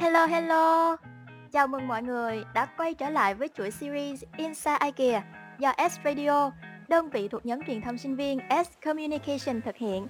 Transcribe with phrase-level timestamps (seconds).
[0.00, 0.96] Hello hello!
[1.52, 5.22] Chào mừng mọi người đã quay trở lại với chuỗi series Inside IKEA
[5.58, 6.50] do S Radio,
[6.88, 10.06] đơn vị thuộc nhóm truyền thông sinh viên S Communication thực hiện.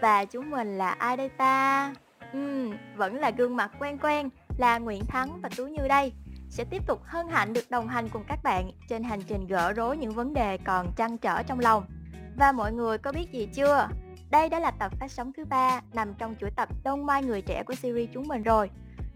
[0.00, 1.94] Và chúng mình là ai đây ta?
[2.32, 4.28] Ừm, vẫn là gương mặt quen quen
[4.58, 6.12] là Nguyễn Thắng và Tú Như đây.
[6.50, 9.72] Sẽ tiếp tục hân hạnh được đồng hành cùng các bạn trên hành trình gỡ
[9.72, 11.86] rối những vấn đề còn trăn trở trong lòng.
[12.36, 13.88] Và mọi người có biết gì chưa?
[14.30, 17.42] Đây đã là tập phát sóng thứ ba nằm trong chuỗi tập Đông Mai Người
[17.42, 18.70] Trẻ của series chúng mình rồi.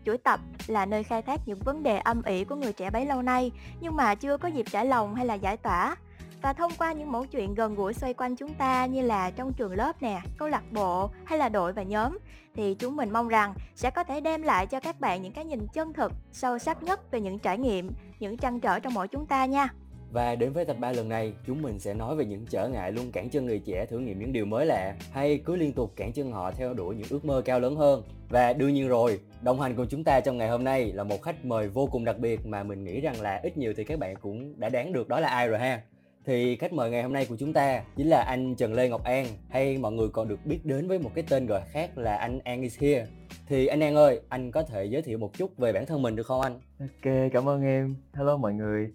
[0.05, 3.07] Chuỗi tập là nơi khai thác những vấn đề âm ỉ của người trẻ bấy
[3.07, 5.97] lâu nay nhưng mà chưa có dịp trải lòng hay là giải tỏa.
[6.43, 9.53] Và thông qua những mẫu chuyện gần gũi xoay quanh chúng ta như là trong
[9.53, 12.19] trường lớp nè, câu lạc bộ hay là đội và nhóm
[12.55, 15.45] thì chúng mình mong rằng sẽ có thể đem lại cho các bạn những cái
[15.45, 19.09] nhìn chân thực, sâu sắc nhất về những trải nghiệm, những trăn trở trong mỗi
[19.09, 19.69] chúng ta nha.
[20.13, 22.93] Và đến với tập 3 lần này, chúng mình sẽ nói về những trở ngại
[22.93, 25.93] luôn cản chân người trẻ thử nghiệm những điều mới lạ hay cứ liên tục
[25.97, 28.03] cản chân họ theo đuổi những ước mơ cao lớn hơn.
[28.29, 31.23] Và đương nhiên rồi, đồng hành cùng chúng ta trong ngày hôm nay là một
[31.23, 33.99] khách mời vô cùng đặc biệt mà mình nghĩ rằng là ít nhiều thì các
[33.99, 35.83] bạn cũng đã đoán được đó là ai rồi ha.
[36.25, 39.05] Thì khách mời ngày hôm nay của chúng ta chính là anh Trần Lê Ngọc
[39.05, 42.17] An hay mọi người còn được biết đến với một cái tên gọi khác là
[42.17, 43.07] anh An is here.
[43.47, 46.17] Thì anh An ơi, anh có thể giới thiệu một chút về bản thân mình
[46.17, 46.61] được không anh?
[46.81, 47.97] Ok, cảm ơn em.
[48.15, 48.91] Hello mọi người.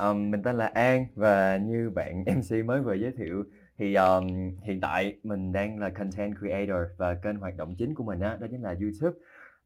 [0.00, 3.44] Um, mình tên là An và như bạn MC mới vừa giới thiệu
[3.78, 4.26] thì um,
[4.62, 8.36] hiện tại mình đang là content creator và kênh hoạt động chính của mình á
[8.40, 9.18] đó chính là YouTube.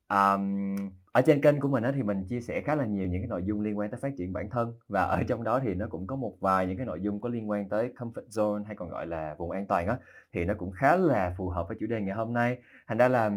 [0.09, 0.77] Um,
[1.13, 3.29] ở trên kênh của mình á thì mình chia sẻ khá là nhiều những cái
[3.29, 5.87] nội dung liên quan tới phát triển bản thân và ở trong đó thì nó
[5.91, 8.77] cũng có một vài những cái nội dung có liên quan tới comfort zone hay
[8.77, 9.99] còn gọi là vùng an toàn á
[10.33, 12.59] thì nó cũng khá là phù hợp với chủ đề ngày hôm nay.
[12.87, 13.31] Thành ra là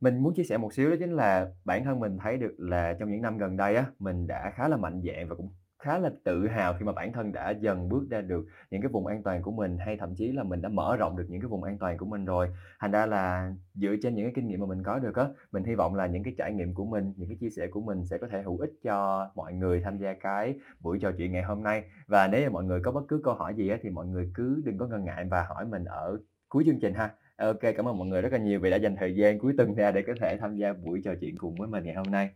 [0.00, 2.94] mình muốn chia sẻ một xíu đó chính là bản thân mình thấy được là
[2.98, 5.50] trong những năm gần đây á mình đã khá là mạnh dạn và cũng
[5.82, 8.88] khá là tự hào khi mà bản thân đã dần bước ra được những cái
[8.88, 11.40] vùng an toàn của mình, hay thậm chí là mình đã mở rộng được những
[11.40, 12.48] cái vùng an toàn của mình rồi.
[12.80, 15.64] Thành ra là dựa trên những cái kinh nghiệm mà mình có được á, mình
[15.64, 18.06] hy vọng là những cái trải nghiệm của mình, những cái chia sẻ của mình
[18.06, 21.42] sẽ có thể hữu ích cho mọi người tham gia cái buổi trò chuyện ngày
[21.42, 21.82] hôm nay.
[22.06, 24.30] Và nếu mà mọi người có bất cứ câu hỏi gì á, thì mọi người
[24.34, 27.14] cứ đừng có ngần ngại và hỏi mình ở cuối chương trình ha.
[27.36, 29.74] Ok, cảm ơn mọi người rất là nhiều vì đã dành thời gian cuối tuần
[29.74, 32.30] ra để có thể tham gia buổi trò chuyện cùng với mình ngày hôm nay.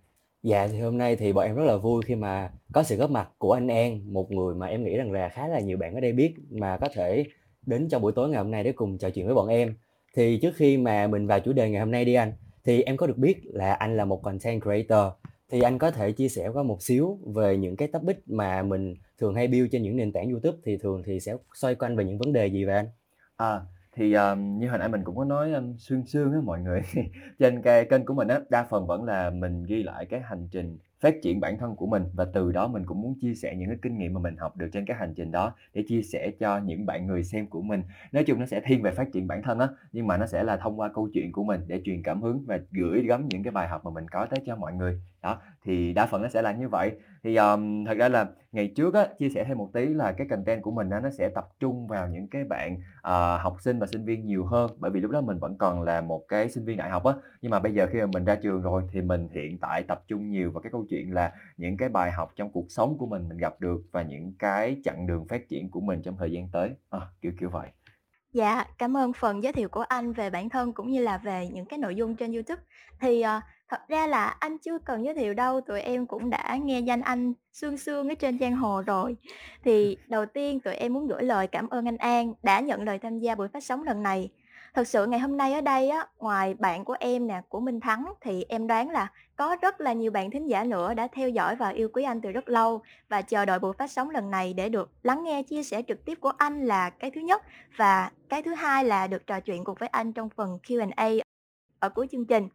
[0.47, 3.11] Dạ thì hôm nay thì bọn em rất là vui khi mà có sự góp
[3.11, 5.95] mặt của anh An, một người mà em nghĩ rằng là khá là nhiều bạn
[5.95, 7.25] ở đây biết mà có thể
[7.67, 9.75] đến trong buổi tối ngày hôm nay để cùng trò chuyện với bọn em.
[10.15, 12.33] Thì trước khi mà mình vào chủ đề ngày hôm nay đi anh,
[12.65, 15.13] thì em có được biết là anh là một content creator.
[15.51, 18.95] Thì anh có thể chia sẻ qua một xíu về những cái topic mà mình
[19.19, 22.05] thường hay build trên những nền tảng YouTube thì thường thì sẽ xoay quanh về
[22.05, 22.87] những vấn đề gì vậy anh?
[23.37, 23.61] À,
[23.97, 26.83] thì um, như hồi nãy mình cũng có nói um, xương xương á mọi người.
[27.39, 30.49] Trên cái kênh của mình á đa phần vẫn là mình ghi lại cái hành
[30.51, 33.55] trình phát triển bản thân của mình và từ đó mình cũng muốn chia sẻ
[33.57, 36.03] những cái kinh nghiệm mà mình học được trên cái hành trình đó để chia
[36.03, 37.83] sẻ cho những bạn người xem của mình.
[38.13, 40.43] Nói chung nó sẽ thiên về phát triển bản thân á nhưng mà nó sẽ
[40.45, 43.43] là thông qua câu chuyện của mình để truyền cảm hứng và gửi gắm những
[43.43, 46.29] cái bài học mà mình có tới cho mọi người đó thì đa phần nó
[46.29, 46.93] sẽ là như vậy.
[47.23, 50.27] Thì um, thật ra là ngày trước á chia sẻ thêm một tí là cái
[50.31, 53.79] content của mình á nó sẽ tập trung vào những cái bạn uh, học sinh
[53.79, 54.71] và sinh viên nhiều hơn.
[54.79, 57.15] Bởi vì lúc đó mình vẫn còn là một cái sinh viên đại học á.
[57.43, 60.03] Nhưng mà bây giờ khi mà mình ra trường rồi thì mình hiện tại tập
[60.09, 63.07] trung nhiều vào cái câu chuyện là những cái bài học trong cuộc sống của
[63.07, 66.33] mình mình gặp được và những cái chặng đường phát triển của mình trong thời
[66.33, 66.71] gian tới.
[66.91, 67.69] À, kiểu kiểu vậy.
[68.33, 71.49] Dạ, cảm ơn phần giới thiệu của anh về bản thân cũng như là về
[71.53, 72.63] những cái nội dung trên YouTube.
[73.01, 76.59] Thì, uh, thật ra là anh chưa cần giới thiệu đâu, tụi em cũng đã
[76.63, 79.17] nghe danh anh sương sương ở trên giang hồ rồi.
[79.65, 82.99] Thì đầu tiên tụi em muốn gửi lời cảm ơn anh An đã nhận lời
[82.99, 84.31] tham gia buổi phát sóng lần này.
[84.75, 87.81] Thật sự ngày hôm nay ở đây á, ngoài bạn của em nè, của Minh
[87.81, 91.29] Thắng thì em đoán là có rất là nhiều bạn thính giả nữa đã theo
[91.29, 94.31] dõi và yêu quý anh từ rất lâu và chờ đợi buổi phát sóng lần
[94.31, 97.43] này để được lắng nghe chia sẻ trực tiếp của anh là cái thứ nhất
[97.77, 101.11] và cái thứ hai là được trò chuyện cùng với anh trong phần Q&A
[101.79, 102.49] ở cuối chương trình.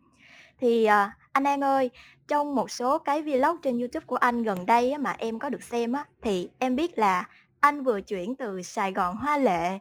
[0.62, 1.92] Thì à, anh An ơi,
[2.28, 5.50] trong một số cái vlog trên YouTube của anh gần đây á, mà em có
[5.50, 7.28] được xem á thì em biết là
[7.60, 9.80] anh vừa chuyển từ Sài Gòn hoa lệ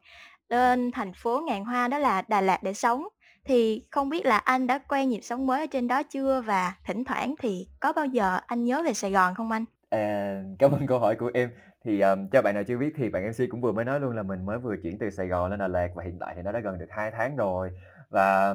[0.49, 3.09] lên thành phố ngàn hoa đó là Đà Lạt để sống.
[3.45, 6.75] Thì không biết là anh đã quen nhịp sống mới ở trên đó chưa và
[6.85, 9.65] thỉnh thoảng thì có bao giờ anh nhớ về Sài Gòn không anh?
[9.91, 11.51] À, cảm ơn câu hỏi của em.
[11.85, 14.17] Thì um, cho bạn nào chưa biết thì bạn MC cũng vừa mới nói luôn
[14.17, 16.43] là mình mới vừa chuyển từ Sài Gòn lên Đà Lạt và hiện tại thì
[16.43, 17.71] nó đã gần được 2 tháng rồi.
[18.11, 18.55] Và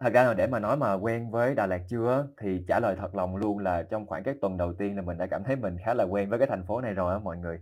[0.00, 2.96] thật ra là để mà nói mà quen với Đà Lạt chưa thì trả lời
[2.98, 5.56] thật lòng luôn là trong khoảng các tuần đầu tiên là mình đã cảm thấy
[5.56, 7.60] mình khá là quen với cái thành phố này rồi á mọi người.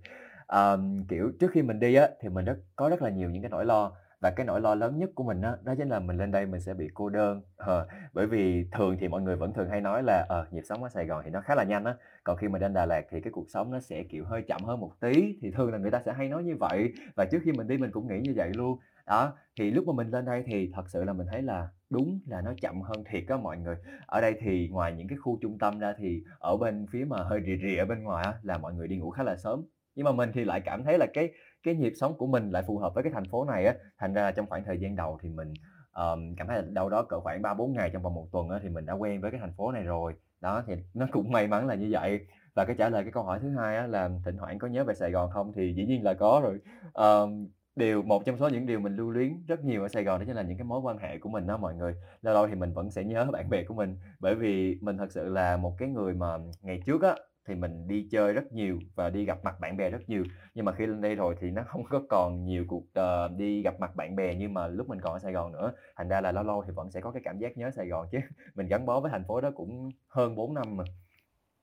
[0.49, 3.43] um, kiểu, trước khi mình đi á, thì mình rất có rất là nhiều những
[3.43, 6.00] cái nỗi lo và cái nỗi lo lớn nhất của mình á, đó chính là
[6.00, 7.43] mình lên đây mình sẽ bị cô đơn.
[7.56, 10.82] Ờ, bởi vì thường thì mọi người vẫn thường hay nói là, ờ, nhịp sống
[10.82, 11.94] ở Sài Gòn thì nó khá là nhanh á,
[12.25, 14.64] còn khi mình lên Đà Lạt thì cái cuộc sống nó sẽ, kiểu, hơi chậm
[14.64, 16.93] hơn một tí, thì thường là người ta sẽ hay nói như vậy.
[17.17, 18.79] Và trước khi mình đi mình cũng nghĩ như vậy luôn.
[19.06, 22.20] Đó, thì lúc mà mình lên đây thì thật sự là mình thấy là đúng
[22.26, 23.76] là nó chậm hơn thiệt đó mọi người.
[24.06, 27.23] Ở đây thì ngoài những cái khu trung tâm ra thì ở bên phía mà
[27.23, 29.62] hơi rì rì ở bên ngoài á là mọi người đi ngủ khá là sớm.
[29.94, 31.32] Nhưng mà mình thì lại cảm thấy là cái
[31.62, 34.14] cái nhịp sống của mình lại phù hợp với cái thành phố này á, thành
[34.14, 35.52] ra trong khoảng thời gian đầu thì mình,
[35.93, 38.58] um, cảm thấy là đâu đó cỡ khoảng 3-4 ngày trong vòng một tuần á
[38.62, 40.14] thì mình đã quen với cái thành phố này rồi.
[40.40, 42.26] Đó, thì nó cũng may mắn là như vậy.
[42.55, 44.85] Và cái trả lời cái câu hỏi thứ hai á là thỉnh thoảng có nhớ
[44.85, 46.58] về Sài Gòn không thì dĩ nhiên là có rồi.
[46.93, 50.20] um, điều một trong số những điều mình lưu luyến rất nhiều ở Sài Gòn
[50.20, 51.94] đó chính là những cái mối quan hệ của mình đó mọi người.
[52.22, 55.12] Lâu lâu thì mình vẫn sẽ nhớ bạn bè của mình, bởi vì mình thật
[55.12, 57.14] sự là một cái người mà ngày trước á
[57.48, 60.25] thì mình đi chơi rất nhiều và đi gặp mặt bạn bè rất nhiều.
[60.54, 63.62] Nhưng mà khi lên đây rồi thì nó không có còn nhiều cuộc, uh, đi
[63.62, 65.72] gặp mặt bạn bè như mà lúc mình còn ở Sài Gòn nữa.
[65.96, 68.06] Thành ra là lâu lâu thì vẫn sẽ có cái cảm giác nhớ Sài Gòn
[68.12, 68.19] chứ.
[68.54, 70.84] Mình gắn bó với thành phố đó cũng hơn 4 năm mà.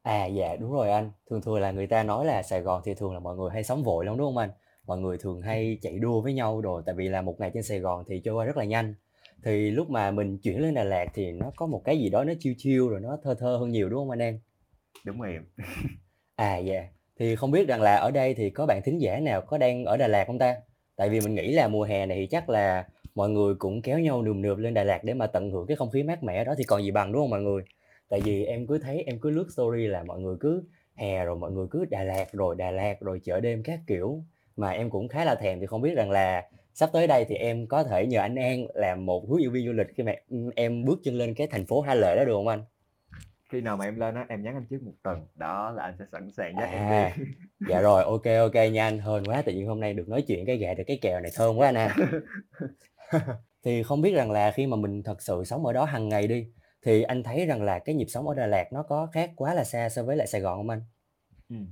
[0.01, 1.12] À, dạ, đúng rồi anh.
[1.29, 3.63] Thường thường là người ta nói là Sài Gòn thì thường là mọi người hay
[3.63, 4.50] sống vội lắm, đúng không anh?
[4.88, 7.64] Mọi người thường hay chạy đua với nhau đồ, tại vì là một ngày trên
[7.64, 8.96] Sài Gòn thì trôi qua rất là nhanh.
[9.44, 12.24] Thì lúc mà mình chuyển lên Đà Lạt thì nó có một cái gì đó
[12.24, 14.40] nó chill chill rồi nó thơ thơ hơn nhiều, đúng hông anh An?
[15.06, 15.44] Đúng rồi em.
[16.36, 16.88] À, dạ.
[17.20, 19.86] Thì không biết rằng là ở đây thì có bạn thính giả nào có đang
[19.86, 20.56] ở Đà Lạt hông ta?
[20.96, 24.00] Tại vì mình nghĩ là mùa hè này thì chắc là mọi người cũng kéo
[24.00, 26.46] nhau nườm nượp lên Đà Lạt để mà tận hưởng cái không khí mát mẻ
[26.46, 27.64] đó thì còn gì bằng, đúng hông mọi người?
[28.10, 31.36] Tại vì em cứ thấy em cứ lướt story là mọi người cứ hè rồi
[31.36, 34.24] mọi người cứ Đà Lạt, rồi Đà Lạt, rồi chợ đêm các kiểu,
[34.56, 37.36] mà em cũng khá là thèm thì không biết rằng là sắp tới đây thì
[37.36, 40.13] em có thể nhờ anh An làm một hướng dẫn viên du lịch khi mà,
[40.56, 42.63] em bước chân lên cái thành phố Hoa Lệ đó được hông anh?
[43.50, 45.96] Khi nào mà em lên á, em nhắn anh trước 1 tuần, đó là anh
[46.00, 47.25] sẽ sẵn sàng dắt em À, đi.
[47.69, 48.18] dạ rồi, ô
[48.54, 49.00] kê nha anh.
[49.00, 51.31] Hên quá, tự nhiên hôm nay được nói chuyện cái gạ được cái kèo này
[51.36, 51.96] thơm quá anh ha.
[53.63, 56.28] Thì không biết rằng là khi mà mình thật sự sống ở đó hàng ngày
[56.28, 56.48] đi,
[56.86, 59.54] thì anh thấy rằng là cái nhịp sống ở Đà Lạt nó có khác quá
[59.54, 60.81] là xa so với lại Sài Gòn hông anh?
[61.50, 61.68] Ừm.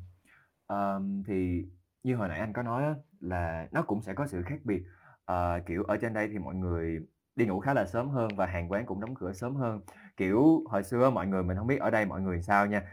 [0.67, 1.63] Ờm, thì
[2.03, 4.83] như hồi nãy anh có nói á, là nó cũng sẽ có sự khác biệt.
[5.25, 6.99] à, kiểu, ở trên đây thì mọi người
[7.35, 9.81] đi ngủ khá là sớm hơn và hàng quán cũng đóng cửa sớm hơn.
[10.17, 12.83] Kiểu, hồi xưa mọi người mình không biết ở đây mọi người sao nha,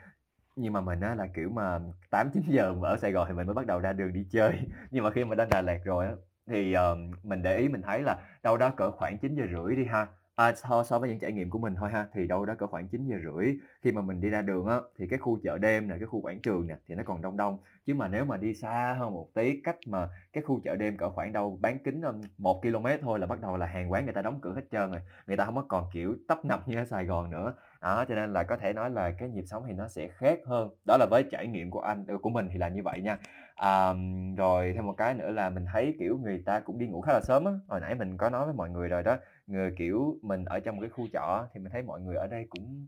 [0.56, 1.80] nhưng mà mình á là, kiểu, mà
[2.10, 4.26] tám chín giờ mà ở Sài Gòn thì mình mới bắt đầu ra đường đi
[4.30, 4.60] chơi.
[4.90, 6.12] Nhưng mà khi mà đến Đà Lạt rồi á,
[6.46, 10.06] thì, uh, mình để ý mình thấy là đâu đó cỡ khoảng 9:30 đi ha,
[10.40, 12.66] À, so so với những trải nghiệm của mình thôi ha, thì đâu đó cỡ
[12.66, 15.94] khoảng 9:30 khi mà mình đi ra đường á, thì cái khu chợ đêm nè,
[15.98, 17.58] cái khu quảng trường nè, thì nó còn đông đông.
[17.86, 20.96] Chứ mà nếu mà đi xa hơn một tí, cách mà cái khu chợ đêm
[20.96, 22.00] cỡ khoảng đâu bán kính,
[22.38, 24.90] một km thôi là bắt đầu là hàng quán người ta đóng cửa hết trơn
[24.90, 25.00] rồi.
[25.26, 27.54] Người ta không có còn, kiểu, tấp nập như ở Sài Gòn nữa.
[27.80, 30.38] Đó, cho nên là có thể nói là cái nhịp sống thì nó sẽ khác
[30.46, 30.70] hơn.
[30.86, 33.18] Đó là với trải nghiệm của anh, ờ, của mình thì là như vậy nha.
[33.54, 33.92] à,
[34.36, 37.12] rồi thêm một cái nữa là mình thấy, kiểu, người ta cũng đi ngủ khá
[37.12, 37.52] là sớm á.
[37.68, 39.16] Hồi nãy mình có nói với mọi người rồi đó,
[39.50, 42.26] người kiểu, mình ở trong một cái khu trọ thì mình thấy mọi người ở
[42.26, 42.86] đây cũng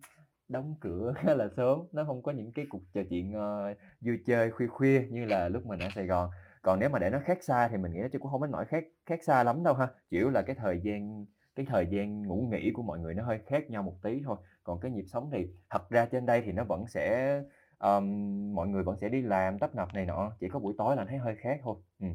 [0.49, 4.19] đóng cửa khá là sớm, nó không có những cái cuộc trò chuyện, uh, vui
[4.27, 6.31] chơi khuya khuya như là lúc mình ở Sài Gòn.
[6.63, 8.65] Còn nếu mà để nó khác xa thì mình nghĩ nó cũng không đến nỗi
[8.65, 11.27] khác khác xa lắm đâu ha, Chỉ là cái thời gian
[11.57, 14.37] cái thời gian ngủ nghỉ của mọi người nó hơi khác nhau một tí thôi.
[14.65, 17.37] Còn cái nhịp sống thì thật ra trên đây thì nó vẫn sẽ,
[17.79, 18.05] um,
[18.55, 21.05] mọi người vẫn sẽ đi làm tấp nập này nọ, chỉ có buổi tối là
[21.05, 21.77] thấy hơi khác thôi.
[22.01, 22.07] ừ.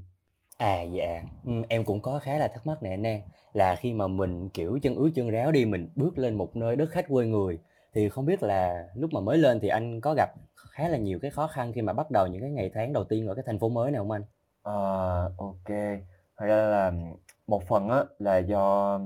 [0.57, 1.21] À, dạ.
[1.45, 3.21] Ừm, em cũng có khá là thắc mắc nè anh An,
[3.53, 6.75] là khi mà mình, kiểu, chân ướt chân ráo đi, mình bước lên một nơi
[6.75, 7.59] đất khách quê người,
[7.93, 10.29] thì không biết là lúc mà mới lên thì anh có gặp
[10.71, 13.03] khá là nhiều cái khó khăn khi mà bắt đầu những cái ngày tháng đầu
[13.03, 14.23] tiên ở cái thành phố mới này hông anh?
[14.61, 15.99] Ờ, ô kê.
[16.37, 16.91] Thật ra là
[17.47, 18.99] một phần á là do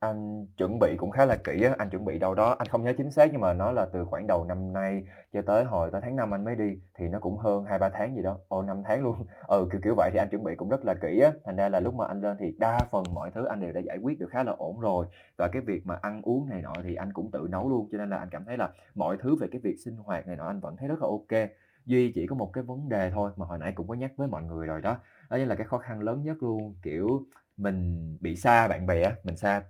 [0.00, 2.82] anh chuẩn bị cũng khá là kỹ á, anh chuẩn bị đâu đó anh không
[2.82, 5.02] nhớ chính xác nhưng mà nó là từ khoảng đầu năm nay
[5.32, 8.16] cho tới hồi tới tháng 5 anh mới đi, thì nó cũng hơn 2-3 tháng
[8.16, 9.16] gì đó, ồ, 5 tháng luôn.
[9.48, 11.68] Ừ, kiểu, kiểu vậy, thì anh chuẩn bị cũng rất là kỹ á, thành ra
[11.68, 14.18] là lúc mà anh lên thì đa phần mọi thứ anh đều đã giải quyết
[14.18, 15.06] được khá là ổn rồi.
[15.38, 17.98] Và cái việc mà ăn uống này nọ thì anh cũng tự nấu luôn, cho
[17.98, 20.46] nên là anh cảm thấy là mọi thứ về cái việc sinh hoạt này nọ
[20.46, 21.48] anh vẫn thấy rất là ok.
[21.86, 24.28] Duy chỉ có một cái vấn đề thôi mà hồi nãy cũng có nhắc với
[24.28, 24.96] mọi người rồi đó,
[25.30, 27.08] đó chính là cái khó khăn lớn nhất luôn, kiểu,
[27.56, 29.62] mình bị xa bạn bè mình xa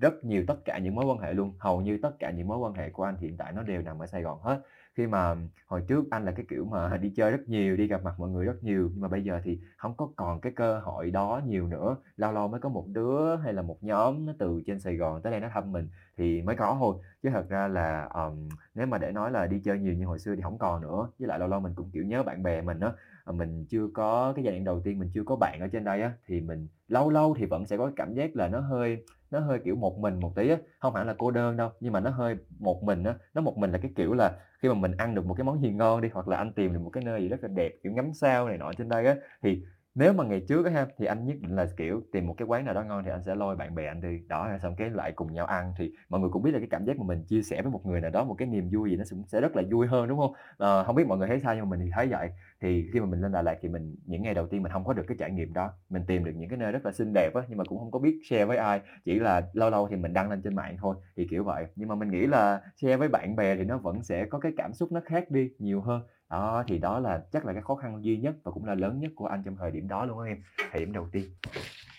[0.00, 1.52] rất nhiều tất cả những mối quan hệ luôn.
[1.58, 3.98] Hầu như tất cả những mối quan hệ của anh hiện tại nó đều nằm
[3.98, 4.62] ở Sài Gòn hết.
[4.94, 5.34] Khi mà
[5.66, 8.30] hồi trước anh là cái kiểu mà đi chơi rất nhiều, đi gặp mặt mọi
[8.30, 11.40] người rất nhiều, nhưng mà bây giờ thì không có còn cái cơ hội đó
[11.46, 11.96] nhiều nữa.
[12.16, 15.22] Lâu lâu mới có một đứa hay là một nhóm nó từ trên Sài Gòn
[15.22, 18.86] tới đây nó thăm mình thì mới có thôi, chứ thật ra là, um, nếu
[18.86, 21.08] mà để nói là đi chơi nhiều như hồi xưa thì không còn nữa.
[21.18, 22.92] Với lại lâu lâu mình cũng, kiểu, nhớ bạn bè mình á,
[23.24, 25.84] ờ, mình chưa có cái giai đoạn đầu tiên mình chưa có bạn ở trên
[25.84, 29.04] đây á, thì mình lâu lâu thì vẫn sẽ có cảm giác là nó hơi
[29.30, 31.92] nó hơi, kiểu, một mình một tí á, không hẳn là cô đơn đâu, nhưng
[31.92, 33.14] mà nó hơi một mình á.
[33.34, 35.62] Nó một mình là cái kiểu là khi mà mình ăn được một cái món
[35.62, 37.72] gì ngon đi, hoặc là anh tìm được một cái nơi gì rất là đẹp,
[37.82, 39.62] kiểu, ngắm sao này nọ trên đây á, thì
[39.94, 42.46] nếu mà ngày trước á ha, thì anh nhất định là, kiểu, tìm một cái
[42.48, 44.90] quán nào đó ngon thì anh sẽ lôi bạn bè anh đi, đó, xong cái
[44.90, 45.72] lại cùng nhau ăn.
[45.78, 47.86] Thì mọi người cũng biết là cái cảm giác mà mình chia sẻ với một
[47.86, 50.08] người nào đó một cái niềm vui gì nó cũng sẽ rất là vui hơn,
[50.08, 52.28] đúng không à, không biết mọi người thấy sao nhưng mà mình thì thấy vậy.
[52.60, 54.84] Thì khi mà mình lên Đà Lạt thì mình những ngày đầu tiên mình không
[54.84, 57.12] có được cái trải nghiệm đó, mình tìm được những cái nơi rất là xinh
[57.14, 59.88] đẹp á, nhưng mà cũng không có biết share với ai, chỉ là lâu lâu
[59.88, 61.66] thì mình đăng lên trên mạng thôi, thì kiểu vậy.
[61.76, 64.52] Nhưng mà mình nghĩ là share với bạn bè thì nó vẫn sẽ có cái
[64.56, 66.02] cảm xúc nó khác đi nhiều hơn.
[66.30, 69.00] Đó, thì đó là chắc là cái khó khăn duy nhất và cũng là lớn
[69.00, 71.24] nhất của anh trong thời điểm đó luôn á em, thời điểm đầu tiên.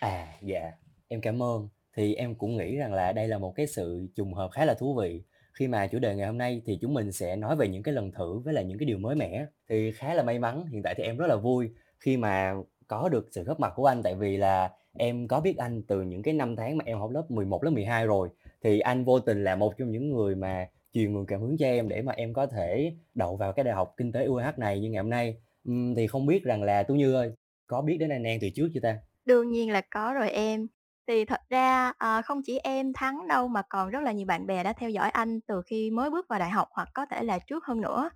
[0.00, 0.72] À, dạ,
[1.08, 1.68] em cảm ơn.
[1.96, 4.74] Thì em cũng nghĩ rằng là đây là một cái sự trùng hợp khá là
[4.74, 5.22] thú vị,
[5.58, 7.94] khi mà chủ đề ngày hôm nay thì chúng mình sẽ nói về những cái
[7.94, 9.46] lần thử với lại những cái điều mới mẻ.
[9.68, 12.54] Thì khá là may mắn, hiện tại thì em rất là vui khi mà
[12.88, 16.02] có được sự góp mặt của anh, tại vì là em có biết anh từ
[16.02, 18.28] những cái năm tháng mà em học lớp 11, lớp 12 rồi.
[18.62, 21.66] Thì anh vô tình là một trong những người mà truyền nguồn cảm hứng cho
[21.66, 24.80] em để mà em có thể đậu vào cái Đại học Kinh tế UH này
[24.80, 25.36] như ngày hôm nay.
[25.70, 27.32] uhm, thì không biết rằng là Tú Như ơi,
[27.66, 28.98] có biết đến anh An từ trước chưa ta?
[29.26, 30.66] Đương nhiên là có rồi em.
[31.08, 34.46] Thì thật ra, à, không chỉ em Thắng đâu mà còn rất là nhiều bạn
[34.46, 37.22] bè đã theo dõi anh từ khi mới bước vào đại học hoặc có thể
[37.24, 38.10] là trước hơn nữa.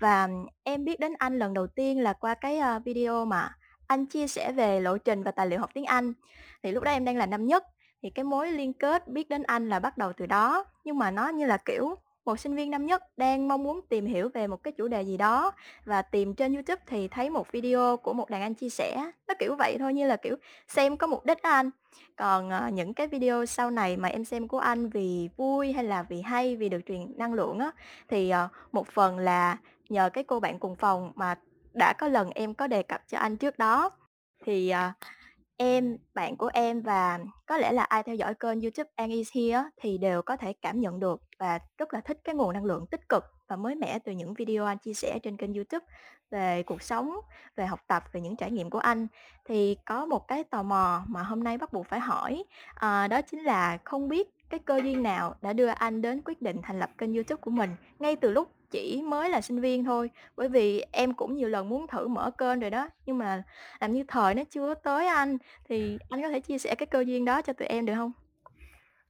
[0.00, 0.28] Và
[0.64, 4.26] em biết đến anh lần đầu tiên là qua cái, uh, video mà anh chia
[4.26, 6.12] sẻ về lộ trình và tài liệu học tiếng Anh.
[6.62, 7.64] Thì lúc đó em đang là năm nhất,
[8.02, 10.64] thì cái mối liên kết biết đến anh là bắt đầu từ đó.
[10.84, 11.94] Nhưng mà nó như là, kiểu,
[12.26, 15.02] một sinh viên năm nhất đang mong muốn tìm hiểu về một cái chủ đề
[15.02, 15.52] gì đó
[15.84, 19.34] và tìm trên YouTube thì thấy một video của một đàn anh chia sẻ, nó
[19.38, 20.36] kiểu vậy thôi, như là, kiểu,
[20.68, 21.70] xem có mục đích đó anh.
[22.16, 25.84] Còn, uh, những cái video sau này mà em xem của anh vì vui hay
[25.84, 27.70] là vì hay, vì được truyền năng lượng á,
[28.08, 31.34] thì, uh, một phần là nhờ cái cô bạn cùng phòng mà
[31.72, 33.90] đã có lần em có đề cập cho anh trước đó.
[34.44, 34.94] Thì, uh,
[35.56, 39.28] em, bạn của em và có lẽ là ai theo dõi kênh YouTube An is
[39.34, 42.64] here thì đều có thể cảm nhận được và rất là thích cái nguồn năng
[42.64, 45.86] lượng tích cực và mới mẻ từ những video anh chia sẻ trên kênh YouTube
[46.30, 47.16] về cuộc sống,
[47.56, 49.06] về học tập, về những trải nghiệm của anh.
[49.44, 52.44] Thì có một cái tò mò mà hôm nay bắt buộc phải hỏi,
[52.74, 56.42] à, đó chính là không biết cái cơ duyên nào đã đưa anh đến quyết
[56.42, 59.84] định thành lập kênh YouTube của mình ngay từ lúc chỉ mới là sinh viên
[59.84, 60.10] thôi?
[60.36, 63.42] Bởi vì em cũng nhiều lần muốn thử mở kênh rồi đó, nhưng mà
[63.80, 67.00] làm như thời nó chưa tới anh, thì anh có thể chia sẻ cái cơ
[67.00, 68.12] duyên đó cho tụi em được hông?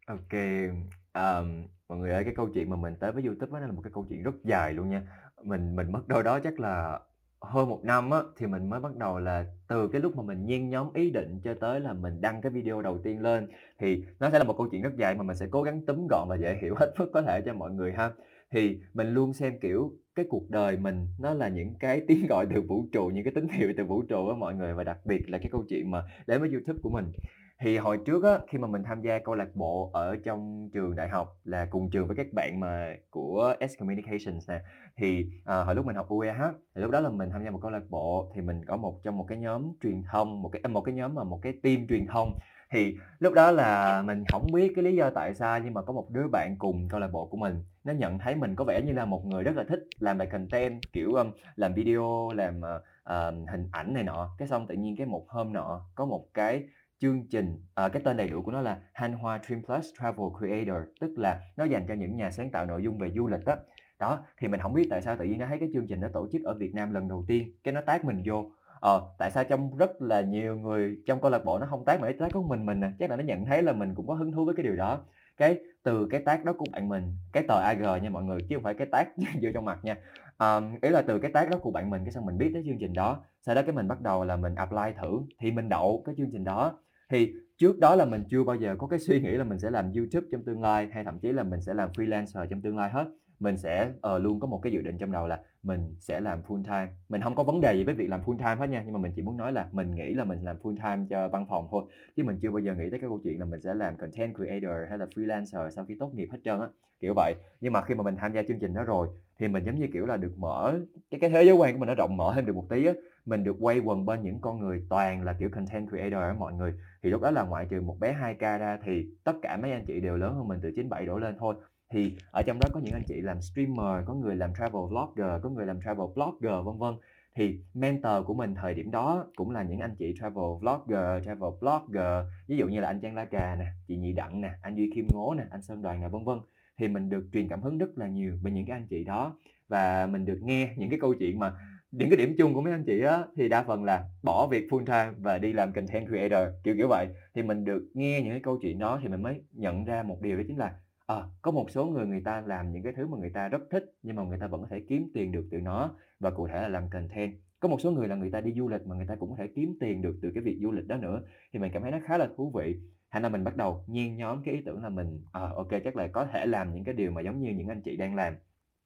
[0.07, 0.69] Ô kê,
[1.13, 3.81] ờm, mọi người ơi, cái câu chuyện mà mình tới với YouTube nó là một
[3.85, 5.03] cái câu chuyện rất dài luôn nha.
[5.43, 7.01] Mình mình mất đâu đó chắc là
[7.41, 10.47] hơn 1 năm á, thì mình mới bắt đầu là từ cái lúc mà mình
[10.47, 13.49] nhen nhóm ý định cho tới là mình đăng cái video đầu tiên lên,
[13.79, 16.07] thì nó sẽ là một câu chuyện rất dài mà mình sẽ cố gắng túm
[16.11, 18.11] gọn và dễ hiểu hết mức có thể cho mọi người ha.
[18.53, 22.47] Thì mình luôn xem, kiểu, cái cuộc đời mình nó là những cái tiếng gọi
[22.55, 24.99] từ vũ trụ, những cái tín hiệu từ vũ trụ á mọi người, và đặc
[25.07, 27.13] biệt là cái câu chuyện mà đến với YouTube của mình.
[27.61, 30.97] Thì hồi trước á, khi mà mình tham gia câu lạc bộ ở trong trường
[30.97, 34.61] đại học là cùng trường với các bạn mà của S Communications nè,
[34.97, 36.41] thì, à, hồi lúc mình học UEH,
[36.75, 39.01] thì lúc đó là mình tham gia một câu lạc bộ, thì mình có một
[39.05, 41.87] trong một cái nhóm truyền thông, một cái một cái nhóm mà một cái team
[41.89, 42.39] truyền thông.
[42.71, 45.93] Thì lúc đó là mình hổng biết cái lý do tại sao nhưng mà có
[45.93, 48.83] một đứa bạn cùng câu lạc bộ của mình, nó nhận thấy mình có vẻ
[48.83, 52.61] như là một người rất là thích làm bài content, kiểu, ưm, làm video, làm,
[53.03, 54.35] ờ, hình ảnh này nọ.
[54.39, 56.65] Cái xong tự nhiên cái một hôm nọ có một cái
[57.01, 60.27] chương trình, ờ, cái tên đầy đủ của nó là Han Hoa Dream Plus Travel
[60.39, 63.45] Creator, tức là nó dành cho những nhà sáng tạo nội dung về du lịch
[63.47, 63.57] á.
[63.99, 66.09] Đó, thì mình hổng biết tại sao tự nhiên nó thấy cái chương trình đó
[66.13, 68.51] tổ chức ở Việt Nam lần đầu tiên, cái nó tag mình vô.
[68.81, 72.01] Ờ, tại sao trong rất là nhiều người trong câu lạc bộ nó không tác
[72.01, 74.15] mà tác có mình mình à, chắc là nó nhận thấy là mình cũng có
[74.15, 75.01] hứng thú với cái điều đó.
[75.37, 78.57] Cái từ cái tác đó của bạn mình, cái tờ AG nha mọi người, chứ
[78.57, 79.09] không phải cái tác
[79.43, 79.97] vô trong mặt nha.
[80.39, 82.63] um, ý là từ cái tác đó của bạn mình, cái xong mình biết tới
[82.67, 85.69] chương trình đó, sau đó cái mình bắt đầu là mình apply thử, thì mình
[85.69, 86.79] đậu cái chương trình đó.
[87.11, 89.71] Thì trước đó là mình chưa bao giờ có cái suy nghĩ là mình sẽ
[89.71, 92.77] làm YouTube trong tương lai, hay thậm chí là mình sẽ làm freelancer trong tương
[92.77, 93.05] lai hết.
[93.41, 96.43] Mình sẽ, uh, luôn có một cái dự định trong đầu là mình sẽ làm
[96.43, 96.89] full time.
[97.09, 98.99] Mình không có vấn đề gì với việc làm full time hết nha, nhưng mà
[99.01, 101.69] mình chỉ muốn nói là mình nghĩ là mình làm full time cho văn phòng
[101.71, 101.85] thôi,
[102.17, 104.35] chứ mình chưa bao giờ nghĩ tới cái câu chuyện là mình sẽ làm content
[104.35, 106.67] creator hay là freelancer sau khi tốt nghiệp hết trơn á,
[107.01, 107.35] kiểu vậy.
[107.61, 109.87] Nhưng mà khi mà mình tham gia chương trình đó rồi, thì mình, giống như
[109.93, 110.79] kiểu là, được mở
[111.11, 112.93] cái cái thế giới quan của mình nó rộng mở thêm được một tí á.
[113.27, 116.53] Mình được quay quần bên những con người toàn là, kiểu, content creator á mọi
[116.53, 116.73] người.
[117.03, 119.85] Thì lúc đó là ngoại trừ một bé 2K ra thì tất cả mấy anh
[119.87, 121.55] chị đều lớn hơn mình từ 97 đổ lên thôi.
[121.91, 125.43] Thì ở trong đó có những anh chị làm streamer, có người làm travel vlogger,
[125.43, 126.95] có người làm travel blogger, vân vân.
[127.37, 131.51] Thì mentor của mình thời điểm đó cũng là những anh chị travel vlogger, travel
[131.61, 134.77] blogger, ví dụ như là anh Trang La Cà nè, chị Nhị Đặng nè, anh
[134.77, 136.39] Duy Kim Ngố nè, anh Sơn Đoàn nè, vân vân.
[136.79, 139.39] Thì mình được truyền cảm hứng rất là nhiều bởi những cái anh chị đó,
[139.69, 141.53] và mình được nghe những cái câu chuyện mà
[141.91, 144.67] những cái điểm chung của mấy anh chị á, thì đa phần là bỏ việc
[144.71, 147.09] full time và đi làm content creator, kiểu, kiểu vậy.
[147.35, 150.19] Thì mình được nghe những cái câu chuyện đó thì mình mới nhận ra một
[150.21, 150.75] điều đó chính là,
[151.07, 153.63] à, có một số người người ta làm những cái thứ mà người ta rất
[153.71, 156.49] thích, nhưng mà người ta vẫn có thể kiếm tiền được từ nó, và cụ
[156.49, 157.35] thể là làm content.
[157.61, 159.37] có một số người là người ta đi du lịch mà người ta cũng có
[159.39, 161.23] thể kiếm tiền được từ cái việc du lịch đó nữa
[161.53, 162.77] thì mình cảm thấy nó khá là thú vị.
[163.11, 165.97] Thành là mình bắt đầu nhen nhóm cái ý tưởng là mình à, ok chắc
[165.97, 168.35] là có thể làm những cái điều mà giống như những anh chị đang làm.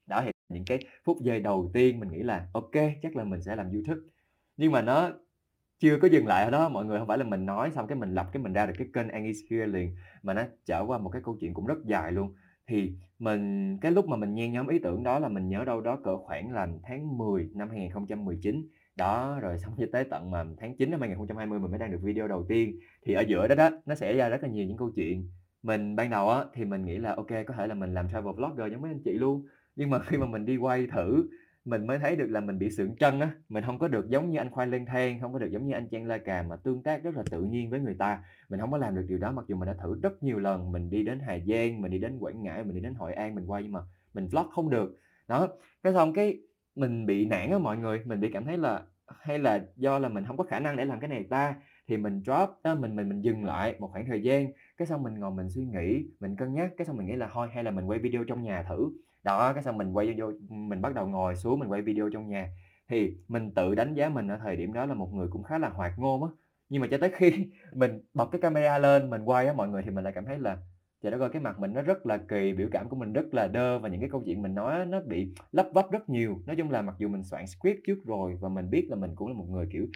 [0.07, 2.73] Đó thì những cái phút giây đầu tiên mình nghĩ là ok
[3.03, 4.01] chắc là mình sẽ làm youtube.
[4.57, 5.11] Nhưng mà nó
[5.81, 7.99] chưa có dừng lại ở đó, mọi người không phải là mình nói xong cái
[7.99, 10.99] mình lập cái mình ra được cái kênh Angie Here liền, mà nó trở qua
[10.99, 12.35] một cái câu chuyện cũng rất dài luôn.
[12.67, 15.81] Thì mình, cái lúc mà mình nhen nhóm ý tưởng đó là mình nhớ đâu
[15.81, 20.45] đó cỡ khoảng là tháng 10 năm 2019 đó, rồi xong cho tới tận mà
[20.61, 22.79] tháng 9 năm 2020 mình mới đăng được video đầu tiên.
[23.07, 25.29] Thì ở giữa đó đó, nó sẽ ra rất là nhiều những câu chuyện.
[25.63, 28.35] Mình, ban đầu á, thì mình nghĩ là, ok, có thể là mình làm travel
[28.35, 29.47] vlogger giống mấy anh chị luôn.
[29.77, 31.29] Nhưng mà khi mà mình đi quay thử
[31.65, 34.31] mình mới thấy được là mình bị sượng chân á mình không có được giống
[34.31, 36.57] như anh khoai lên thang không có được giống như anh Trang La Cà mà
[36.57, 38.25] tương tác rất là tự nhiên với người ta.
[38.49, 40.73] Mình không có làm được điều đó mặc dù mình đã thử rất nhiều lần
[40.73, 43.35] mình đi đến Hà Giang mình đi đến Quảng Ngãi mình đi đến Hội An
[43.35, 43.81] mình quay nhưng mà
[44.15, 44.99] mình vlog không được.
[45.29, 45.49] Đó
[45.83, 46.41] cái xong cái
[46.75, 48.83] mình bị nản á mọi người mình bị cảm thấy là
[49.19, 51.55] hay là do là mình không có khả năng để làm cái này ta
[51.89, 55.03] thì mình drop đó, mình mình mình dừng lại một khoảng thời gian cái xong
[55.03, 57.65] mình ngồi mình suy nghĩ mình cân nhắc cái xong mình nghĩ là thôi hay
[57.65, 58.91] là mình quay video trong nhà thử
[59.23, 62.29] đó, cái xong mình quay video mình bắt đầu ngồi xuống, mình quay video trong
[62.29, 62.49] nhà.
[62.89, 65.59] Thì mình tự đánh giá mình ở thời điểm đó là một người cũng khá
[65.59, 66.31] là hoạt ngôn á.
[66.69, 69.83] Nhưng mà cho tới khi mình bật cái camera lên, mình quay á, mọi người
[69.83, 70.57] thì mình lại cảm thấy là,
[71.03, 73.35] trời đất ơi, cái mặt mình nó rất là kỳ, biểu cảm của mình rất
[73.35, 76.43] là đơ và những cái câu chuyện mình nói nó bị lấp vấp rất nhiều.
[76.47, 79.11] Nói chung là mặc dù mình soạn script trước rồi và mình biết là mình
[79.15, 79.87] cũng là một người, kiểu,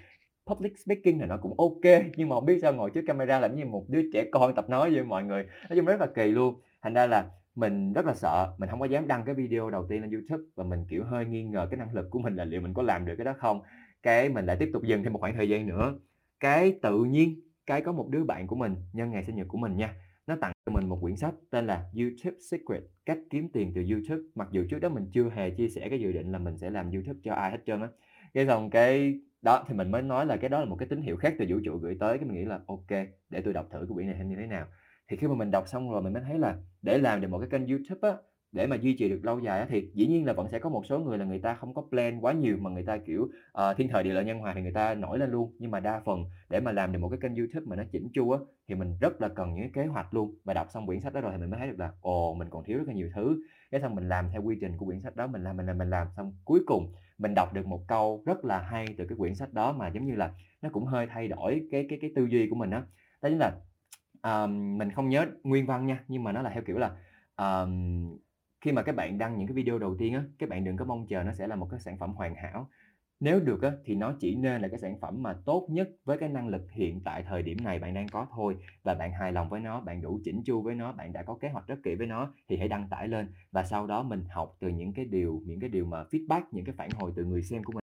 [0.47, 3.57] public speaking thì nó cũng ok, nhưng mà không biết sao ngồi trước camera làm
[3.57, 5.47] như một đứa trẻ con tập nói với mọi người.
[5.69, 6.55] Nói chung rất là kỳ luôn.
[6.83, 9.87] Thành ra là mình rất là sợ, mình không có dám đăng cái video đầu
[9.89, 12.45] tiên lên YouTube và mình, kiểu, hơi nghi ngờ cái năng lực của mình là
[12.45, 13.63] liệu mình có làm được cái đó không.
[14.03, 15.99] Cái mình lại tiếp tục dừng thêm một khoảng thời gian nữa.
[16.41, 19.59] Cái tự nhiên, cái có một đứa bạn của mình, nhân ngày sinh nhật của
[19.59, 19.95] mình nha,
[20.27, 23.85] nó tặng cho mình một quyển sách tên là YouTube Secret, cách kiếm tiền từ
[23.91, 24.23] YouTube.
[24.35, 26.71] Mặc dù trước đó mình chưa hề chia sẻ cái dự định là mình sẽ
[26.71, 27.89] làm YouTube cho ai hết trơn á.
[28.35, 31.03] Cái xong cái đó, thì mình mới nói là cái đó là một cái tín
[31.03, 32.91] hiệu khác từ vũ trụ gửi tới, cái mình nghĩ là, ok,
[33.31, 34.67] để tôi đọc thử cái quyển này như thế nào
[35.09, 37.39] thì khi mà mình đọc xong rồi mình mới thấy là để làm được một
[37.39, 38.17] cái kênh YouTube á
[38.55, 40.71] để mà duy trì được lâu dài á, thì dĩ nhiên là vẫn sẽ có
[40.71, 43.23] một số người là người ta không có plan quá nhiều mà người ta kiểu
[43.23, 45.53] uh, thiên thời địa lợi nhân hòa thì người ta nổi lên luôn.
[45.59, 48.09] Nhưng mà đa phần để mà làm được một cái kênh YouTube mà nó chỉnh
[48.15, 50.35] chu á thì mình rất là cần những kế hoạch luôn.
[50.45, 52.49] Và đọc xong quyển sách đó rồi thì mình mới thấy được là ồ mình
[52.51, 53.37] còn thiếu rất là nhiều thứ.
[53.71, 55.79] Cái xong mình làm theo quy trình của quyển sách đó mình làm mình làm
[55.79, 56.09] mình làm.
[56.17, 59.53] Xong cuối cùng mình đọc được một câu rất là hay từ cái quyển sách
[59.53, 60.31] đó mà giống như là
[60.63, 62.83] nó cũng hơi thay đổi cái cái cái tư duy của mình á.
[63.23, 63.53] Đó chính là
[64.25, 66.97] um, mình không nhớ nguyên văn nha nhưng mà nó là theo kiểu là
[67.37, 68.19] um,
[68.61, 70.85] khi mà các bạn đăng những cái video đầu tiên á các bạn đừng có
[70.85, 72.69] mong chờ nó sẽ là một cái sản phẩm hoàn hảo.
[73.21, 76.19] Nếu được á, thì nó chỉ nên là cái sản phẩm mà tốt nhất với
[76.19, 79.33] cái năng lực hiện tại thời điểm này bạn đang có thôi và bạn hài
[79.33, 81.79] lòng với nó bạn đủ chỉnh chu với nó bạn đã có kế hoạch rất
[81.83, 83.29] kỹ với nó thì hãy đăng tải lên.
[83.53, 86.65] Và sau đó mình học từ những cái điều những cái điều mà feedback những
[86.65, 87.85] cái phản hồi từ người xem của mình.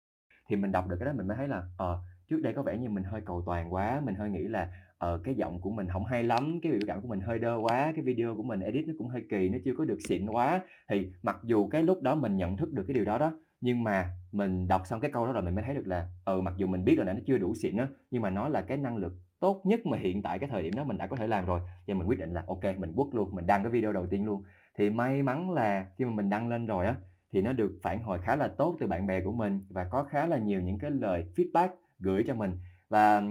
[0.50, 2.78] Thì mình đọc được cái đó mình mới thấy là ờ trước đây có vẻ
[2.78, 4.70] như mình hơi cầu toàn quá mình hơi nghĩ là
[5.04, 7.56] ờ cái giọng của mình không hay lắm, cái biểu cảm của mình hơi đơ
[7.62, 10.26] quá, cái video của mình edit nó cũng hơi kỳ, nó chưa có được xịn
[10.26, 10.62] quá.
[10.90, 13.84] Thì mặc dù cái lúc đó mình nhận thức được cái điều đó đó, nhưng
[13.84, 16.54] mà mình đọc xong cái câu đó rồi mình mới thấy được là ừ mặc
[16.58, 18.98] dù mình biết là nó chưa đủ xịn á, nhưng mà nó là cái năng
[18.98, 21.46] lực tốt nhất mà hiện tại cái thời điểm đó mình đã có thể làm
[21.46, 21.60] rồi.
[21.88, 24.26] Và mình quyết định là, ok, mình quất luôn, mình đăng cái video đầu tiên
[24.26, 24.44] luôn.
[24.78, 26.96] Thì may mắn là khi mà mình đăng lên rồi á,
[27.34, 30.04] thì nó được phản hồi khá là tốt từ bạn bè của mình và có
[30.04, 32.52] khá là nhiều những cái lời feedback gửi cho mình.
[32.90, 33.22] Và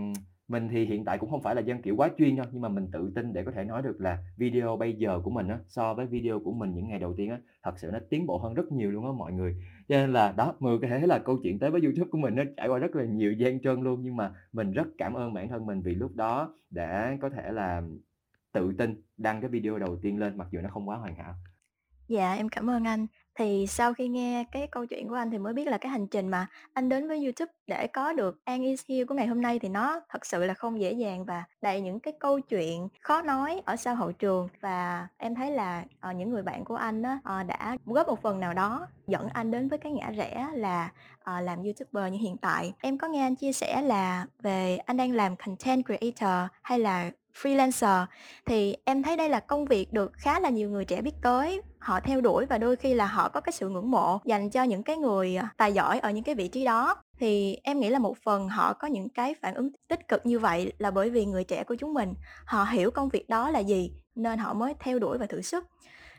[0.48, 2.68] mình thì hiện tại cũng không phải là dân kiểu quá chuyên đâu nhưng mà
[2.68, 5.58] mình tự tin để có thể nói được là video bây giờ của mình á
[5.68, 8.38] so với video của mình những ngày đầu tiên á thật sự nó tiến bộ
[8.38, 9.56] hơn rất nhiều luôn á mọi người
[9.88, 12.34] cho nên là đó có thể thế là câu chuyện tới với youtube của mình
[12.34, 15.34] nó trải qua rất là nhiều gian trơn luôn nhưng mà mình rất cảm ơn
[15.34, 17.82] bản thân mình vì lúc đó đã có thể là
[18.52, 21.34] tự tin đăng cái video đầu tiên lên mặc dù nó không quá hoàn hảo
[22.08, 23.06] Dạ, em cảm ơn anh.
[23.34, 26.06] Thì sau khi nghe cái câu chuyện của anh thì mới biết là cái hành
[26.06, 29.42] trình mà anh đến với YouTube để có được An Is Here của ngày hôm
[29.42, 32.88] nay thì nó thật sự là không dễ dàng và đầy những cái câu chuyện
[33.00, 34.48] khó nói ở sau hậu trường.
[34.60, 38.22] Và em thấy là, uh, những người bạn của anh á, ờ, đã góp một
[38.22, 42.18] phần nào đó dẫn anh đến với cái ngã rẽ là, uh, làm YouTuber như
[42.18, 42.72] hiện tại.
[42.80, 47.10] Em có nghe anh chia sẻ là về anh đang làm content creator hay là
[47.42, 48.06] freelancer
[48.46, 51.62] thì em thấy đây là công việc được khá là nhiều người trẻ biết tới
[51.82, 54.62] họ theo đuổi và đôi khi là họ có cái sự ngưỡng mộ dành cho
[54.62, 57.88] những cái người à, tài giỏi ở những cái vị trí đó thì em nghĩ
[57.88, 61.10] là một phần họ có những cái phản ứng tích cực như vậy là bởi
[61.10, 62.14] vì người trẻ của chúng mình
[62.44, 65.64] họ hiểu công việc đó là gì nên họ mới theo đuổi và thử sức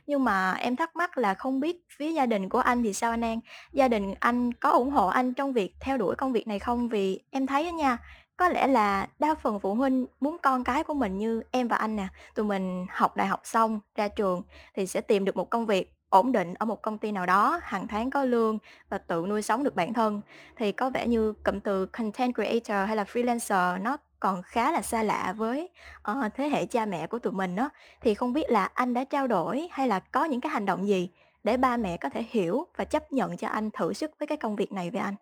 [0.07, 3.11] nhưng mà em thắc mắc là không biết phía gia đình của anh thì sao
[3.11, 3.39] anh An?
[3.71, 6.89] Gia đình anh có ủng hộ anh trong việc theo đuổi công việc này không?
[6.89, 7.97] Vì em thấy á nha,
[8.43, 11.77] có lẽ là đa phần phụ huynh muốn con cái của mình như em và
[11.77, 14.41] anh nè, tụi mình học đại học xong, ra trường
[14.75, 17.59] thì sẽ tìm được một công việc ổn định ở một công ty nào đó,
[17.63, 18.57] hàng tháng có lương
[18.89, 20.21] và tự nuôi sống được bản thân,
[20.55, 24.81] thì có vẻ như cụm từ content creator hay là freelancer nó còn khá là
[24.81, 25.69] xa lạ với,
[26.11, 27.69] uh, thế hệ cha mẹ của tụi mình đó
[28.01, 30.87] Thì không biết là anh đã trao đổi hay là có những cái hành động
[30.87, 31.09] gì
[31.43, 34.37] để ba mẹ có thể hiểu và chấp nhận cho anh thử sức với cái
[34.37, 35.15] công việc này với anh?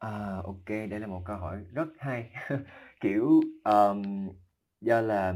[0.00, 2.30] À, OK, đây là một câu hỏi rất hay.
[3.00, 4.02] Kiểu, um,
[4.80, 5.34] do là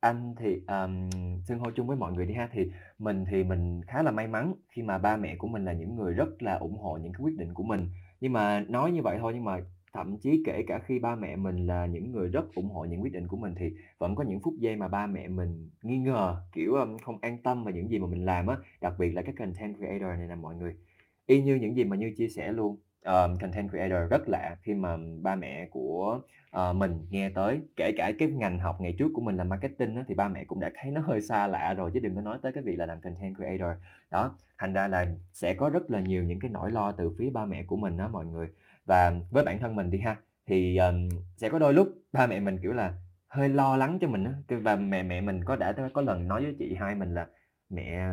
[0.00, 1.10] anh thì, um,
[1.48, 4.26] xưng hô chung với mọi người đi ha, thì mình thì mình khá là may
[4.28, 7.12] mắn khi mà ba mẹ của mình là những người rất là ủng hộ những
[7.12, 7.88] cái quyết định của mình.
[8.20, 9.58] Nhưng mà nói như vậy thôi, nhưng mà
[9.92, 13.02] thậm chí kể cả khi ba mẹ mình là những người rất ủng hộ những
[13.02, 15.98] quyết định của mình thì vẫn có những phút giây mà ba mẹ mình nghi
[15.98, 19.12] ngờ, kiểu, um, không an tâm vào những gì mà mình làm á, đặc biệt
[19.12, 20.74] là các content creator này nè mọi người.
[21.26, 24.74] Y như những gì mà Như chia sẻ luôn, ờm, content creator rất lạ khi
[24.74, 26.20] mà ba mẹ của,
[26.56, 27.60] uh, mình nghe tới.
[27.76, 30.44] Kể cả cái ngành học ngày trước của mình là marketing đó, thì ba mẹ
[30.44, 32.76] cũng đã thấy nó hơi xa lạ rồi, chứ đừng có nói tới cái việc
[32.76, 33.82] là làm content creator.
[34.10, 37.30] Đó, thành ra là sẽ có rất là nhiều những cái nỗi lo từ phía
[37.30, 38.48] ba mẹ của mình đó mọi người.
[38.84, 42.40] Và với bản thân mình đi ha, thì, um, sẽ có đôi lúc ba mẹ
[42.40, 42.94] mình, kiểu là,
[43.28, 46.42] hơi lo lắng cho mình á, và mẹ mẹ mình có đã có lần nói
[46.42, 47.26] với chị hai mình là
[47.70, 48.08] mẹ,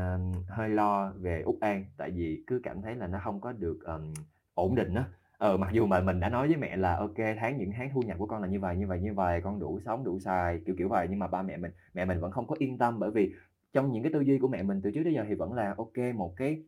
[0.47, 3.79] hơi lo về Út An, tại vì cứ cảm thấy là nó không có được,
[3.85, 4.13] um,
[4.53, 5.05] ổn định á.
[5.37, 8.01] Ờ, mặc dù mà mình đã nói với mẹ là ok tháng những tháng thu
[8.01, 10.59] nhập của con là như vậy như vậy như vậy con đủ sống, đủ xài",
[10.65, 11.07] kiểu, kiểu vậy.
[11.09, 13.33] Nhưng mà ba mẹ mình mẹ mình vẫn không có yên tâm, bởi vì
[13.73, 15.73] trong những cái tư duy của mẹ mình từ trước đến giờ thì vẫn là
[15.77, 16.63] ok một cái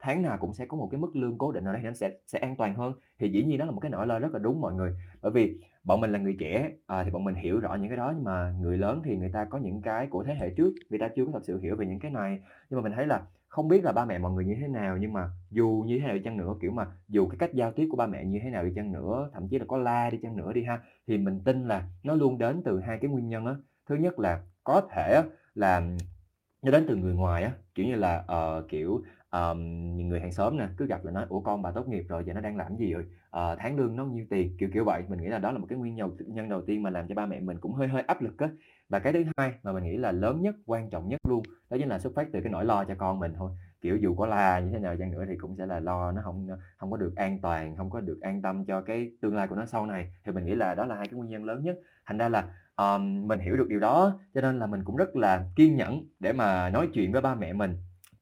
[0.00, 1.94] tháng nào cũng sẽ có một cái mức lương cố định nào đấy nên nó
[1.94, 2.92] sẽ sẽ an toàn hơn.
[3.18, 5.32] Thì dĩ nhiên đó là một cái nỗi lo rất là đúng mọi người, bởi
[5.32, 8.12] vì bọn mình là người trẻ, à, thì bọn mình hiểu rõ những cái đó,
[8.16, 10.98] nhưng mà người lớn thì người ta có những cái của thế hệ trước, người
[10.98, 12.40] ta chưa có thật sự hiểu về những cái này.
[12.70, 14.96] Nhưng mà mình thấy là không biết là ba mẹ mọi người như thế nào,
[14.96, 17.72] nhưng mà dù như thế nào đi chăng nữa, kiểu mà, dù cái cách giao
[17.72, 20.10] tiếp của ba mẹ như thế nào đi chăng nữa, thậm chí là có la
[20.10, 23.10] đi chăng nữa đi ha, thì mình tin là nó luôn đến từ hai cái
[23.10, 23.54] nguyên nhân á.
[23.88, 25.22] Thứ nhất là có thể
[25.54, 25.82] là
[26.62, 28.24] nó đến từ người ngoài á, kiểu như là,
[28.58, 29.58] uh, kiểu, um,
[30.08, 32.32] người hàng xóm nè, cứ gặp là nói: "Ủa, con bà tốt nghiệp rồi, giờ
[32.32, 33.04] nó đang làm gì rồi?
[33.28, 35.02] uh, tháng lương nó nhiêu tiền?" Kiểu, kiểu vậy.
[35.08, 37.26] Mình nghĩ là đó là một cái nguyên nhân đầu tiên mà làm cho ba
[37.26, 38.48] mẹ mình cũng hơi hơi áp lực á.
[38.88, 41.76] Và cái thứ hai mà mình nghĩ là lớn nhất, quan trọng nhất luôn, đó
[41.80, 43.50] chính là xuất phát từ cái nỗi lo cho con mình thôi.
[43.80, 46.20] Kiểu, dù có là như thế nào chăng nữa thì cũng sẽ là lo nó
[46.24, 49.48] không không có được an toàn, không có được an tâm cho cái tương lai
[49.48, 50.12] của nó sau này.
[50.24, 51.76] Thì mình nghĩ là đó là hai cái nguyên nhân lớn nhất.
[52.06, 52.44] Thành ra là,
[52.76, 56.04] um, mình hiểu được điều đó, cho nên là mình cũng rất là kiên nhẫn
[56.20, 57.76] để mà nói chuyện với ba mẹ mình.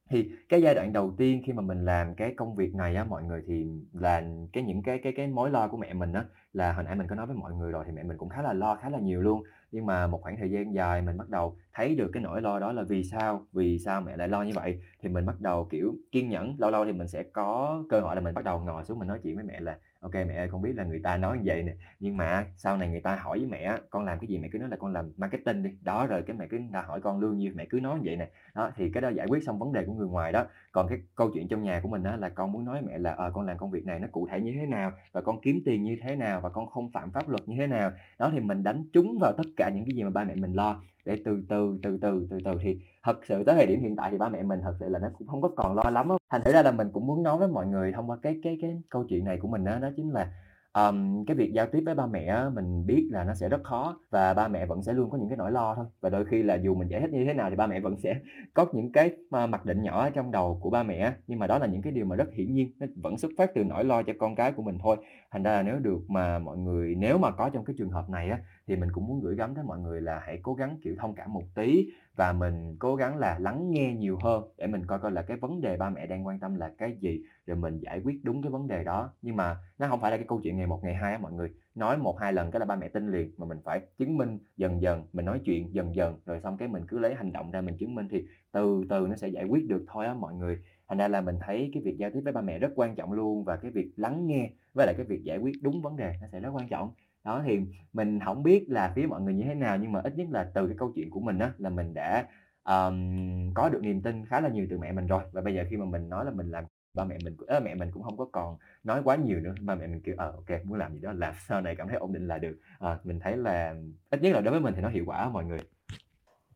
[0.09, 3.03] Thì cái giai đoạn đầu tiên khi mà mình làm cái công việc này á
[3.03, 6.25] mọi người, thì là cái những cái cái cái mối lo của mẹ mình á,
[6.53, 8.41] là hồi nãy mình có nói với mọi người rồi thì mẹ mình cũng khá
[8.41, 9.43] là lo khá là nhiều luôn.
[9.71, 12.59] Nhưng mà một khoảng thời gian dài mình bắt đầu thấy được cái nỗi lo
[12.59, 15.65] đó là vì sao, vì sao mẹ lại lo như vậy, thì mình bắt đầu,
[15.71, 16.55] kiểu, kiên nhẫn.
[16.59, 19.07] Lâu lâu thì mình sẽ có cơ hội là mình bắt đầu ngồi xuống mình
[19.07, 19.77] nói chuyện với mẹ là
[20.07, 22.77] OK mẹ ơi, con biết là người ta nói như vậy nè, nhưng mà sau
[22.77, 24.93] này người ta hỏi với mẹ con làm cái gì mẹ cứ nói là con
[24.93, 27.79] làm marketing đi, đó, rồi cái mẹ cứ ta hỏi con lương nhiêu mẹ cứ
[27.79, 30.07] nói như vậy nè." Đó, thì cái đó giải quyết xong vấn đề của người
[30.07, 30.45] ngoài đó.
[30.71, 33.11] Còn cái câu chuyện trong nhà của mình á là con muốn nói mẹ là,
[33.11, 35.61] à, con làm công việc này nó cụ thể như thế nào, và con kiếm
[35.65, 37.91] tiền như thế nào, và con không phạm pháp luật như thế nào.
[38.19, 40.53] Đó, thì mình đánh trúng vào tất cả những cái gì mà ba mẹ mình
[40.53, 43.95] lo, để từ từ, từ từ, từ từ thì thật sự tới thời điểm hiện
[43.95, 46.09] tại thì ba mẹ mình thật sự là nó cũng không có còn lo lắm
[46.09, 46.15] á.
[46.29, 48.57] Thành thử ra là mình cũng muốn nói với mọi người thông qua cái cái
[48.61, 50.31] cái câu chuyện này của mình đó đó chính là,
[50.73, 53.99] um, cái việc giao tiếp với ba mẹ mình biết là nó sẽ rất khó
[54.09, 55.85] và ba mẹ vẫn sẽ luôn có những cái nỗi lo thôi.
[56.01, 57.97] Và đôi khi là dù mình giải thích như thế nào thì ba mẹ vẫn
[57.97, 58.15] sẽ
[58.53, 61.47] có những cái, ờ, mặc định nhỏ ở trong đầu của ba mẹ nhưng mà
[61.47, 63.83] đó là những cái điều mà rất hiển nhiên, nó vẫn xuất phát từ nỗi
[63.83, 64.97] lo cho con cái của mình thôi.
[65.31, 68.09] Thành ra là nếu được mà mọi người nếu mà có trong cái trường hợp
[68.09, 70.77] này á, thì mình cũng muốn gửi gắm tới mọi người là hãy cố gắng,
[70.83, 74.67] kiểu, thông cảm một tí và mình cố gắng là lắng nghe nhiều hơn để
[74.67, 77.21] mình coi coi là cái vấn đề ba mẹ đang quan tâm là cái gì,
[77.45, 79.13] rồi mình giải quyết đúng cái vấn đề đó.
[79.21, 81.33] Nhưng mà nó không phải là cái câu chuyện ngày một, ngày hai á mọi
[81.33, 81.51] người.
[81.75, 84.39] Nói 1, 2 lần cái là ba mẹ tin liền, mà mình phải chứng minh
[84.57, 87.51] dần dần, mình nói chuyện dần dần, rồi xong cái mình cứ lấy hành động
[87.51, 90.33] ra mình chứng minh thì từ từ nó sẽ giải quyết được thôi á mọi
[90.33, 90.57] người.
[90.87, 93.11] Thành ra là mình thấy cái việc giao tiếp với ba mẹ rất quan trọng
[93.11, 96.13] luôn và cái việc lắng nghe với lại cái việc giải quyết đúng vấn đề
[96.21, 96.91] nó sẽ rất quan trọng.
[97.27, 97.59] Đó, thì
[97.93, 100.51] mình không biết là phía mọi người như thế nào, nhưng mà ít nhất là
[100.53, 102.25] từ cái câu chuyện của mình á, là mình đã,
[102.63, 105.23] um, có được niềm tin khá là nhiều từ mẹ mình rồi.
[105.31, 106.63] Và bây giờ khi mà mình nói là mình làm,
[106.93, 109.53] ba mẹ mình à, mẹ mình cũng không có còn nói quá nhiều nữa.
[109.61, 111.87] Ba mẹ mình, kiểu, ờ, à, ok muốn làm gì đó làm, sau này cảm
[111.87, 112.57] thấy ổn định là được.
[112.79, 113.75] à, mình thấy là
[114.09, 115.59] ít nhất là đối với mình thì nó hiệu quả mọi người.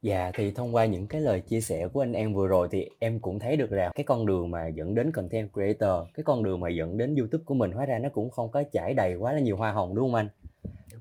[0.02, 2.90] Dạ, thì thông qua những cái lời chia sẻ của anh An vừa rồi thì
[3.00, 6.44] em cũng thấy được rằng cái con đường mà dẫn đến content creator, cái con
[6.44, 9.16] đường mà dẫn đến YouTube của mình hóa ra nó cũng không có trải đầy
[9.16, 10.30] quá là nhiều hoa hồng, đúng hông anh?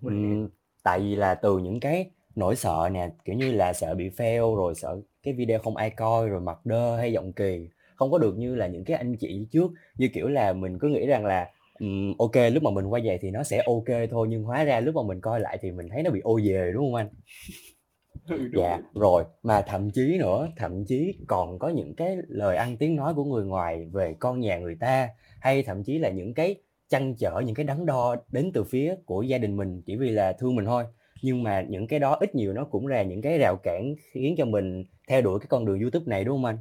[0.02, 0.12] Đúng.
[0.12, 0.48] Ừm,
[0.82, 4.56] tại vì là từ những cái nỗi sợ nè, kiểu như là, sợ bị fail,
[4.56, 8.18] rồi sợ cái video không ai coi, rồi mặt đơ hay giọng kỳ, không có
[8.18, 9.70] được như là những cái anh chị trước.
[9.98, 11.50] Như kiểu là mình cứ nghĩ rằng là,
[12.18, 14.80] ô kê, lúc mà mình quay về thì nó sẽ kê thôi, nhưng hóa ra
[14.80, 17.08] lúc mà mình coi lại thì mình thấy nó bị ô về, đúng hông anh?
[18.30, 18.78] Ừ, Dạ, rồi.
[18.94, 23.14] rồi, mà thậm chí nữa, thậm chí còn có những cái lời ăn tiếng nói
[23.14, 25.08] của người ngoài về con nhà người ta,
[25.40, 26.54] hay thậm chí là những cái
[26.88, 30.10] trăn trở, những cái đắn đo đến từ phía của gia đình mình chỉ vì
[30.10, 30.84] là thương mình thôi.
[31.22, 34.34] Nhưng mà những cái đó ít nhiều nó cũng là những cái rào cản khiến
[34.38, 36.58] cho mình theo đuổi cái con đường YouTube này, đúng không anh?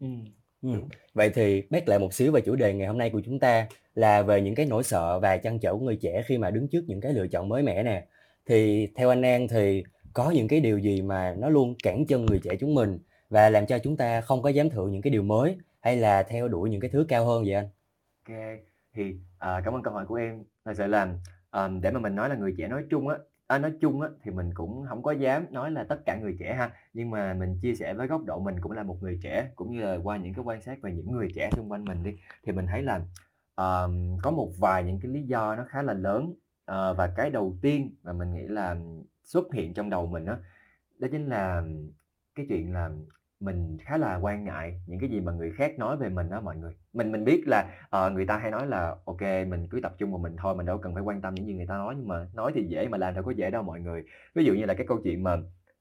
[0.00, 0.24] Ừm,
[0.62, 0.88] đúng.
[1.14, 3.66] vậy thì back lại một xíu về chủ đề ngày hôm nay của chúng ta
[3.94, 6.68] là về những cái nỗi sợ và trăn trở của người trẻ khi mà đứng
[6.68, 8.04] trước những cái lựa chọn mới mẻ nè.
[8.46, 12.26] Thì theo anh An thì có những cái điều gì mà nó luôn cản chân
[12.26, 12.98] người trẻ chúng mình
[13.30, 16.22] và làm cho chúng ta không có dám thử những cái điều mới hay là
[16.22, 17.68] theo đuổi những cái thứ cao hơn vậy anh?
[18.26, 18.36] OK,
[18.94, 20.44] thì, à, cảm ơn câu hỏi của em.
[20.64, 21.14] Thật sự là,
[21.50, 23.16] ờm, để mà mình nói là người trẻ nói chung á
[23.48, 26.36] à, nói chung á, thì mình cũng không có dám nói là tất cả người
[26.40, 29.18] trẻ ha, nhưng mà mình chia sẻ với góc độ mình cũng là một người
[29.22, 31.84] trẻ, cũng như là qua những cái quan sát về những người trẻ xung quanh
[31.84, 32.10] mình đi,
[32.44, 33.00] thì mình thấy là,
[33.54, 36.34] ờm, có một vài những cái lý do nó khá là lớn.
[36.64, 38.76] Ờ, và cái đầu tiên mà mình nghĩ là
[39.28, 40.36] xuất hiện trong đầu mình đó,
[40.98, 41.62] đó chính là
[42.34, 42.90] cái chuyện là
[43.40, 46.40] mình khá là quan ngại những cái gì mà người khác nói về mình đó
[46.40, 46.72] mọi người.
[46.92, 50.10] Mình mình biết là, uh, người ta hay nói là OK, mình cứ tập trung
[50.10, 52.08] vào mình thôi, mình đâu cần phải quan tâm những gì người ta nói, nhưng
[52.08, 54.04] mà nói thì dễ mà làm đâu có dễ đâu mọi người.
[54.34, 55.36] Ví dụ như là cái câu chuyện mà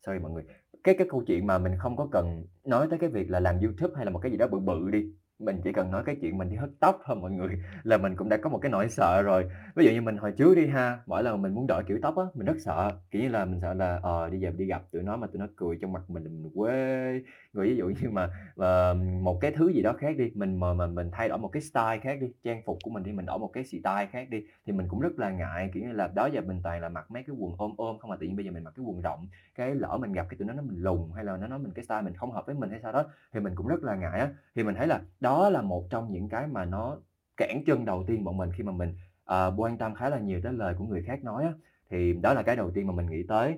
[0.05, 0.43] sorry mọi người,
[0.83, 3.59] cái cái câu chuyện mà mình không có cần nói tới cái việc là làm
[3.59, 5.05] YouTube hay là một cái gì đó bự bự đi,
[5.39, 7.49] mình chỉ cần nói cái chuyện mình đi hớt tóc thôi mọi người,
[7.83, 9.45] là mình cũng đã có một cái nỗi sợ rồi.
[9.75, 12.17] Ví dụ như mình hồi trước đi ha, mỗi lần mình muốn đổi kiểu tóc
[12.17, 14.81] á, mình rất sợ, kiểu như là, mình sợ là, ờ, đi giờ đi gặp
[14.91, 17.21] tụi nó mà tụi nó cười trong mặt mình là mình quê.
[17.53, 20.73] Rồi ví dụ như mà, ờ, một cái thứ gì đó khác đi, mình mà
[20.73, 23.25] mà mình thay đổi một cái style khác đi, trang phục của mình đi, mình
[23.25, 26.07] đổi một cái style khác đi, thì mình cũng rất là ngại, kiểu như là,
[26.15, 28.35] đó giờ mình toàn là mặc mấy cái quần ôm ôm không mà tự nhiên
[28.35, 30.61] bây giờ mình mặc cái quần rộng, cái lỡ mình gặp cái tụi nó nó
[30.61, 32.79] mình lùn hay là nó nói mình cái style mình không hợp với mình hay
[32.83, 34.29] sao đó, thì mình cũng rất là ngại á.
[34.55, 36.97] Thì mình thấy là đó là một trong những cái mà nó
[37.37, 40.39] cản chân đầu tiên bọn mình khi mà mình, uh, quan tâm khá là nhiều
[40.43, 41.53] tới lời của người khác nói á,
[41.89, 43.55] thì đó là cái đầu tiên mà mình nghĩ tới.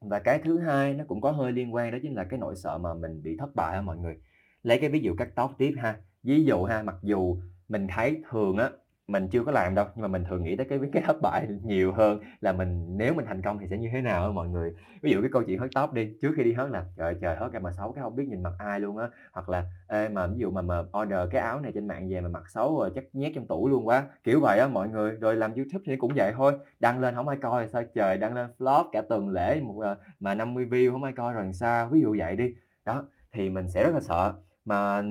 [0.00, 2.56] Và cái thứ hai nó cũng có hơi liên quan đó chính là cái nỗi
[2.56, 4.16] sợ mà mình bị thất bại á mọi người.
[4.62, 7.36] Lấy cái ví dụ cắt tóc tiếp ha, ví dụ ha, mặc dù
[7.68, 8.70] mình thấy thường á,
[9.08, 11.48] mình chưa có làm đâu, nhưng mà mình thường nghĩ tới cái cái thất bại
[11.62, 14.48] nhiều hơn là mình nếu mình thành công thì sẽ như thế nào á mọi
[14.48, 14.72] người.
[15.02, 17.36] Ví dụ cái câu chuyện hớt tóc đi, trước khi đi hớt là "Trời trời
[17.36, 20.08] hớt cái mà xấu cái không biết nhìn mặt ai luôn á." Hoặc là "Ê,
[20.08, 22.78] mà ví dụ mà mà order cái áo này trên mạng về mà mặc xấu
[22.78, 25.10] rồi chắc nhét trong tủ luôn quá." Kiểu vậy á mọi người.
[25.12, 28.34] Rồi làm YouTube thì cũng vậy thôi, đăng lên không ai coi sao trời, đăng
[28.34, 31.52] lên vlog cả tuần lễ một, ờ, mà 50 view không ai coi rồi làm
[31.52, 31.88] sao?
[31.92, 32.54] Ví dụ vậy đi.
[32.84, 34.32] Đó, thì mình sẽ rất là sợ,
[34.64, 35.02] mà,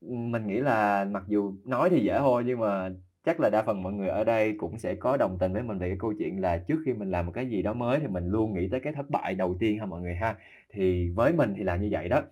[0.00, 2.90] mình nghĩ là mặc dù nói thì dễ thôi nhưng mà
[3.24, 5.78] chắc là đa phần mọi người ở đây cũng sẽ có đồng tình với mình
[5.78, 8.06] về cái câu chuyện là trước khi mình làm một cái gì đó mới thì
[8.06, 10.36] mình luôn nghĩ tới cái thất bại đầu tiên ha mọi người ha.
[10.70, 12.22] Thì với mình thì là như vậy đó.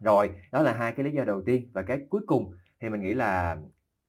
[0.00, 3.00] Rồi, đó là hai cái lý do đầu tiên và cái cuối cùng thì mình
[3.00, 3.56] nghĩ là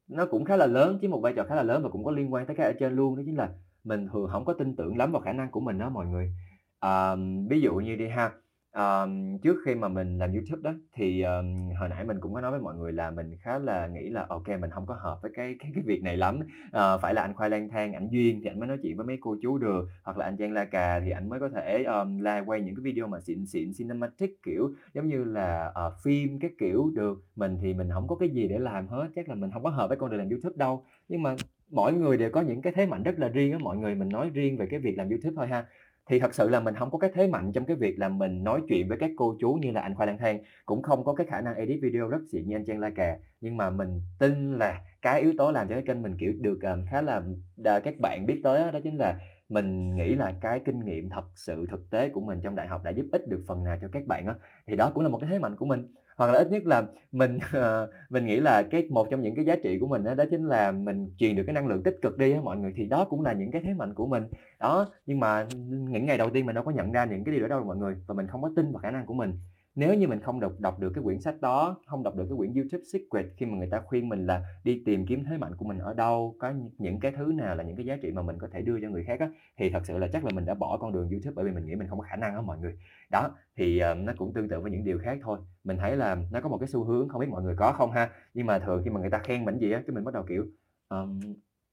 [0.08, 2.12] nó cũng khá là lớn, chứ một vai trò khá là lớn và cũng có
[2.12, 3.50] liên quan tới cái ở trên luôn, đó chính là
[3.84, 6.32] mình thường không có tin tưởng lắm vào khả năng của mình đó mọi người.
[6.80, 7.16] à,
[7.50, 8.32] ví dụ như đi ha,
[8.78, 12.42] um, trước khi mà mình làm YouTube đó thì, um, hồi nãy mình cũng có
[12.42, 15.20] nói với mọi người là mình khá là nghĩ là OK, mình không có hợp
[15.22, 18.08] với cái cái cái việc này lắm, uh, phải là anh Khoai Lang Thang ảnh
[18.12, 20.54] duyên thì anh mới nói chuyện với mấy cô chú được, hoặc là anh Giang
[20.54, 23.46] La Cà thì anh mới có thể, um, la quay những cái video mà xịn
[23.46, 27.24] xịn cinematic, kiểu, giống như là, uh, phim các kiểu được.
[27.36, 29.70] Mình thì mình không có cái gì để làm hết, chắc là mình không có
[29.70, 30.84] hợp với con đường làm YouTube đâu.
[31.10, 31.36] Nhưng mà
[31.72, 34.10] mỗi người đều có những cái thế mạnh rất là riêng á mọi người, mình
[34.10, 35.66] nói riêng về cái việc làm YouTube thôi ha.
[36.10, 38.44] Thì thật sự là mình không có cái thế mạnh trong cái việc là mình
[38.44, 41.14] nói chuyện với các cô chú như là anh Khoai Lang Thang, cũng không có
[41.14, 43.18] cái khả năng edit video rất xịn như anh trang La Cà.
[43.42, 46.60] Nhưng mà mình tin là cái yếu tố làm cho cái kênh mình, kiểu, được,
[46.62, 47.22] ờ, khá là
[47.64, 51.10] ờ, các bạn biết tới đó, đó chính là mình nghĩ là cái kinh nghiệm
[51.10, 53.78] thật sự thực tế của mình trong đại học đã giúp ích được phần nào
[53.82, 54.36] cho các bạn đó.
[54.68, 55.88] Thì đó cũng là một cái thế mạnh của mình.
[56.18, 59.46] Hoặc là ít nhất là mình, uh, mình nghĩ là cái một trong những cái
[59.46, 61.96] giá trị của mình đó, đó chính là mình truyền được cái năng lượng tích
[62.02, 64.24] cực đi á mọi người, thì đó cũng là những cái thế mạnh của mình.
[64.60, 65.48] Đó, nhưng mà
[65.90, 67.78] những ngày đầu tiên mình đâu có nhận ra những cái điều đó đâu mọi
[67.78, 69.34] người, và mình không có tin vào khả năng của mình.
[69.78, 72.38] Nếu như mình không đọc đọc được cái quyển sách đó, không đọc được cái
[72.38, 75.56] quyển YouTube Secret khi mà người ta khuyên mình là đi tìm kiếm thế mạnh
[75.58, 78.22] của mình ở đâu, có những cái thứ nào là những cái giá trị mà
[78.22, 80.46] mình có thể đưa cho người khác á, thì thật sự là chắc là mình
[80.46, 82.42] đã bỏ con đường YouTube bởi vì mình nghĩ mình không có khả năng á
[82.42, 82.78] mọi người.
[83.12, 85.40] Đó, thì, uh, nó cũng tương tự với những điều khác thôi.
[85.64, 87.92] Mình thấy là nó có một cái xu hướng, không biết mọi người có không
[87.92, 90.14] ha, nhưng mà thường khi mà người ta khen mình gì á, cái mình bắt
[90.14, 90.46] đầu, kiểu,
[90.90, 91.20] um,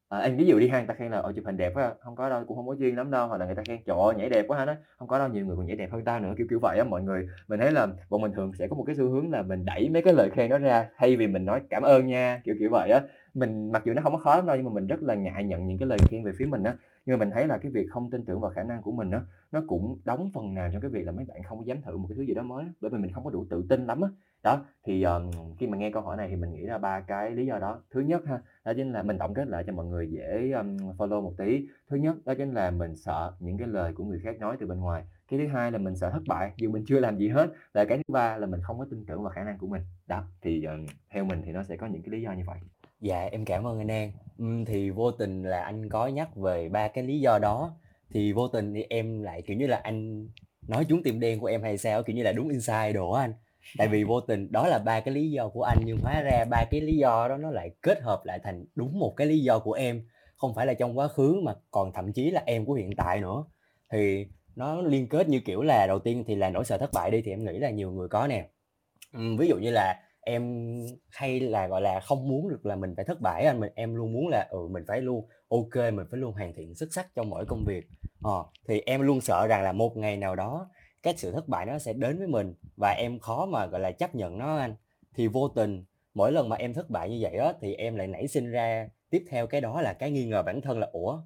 [0.08, 1.84] à, em ví dụ đi ha, người ta khen là ở chụp hình đẹp quá."
[1.84, 3.78] À, không có đâu, cũng không có duyên lắm đâu." Hoặc là người ta khen
[3.86, 5.88] "Trời ơi, nhảy đẹp quá ha." Nói không có đâu, nhiều người còn nhảy đẹp
[5.92, 7.26] hơn ta nữa." Kiểu kiểu vậy á mọi người.
[7.48, 9.88] Mình thấy là bọn mình thường sẽ có một cái xu hướng là mình đẩy
[9.90, 12.70] mấy cái lời khen đó ra, thay vì mình nói "Cảm ơn nha." Kiểu kiểu
[12.70, 13.02] vậy á.
[13.34, 15.44] Mình mặc dù nó không có khó lắm đâu, nhưng mà mình rất là ngại
[15.44, 16.74] nhận những cái lời khen về phía mình á.
[17.06, 19.10] Nhưng mà mình thấy là cái việc không tin tưởng vào khả năng của mình
[19.10, 19.20] á,
[19.52, 21.96] nó cũng đóng phần nào trong cái việc là mấy bạn không có dám thử
[21.96, 23.86] một cái thứ gì đó mới á, bởi vì mình không có đủ tự tin
[23.86, 24.08] lắm á.
[24.42, 27.30] Đó, thì, ờm, khi mà nghe câu hỏi này thì mình nghĩ ra ba cái
[27.30, 27.82] lý do đó.
[27.90, 30.76] Thứ nhất ha, đó chính là mình tổng kết lại cho mọi người dễ, um,
[30.76, 31.66] follow một tí.
[31.88, 34.66] Thứ nhất đó chính là mình sợ những cái lời của người khác nói từ
[34.66, 35.04] bên ngoài.
[35.28, 37.84] cái thứ hai là mình sợ thất bại dù mình chưa làm gì hết và
[37.84, 40.24] cái thứ ba là mình không có tin tưởng vào khả năng của mình đó
[40.42, 42.58] thì uh, theo mình thì nó sẽ có những cái lý do như vậy
[43.04, 44.12] dạ em cảm ơn anh An.
[44.42, 47.76] Uhm, thì vô tình là anh có nhắc về ba cái lý do đó.
[48.10, 50.28] Thì vô tình thì em lại kiểu như là anh
[50.68, 53.24] nói trúng tim đen của em hay sao kiểu như là đúng inside đồ á
[53.24, 53.32] anh.
[53.78, 56.44] Tại vì vô tình đó là ba cái lý do của anh nhưng hóa ra
[56.50, 59.38] ba cái lý do đó nó lại kết hợp lại thành đúng một cái lý
[59.42, 60.02] do của em.
[60.36, 63.20] Không phải là trong quá khứ mà còn thậm chí là em của hiện tại
[63.20, 63.44] nữa.
[63.92, 67.10] Thì nó liên kết như kiểu là đầu tiên thì là nỗi sợ thất bại
[67.10, 68.48] đi thì em nghĩ là nhiều người có nè.
[69.12, 70.72] Ừ, ví dụ như là em
[71.10, 73.94] hay là gọi là không muốn được là mình phải thất bại anh mình em
[73.94, 77.14] luôn muốn là ừ mình phải luôn ok mình phải luôn hoàn thiện xuất sắc
[77.14, 77.84] trong mỗi công việc.
[78.22, 80.70] Ờ, thì em luôn sợ rằng là một ngày nào đó
[81.02, 83.92] cái sự thất bại nó sẽ đến với mình và em khó mà gọi là
[83.92, 84.74] chấp nhận nó anh.
[85.14, 85.84] Thì vô tình
[86.14, 88.88] mỗi lần mà em thất bại như vậy á thì em lại nảy sinh ra
[89.10, 91.18] tiếp theo cái đó là cái nghi ngờ bản thân là ủa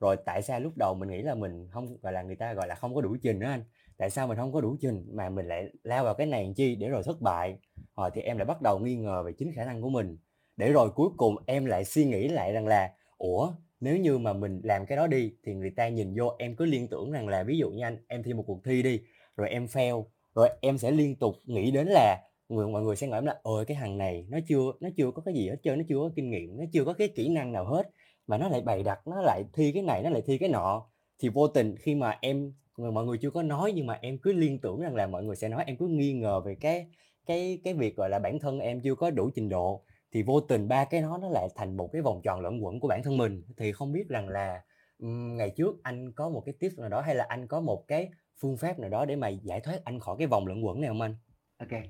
[0.00, 2.68] rồi tại sao lúc đầu mình nghĩ là mình không gọi là người ta gọi
[2.68, 3.64] là không có đủ trình đó anh?
[3.98, 6.76] Tại sao mình không có đủ trình mà mình lại lao vào cái này chi
[6.76, 7.58] để rồi thất bại?
[7.96, 10.18] À, thì em lại bắt đầu nghi ngờ về chính khả năng của mình.
[10.56, 14.32] Để rồi cuối cùng em lại suy nghĩ lại rằng là ủa nếu như mà
[14.32, 17.28] mình làm cái đó đi thì người ta nhìn vô em cứ liên tưởng rằng
[17.28, 19.00] là ví dụ như anh em thi một cuộc thi đi
[19.36, 20.04] rồi em fail
[20.34, 23.64] rồi em sẽ liên tục nghĩ đến là người mọi người sẽ nghĩ là ôi
[23.64, 26.10] cái thằng này nó chưa nó chưa có cái gì hết trơn nó chưa có
[26.16, 27.90] kinh nghiệm nó chưa có cái kỹ năng nào hết
[28.26, 30.86] mà nó lại bày đặt nó lại thi cái này nó lại thi cái nọ.
[31.18, 34.18] Thì vô tình khi mà em người mọi người chưa có nói nhưng mà em
[34.18, 36.86] cứ liên tưởng rằng là mọi người sẽ nói em cứ nghi ngờ về cái
[37.26, 40.40] cái cái việc gọi là bản thân em chưa có đủ trình độ thì vô
[40.40, 43.02] tình ba cái nó nó lại thành một cái vòng tròn lẫn quẩn của bản
[43.02, 44.62] thân mình thì không biết rằng là
[44.98, 48.10] ngày trước anh có một cái tip nào đó hay là anh có một cái
[48.40, 50.88] phương pháp nào đó để mà giải thoát anh khỏi cái vòng lẫn quẩn này
[50.88, 51.16] không anh?
[51.58, 51.80] Ok,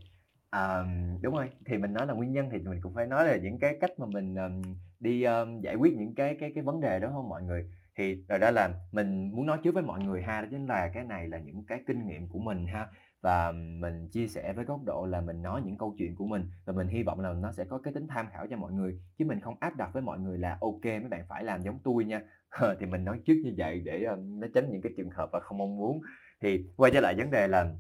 [0.52, 1.48] um, đúng rồi.
[1.66, 3.90] Thì mình nói là nguyên nhân thì mình cũng phải nói là những cái cách
[3.98, 4.62] mà mình um,
[5.00, 7.64] đi um, giải quyết những cái cái cái vấn đề đó không mọi người.
[7.98, 10.90] Thì rồi đó là mình muốn nói trước với mọi người ha, đó chính là
[10.94, 12.86] cái này là những cái kinh nghiệm của mình ha
[13.26, 16.50] và mình chia sẻ với góc độ là mình nói những câu chuyện của mình
[16.64, 19.00] và mình hy vọng là nó sẽ có cái tính tham khảo cho mọi người.
[19.18, 21.78] Chứ mình không áp đặt với mọi người là ok mấy bạn phải làm giống
[21.84, 22.20] tôi nha.
[22.50, 25.28] Ờ, thì mình nói trước như vậy để um, nó tránh những cái trường hợp
[25.32, 26.00] và không mong muốn.
[26.40, 27.70] Thì quay trở lại vấn đề là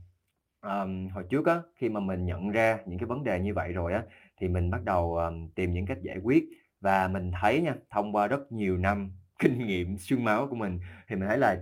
[0.62, 3.72] um, hồi trước á khi mà mình nhận ra những cái vấn đề như vậy
[3.72, 4.02] rồi á
[4.40, 6.44] thì mình bắt đầu um, tìm những cách giải quyết.
[6.80, 10.80] Và mình thấy nha thông qua rất nhiều năm kinh nghiệm xương máu của mình
[11.08, 11.56] thì mình thấy là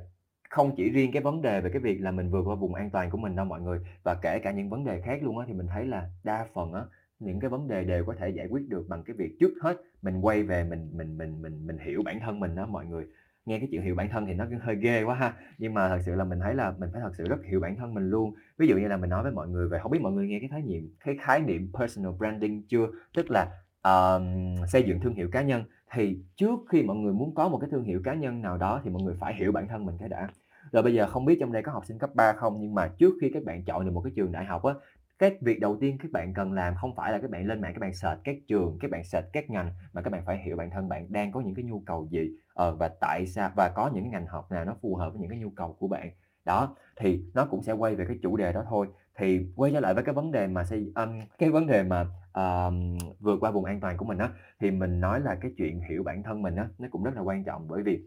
[0.54, 2.90] không chỉ riêng cái vấn đề về cái việc là mình vượt qua vùng an
[2.90, 5.44] toàn của mình đâu mọi người và kể cả những vấn đề khác luôn á
[5.48, 6.82] thì mình thấy là đa phần á
[7.18, 9.76] những cái vấn đề đều có thể giải quyết được bằng cái việc trước hết
[10.02, 13.06] mình quay về mình mình mình mình mình hiểu bản thân mình đó mọi người.
[13.46, 15.88] Nghe cái chuyện hiểu bản thân thì nó cũng hơi ghê quá ha nhưng mà
[15.88, 18.10] thật sự là mình thấy là mình phải thật sự rất hiểu bản thân mình
[18.10, 18.34] luôn.
[18.58, 20.38] Ví dụ như là mình nói với mọi người về không biết mọi người nghe
[20.40, 22.86] cái khái niệm cái khái niệm personal branding chưa?
[23.14, 23.48] Tức là
[23.82, 25.64] um, xây dựng thương hiệu cá nhân.
[25.92, 28.80] Thì trước khi mọi người muốn có một cái thương hiệu cá nhân nào đó
[28.84, 30.28] thì mọi người phải hiểu bản thân mình cái đã
[30.74, 32.88] rồi bây giờ không biết trong đây có học sinh cấp 3 không nhưng mà
[32.98, 34.74] trước khi các bạn chọn được một cái trường đại học á
[35.18, 37.72] cái việc đầu tiên các bạn cần làm không phải là các bạn lên mạng
[37.74, 40.56] các bạn search các trường các bạn search các ngành mà các bạn phải hiểu
[40.56, 43.72] bản thân bạn đang có những cái nhu cầu gì ờ, và tại sao và
[43.74, 46.10] có những ngành học nào nó phù hợp với những cái nhu cầu của bạn.
[46.44, 48.88] Đó thì nó cũng sẽ quay về cái chủ đề đó thôi.
[49.16, 52.06] Thì quay trở lại với cái vấn đề mà xây um, cái vấn đề mà
[52.34, 55.80] um, vượt qua vùng an toàn của mình á thì mình nói là cái chuyện
[55.80, 57.68] hiểu bản thân mình á nó cũng rất là quan trọng.
[57.68, 58.02] Bởi vì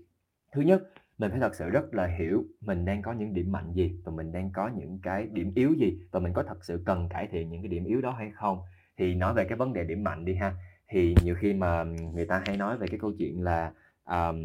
[0.52, 0.84] thứ nhất
[1.18, 4.12] mình phải thật sự rất là hiểu mình đang có những điểm mạnh gì và
[4.12, 7.28] mình đang có những cái điểm yếu gì và mình có thật sự cần cải
[7.32, 8.60] thiện những cái điểm yếu đó hay không.
[8.98, 10.54] Thì nói về cái vấn đề điểm mạnh đi ha.
[10.90, 13.72] Thì nhiều khi mà người ta hay nói về cái câu chuyện là
[14.06, 14.38] um,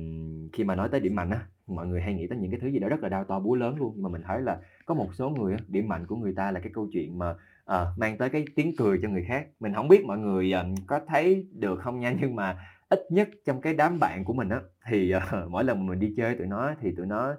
[0.52, 2.68] khi mà nói tới điểm mạnh á mọi người hay nghĩ tới những cái thứ
[2.68, 3.92] gì đó rất là đau to búa lớn luôn.
[3.94, 6.60] Nhưng mà mình thấy là có một số người điểm mạnh của người ta là
[6.60, 9.46] cái câu chuyện mà uh, mang tới cái tiếng cười cho người khác.
[9.60, 12.56] Mình không biết mọi người um, có thấy được không nha nhưng mà
[12.92, 16.14] ít nhất trong cái đám bạn của mình á thì uh, mỗi lần mình đi
[16.16, 17.34] chơi tụi nó thì tụi nó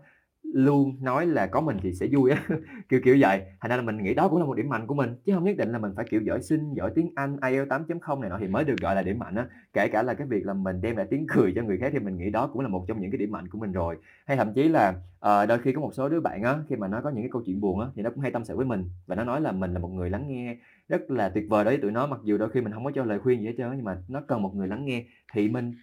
[0.54, 2.44] luôn nói là có mình thì sẽ vui á.
[2.90, 3.42] Kiểu kiểu vậy.
[3.62, 5.44] Thành ra là mình nghĩ đó cũng là một điểm mạnh của mình chứ không
[5.44, 8.38] nhất định là mình phải kiểu giỏi sinh giỏi tiếng Anh IELTS 8.0 này nọ
[8.40, 9.46] thì mới được gọi là điểm mạnh á.
[9.74, 12.00] Kể cả là cái việc là mình đem lại tiếng cười cho người khác thì
[12.00, 13.98] mình nghĩ đó cũng là một trong những cái điểm mạnh của mình rồi.
[14.26, 16.88] Hay thậm chí là uh, đôi khi có một số đứa bạn á khi mà
[16.88, 18.66] nó có những cái câu chuyện buồn á thì nó cũng hay tâm sự với
[18.66, 20.58] mình và nó nói là mình là một người lắng nghe
[20.90, 22.92] rất là tuyệt vời đối với tụi nó mặc dù đôi khi mình không có
[22.96, 25.50] cho lời khuyên gì hết trơn nhưng mà nó cần một người lắng nghe thì
[25.50, 25.74] mình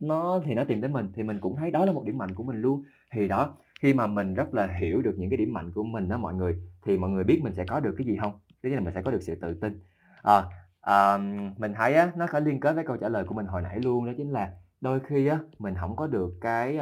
[0.00, 2.34] nó thì nó tìm đến mình thì mình cũng thấy đó là một điểm mạnh
[2.34, 2.84] của mình luôn.
[3.12, 6.08] Thì đó khi mà mình rất là hiểu được những cái điểm mạnh của mình
[6.08, 8.32] đó mọi người thì mọi người biết mình sẽ có được cái gì không?
[8.62, 9.80] Tức là mình sẽ có được sự tự tin.
[10.22, 10.42] À,
[10.80, 11.18] à,
[11.58, 13.80] mình thấy á nó có liên kết với câu trả lời của mình hồi nãy
[13.80, 16.78] luôn đó chính là đôi khi á mình không có được cái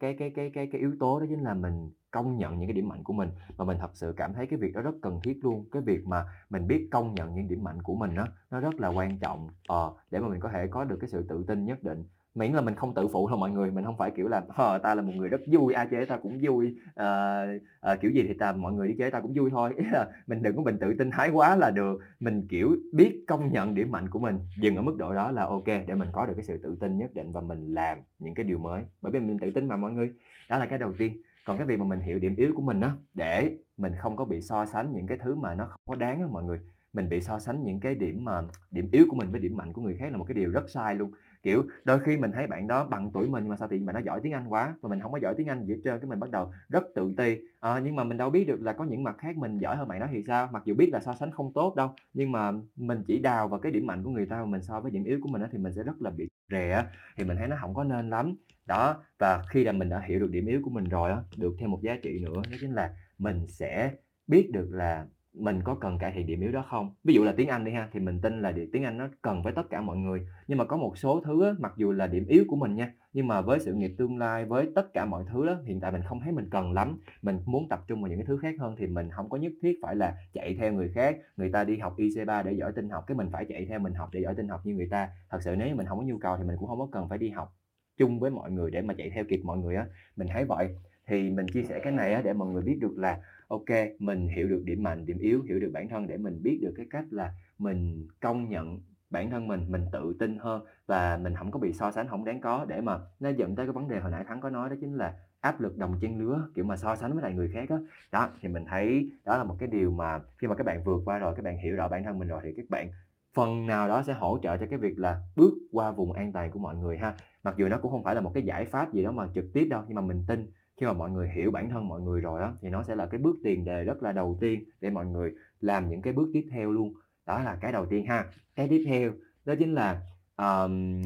[0.00, 2.74] cái cái cái cái cái yếu tố đó chính là mình công nhận những cái
[2.74, 3.30] điểm mạnh của mình.
[3.56, 5.64] Mà mình thật sự cảm thấy cái việc đó rất cần thiết luôn.
[5.72, 8.74] Cái việc mà mình biết công nhận những điểm mạnh của mình đó nó rất
[8.80, 11.64] là quan trọng ờ, để mà mình có thể có được cái sự tự tin
[11.64, 12.04] nhất định
[12.36, 14.78] miễn là mình không tự phụ thôi mọi người mình không phải kiểu là ờ,
[14.78, 17.42] ta là một người rất vui ai chế ta cũng vui à,
[17.80, 19.74] à, kiểu gì thì ta mọi người đi chế ta cũng vui thôi.
[19.76, 22.00] Ý là mình đừng có mình tự tin thái quá là được.
[22.20, 25.44] Mình kiểu biết công nhận điểm mạnh của mình dừng ở mức độ đó là
[25.44, 28.34] ok để mình có được cái sự tự tin nhất định và mình làm những
[28.34, 28.82] cái điều mới.
[29.02, 30.12] Bởi vì mình tự tin mà mọi người
[30.50, 31.22] đó là cái đầu tiên.
[31.46, 34.24] Còn cái việc mà mình hiểu điểm yếu của mình đó để mình không có
[34.24, 36.60] bị so sánh những cái thứ mà nó không có đáng đó mọi người
[36.92, 39.72] mình bị so sánh những cái điểm mà điểm yếu của mình với điểm mạnh
[39.72, 41.10] của người khác là một cái điều rất sai luôn
[41.46, 44.00] kiểu đôi khi mình thấy bạn đó bằng tuổi mình mà sao thì bạn nó
[44.00, 46.10] giỏi tiếng Anh quá mà mình không có giỏi tiếng Anh gì hết trơn cái
[46.10, 47.36] mình bắt đầu rất tự ti.
[47.60, 49.88] À, nhưng mà mình đâu biết được là có những mặt khác mình giỏi hơn
[49.88, 52.52] bạn đó thì sao mặc dù biết là so sánh không tốt đâu nhưng mà
[52.76, 55.04] mình chỉ đào vào cái điểm mạnh của người ta mà mình so với điểm
[55.04, 56.84] yếu của mình đó, thì mình sẽ rất là bị rẻ
[57.16, 58.34] thì mình thấy nó không có nên lắm.
[58.66, 61.54] Đó và khi là mình đã hiểu được điểm yếu của mình rồi đó, được
[61.58, 63.92] thêm một giá trị nữa đó chính là mình sẽ
[64.26, 65.06] biết được là
[65.36, 66.94] mình có cần cải thiện điểm yếu đó không?
[67.04, 69.42] Ví dụ là tiếng Anh đi ha thì mình tin là tiếng Anh nó cần
[69.42, 70.26] với tất cả mọi người.
[70.48, 72.92] Nhưng mà có một số thứ á, mặc dù là điểm yếu của mình nha
[73.16, 75.92] nhưng mà với sự nghiệp tương lai với tất cả mọi thứ đó hiện tại
[75.92, 76.98] mình không thấy mình cần lắm.
[77.22, 79.52] Mình muốn tập trung vào những cái thứ khác hơn thì mình không có nhất
[79.62, 81.16] thiết phải là chạy theo người khác.
[81.36, 83.94] Người ta đi học IC3 để giỏi tin học cái mình phải chạy theo mình
[83.94, 85.08] học để giỏi tin học như người ta.
[85.30, 87.18] Thật sự nếu mình không có nhu cầu thì mình cũng không có cần phải
[87.18, 87.52] đi học
[87.96, 89.86] chung với mọi người để mà chạy theo kịp mọi người á.
[90.16, 90.68] Mình thấy vậy.
[91.06, 93.18] Thì mình chia sẻ cái này á, để mọi người biết được là
[93.48, 93.66] ok,
[93.98, 96.74] mình hiểu được điểm mạnh, điểm yếu, hiểu được bản thân để mình biết được
[96.76, 98.80] cái cách là mình công nhận
[99.10, 102.24] bản thân mình mình tự tin hơn và mình không có bị so sánh không
[102.24, 102.64] đáng có.
[102.68, 104.94] Để mà nó dẫn tới cái vấn đề hồi nãy thắng có nói đó chính
[104.94, 107.78] là áp lực đồng trang lứa, kiểu mà so sánh với lại người khác đó
[108.12, 111.02] đó, thì mình thấy đó là một cái điều mà khi mà các bạn vượt
[111.04, 112.90] qua rồi, các bạn hiểu rõ bản thân mình rồi thì các bạn
[113.34, 116.50] phần nào đó sẽ hỗ trợ cho cái việc là bước qua vùng an toàn
[116.50, 117.14] của mọi người ha.
[117.42, 119.44] Mặc dù nó cũng không phải là một cái giải pháp gì đó mà trực
[119.52, 120.46] tiếp đâu, nhưng mà mình tin
[120.76, 123.06] khi mà mọi người hiểu bản thân mọi người rồi á thì nó sẽ là
[123.06, 126.28] cái bước tiền đề rất là đầu tiên để mọi người làm những cái bước
[126.32, 126.94] tiếp theo luôn.
[127.26, 128.24] Đó là cái đầu tiên ha.
[128.56, 129.12] Cái tiếp theo
[129.44, 130.00] đó chính là
[130.36, 131.02] um,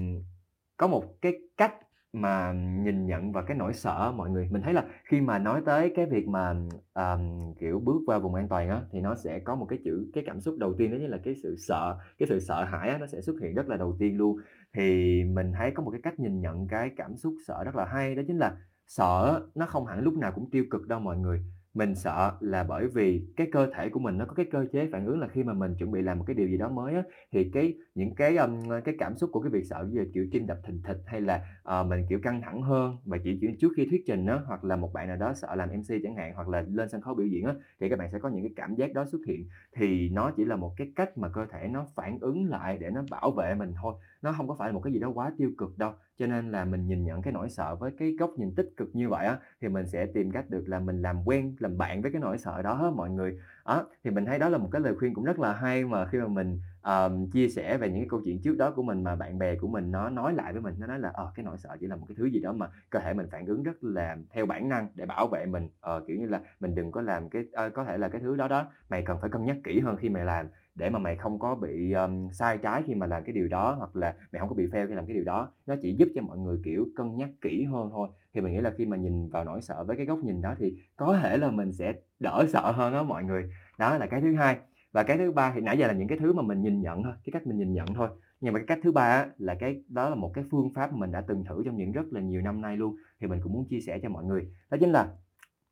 [0.76, 1.74] có một cái cách
[2.12, 4.48] mà nhìn nhận và cái nỗi sợ mọi người.
[4.50, 6.54] Mình thấy là khi mà nói tới cái việc mà
[6.94, 10.10] um, kiểu bước qua vùng an toàn á thì nó sẽ có một cái chữ
[10.12, 11.98] cái cảm xúc đầu tiên đó chính là cái sự sợ.
[12.18, 14.38] Cái sự sợ hãi á, nó sẽ xuất hiện rất là đầu tiên luôn.
[14.72, 17.84] Thì mình thấy có một cái cách nhìn nhận cái cảm xúc sợ rất là
[17.84, 18.56] hay đó chính là
[18.90, 21.44] sợ nó không hẳn lúc nào cũng tiêu cực đâu mọi người.
[21.74, 24.88] Mình sợ là bởi vì cái cơ thể của mình nó có cái cơ chế
[24.92, 26.94] phản ứng là khi mà mình chuẩn bị làm một cái điều gì đó mới
[26.94, 30.04] á, thì cái những cái um, cái cảm xúc của cái việc sợ như là
[30.14, 31.44] kiểu tim đập thình thịch hay là
[31.80, 34.64] uh, mình kiểu căng thẳng hơn và chỉ, chỉ trước khi thuyết trình á hoặc
[34.64, 37.14] là một bạn nào đó sợ làm MC chẳng hạn hoặc là lên sân khấu
[37.14, 39.48] biểu diễn á thì các bạn sẽ có những cái cảm giác đó xuất hiện.
[39.76, 42.90] Thì nó chỉ là một cái cách mà cơ thể nó phản ứng lại để
[42.90, 45.32] nó bảo vệ mình thôi nó không có phải là một cái gì đó quá
[45.38, 45.92] tiêu cực đâu.
[46.18, 48.88] Cho nên là mình nhìn nhận cái nỗi sợ với cái góc nhìn tích cực
[48.92, 52.02] như vậy á thì mình sẽ tìm cách được là mình làm quen làm bạn
[52.02, 53.38] với cái nỗi sợ đó hết mọi người.
[53.64, 56.06] Á, thì mình thấy đó là một cái lời khuyên cũng rất là hay mà
[56.06, 59.04] khi mà mình um, chia sẻ về những cái câu chuyện trước đó của mình
[59.04, 61.44] mà bạn bè của mình nó nói lại với mình nó nói là ờ cái
[61.44, 63.62] nỗi sợ chỉ là một cái thứ gì đó mà cơ thể mình phản ứng
[63.62, 65.68] rất là theo bản năng để bảo vệ mình.
[65.80, 68.36] Ờ, kiểu như là mình đừng có làm cái uh, có thể là cái thứ
[68.36, 71.16] đó đó mày cần phải cân nhắc kỹ hơn khi mày làm để mà mày
[71.16, 74.40] không có bị um, sai trái khi mà làm cái điều đó hoặc là mày
[74.40, 75.48] không có bị fail khi làm cái điều đó.
[75.66, 78.08] Nó chỉ giúp cho mọi người kiểu cân nhắc kỹ hơn thôi.
[78.34, 80.54] Thì mình nghĩ là khi mà nhìn vào nỗi sợ với cái góc nhìn đó
[80.58, 83.50] thì có thể là mình sẽ đỡ sợ hơn đó mọi người.
[83.78, 84.58] Đó là cái thứ hai.
[84.92, 87.02] Và cái thứ ba thì nãy giờ là những cái thứ mà mình nhìn nhận
[87.02, 88.08] thôi cái cách mình nhìn nhận thôi.
[88.40, 90.98] Nhưng mà cái cách thứ ba là cái đó là một cái phương pháp mà
[90.98, 93.52] mình đã từng thử trong những rất là nhiều năm nay luôn thì mình cũng
[93.52, 94.48] muốn chia sẻ cho mọi người.
[94.70, 95.08] Đó chính là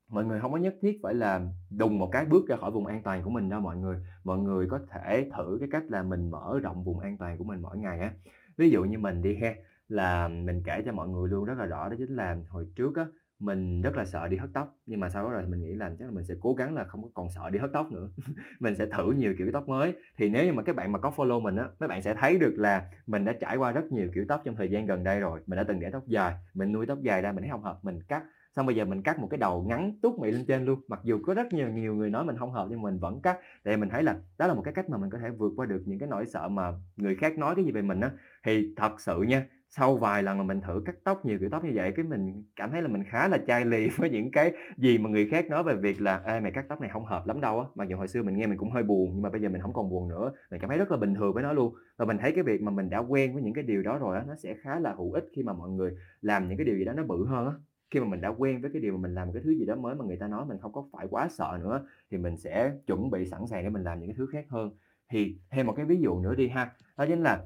[0.09, 1.41] mọi người không có nhất thiết phải là
[1.71, 3.97] đùng một cái bước ra khỏi vùng an toàn của mình đâu mọi người.
[4.25, 7.45] Mọi người có thể thử cái cách là mình mở rộng vùng an toàn của
[7.45, 8.13] mình mỗi ngày á.
[8.57, 9.55] Ví dụ như mình đi ha,
[9.89, 12.97] là mình kể cho mọi người luôn rất là rõ, đó chính là hồi trước
[12.97, 13.07] á,
[13.39, 15.91] mình rất là sợ đi hớt tóc, nhưng mà sau đó rồi mình nghĩ là
[15.99, 18.09] chắc là mình sẽ cố gắng là không có còn sợ đi hớt tóc nữa.
[18.61, 19.95] Mình sẽ thử nhiều kiểu tóc mới.
[20.17, 22.39] Thì nếu như mà các bạn mà có follow mình á, mấy bạn sẽ thấy
[22.39, 25.21] được là mình đã trải qua rất nhiều kiểu tóc trong thời gian gần đây
[25.21, 25.41] rồi.
[25.47, 27.79] Mình đã từng để tóc dài, mình nuôi tóc dài ra, mình thấy không hợp,
[27.83, 28.23] mình cắt
[28.57, 30.81] xong bây giờ mình cắt một cái đầu ngắn tút mị lên trên luôn.
[30.89, 33.39] Mặc dù có rất nhiều nhiều người nói mình không hợp nhưng mình vẫn cắt.
[33.65, 35.67] Để mình thấy là đó là một cái cách mà mình có thể vượt qua
[35.67, 38.11] được những cái nỗi sợ mà người khác nói cái gì về mình á.
[38.45, 41.65] Thì thật sự nha, sau vài lần mà mình thử cắt tóc, nhiều kiểu tóc
[41.65, 44.53] như vậy, cái mình cảm thấy là mình khá là chai lì với những cái
[44.77, 47.27] gì mà người khác nói về việc là, ê, mày cắt tóc này không hợp
[47.27, 47.67] lắm đâu á.
[47.75, 49.63] Mặc dù hồi xưa mình nghe mình cũng hơi buồn, nhưng mà bây giờ mình
[49.63, 50.33] không còn buồn nữa.
[50.51, 51.75] Mình cảm thấy rất là bình thường với nó luôn.
[51.99, 54.17] Và mình thấy cái việc mà mình đã quen với những cái điều đó rồi
[54.17, 56.79] á, nó sẽ khá là hữu ích khi mà mọi người làm những cái điều
[56.79, 57.53] gì đó nó bự hơn á
[57.91, 59.67] khi mà mình đã quen với cái điều mà mình làm một cái thứ gì
[59.67, 62.37] đó mới mà người ta nói mình không có phải quá sợ nữa thì mình
[62.37, 64.71] sẽ chuẩn bị sẵn sàng để mình làm những cái thứ khác hơn.
[65.11, 67.45] Thì thêm một cái ví dụ nữa đi ha đó chính là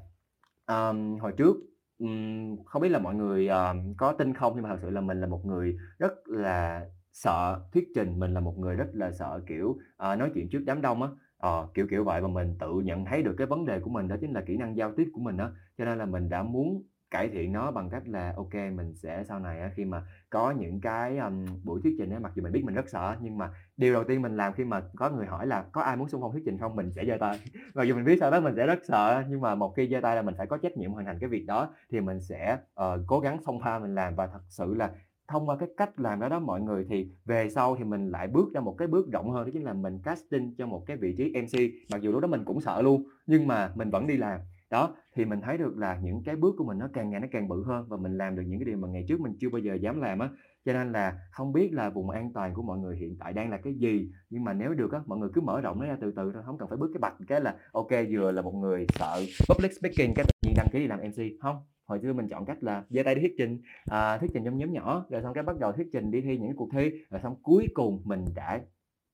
[0.67, 1.55] um, hồi trước
[1.99, 5.01] um, không biết là mọi người um, có tin không nhưng mà thật sự là
[5.01, 9.11] mình là một người rất là sợ thuyết trình mình là một người rất là
[9.11, 12.55] sợ kiểu uh, nói chuyện trước đám đông á ờ, kiểu kiểu vậy và mình
[12.59, 14.93] tự nhận thấy được cái vấn đề của mình đó chính là kỹ năng giao
[14.97, 18.03] tiếp của mình đó cho nên là mình đã muốn cải thiện nó bằng cách
[18.07, 22.09] là ok mình sẽ sau này khi mà có những cái um, buổi thuyết trình
[22.09, 24.53] ấy mặc dù mình biết mình rất sợ nhưng mà điều đầu tiên mình làm
[24.53, 26.75] khi mà có người hỏi là có ai muốn xung phong thuyết trình không?
[26.75, 27.39] mình sẽ giơ tay.
[27.73, 29.99] Mặc dù mình biết sau đó mình sẽ rất sợ nhưng mà một khi giơ
[30.01, 32.57] tay là mình phải có trách nhiệm hoàn thành cái việc đó thì mình sẽ
[32.81, 34.15] uh, cố gắng xông pha mình làm.
[34.15, 34.91] Và thật sự là
[35.27, 38.27] thông qua cái cách làm đó đó mọi người thì về sau thì mình lại
[38.27, 40.97] bước ra một cái bước rộng hơn đó chính là mình casting cho một cái
[40.97, 41.59] vị trí MC
[41.91, 44.39] mặc dù lúc đó mình cũng sợ luôn nhưng mà mình vẫn đi làm
[44.73, 47.27] đó thì mình thấy được là những cái bước của mình nó càng ngày nó
[47.31, 49.49] càng bự hơn và mình làm được những cái điều mà ngày trước mình chưa
[49.49, 50.29] bao giờ dám làm á.
[50.65, 53.49] Cho nên là không biết là vùng an toàn của mọi người hiện tại đang
[53.49, 55.97] là cái gì nhưng mà nếu được á mọi người cứ mở rộng nó ra
[56.01, 58.53] từ từ thôi không cần phải bước cái bạch cái là ok vừa là một
[58.55, 61.55] người sợ public speaking cái tự nhiên đăng ký đi làm MC không
[61.85, 64.57] hồi xưa mình chọn cách là giơ tay đi thuyết trình à, thuyết trình trong
[64.57, 66.91] nhóm nhỏ rồi xong cái bắt đầu thuyết trình đi thi những cái cuộc thi
[67.09, 68.61] rồi xong cuối cùng mình đã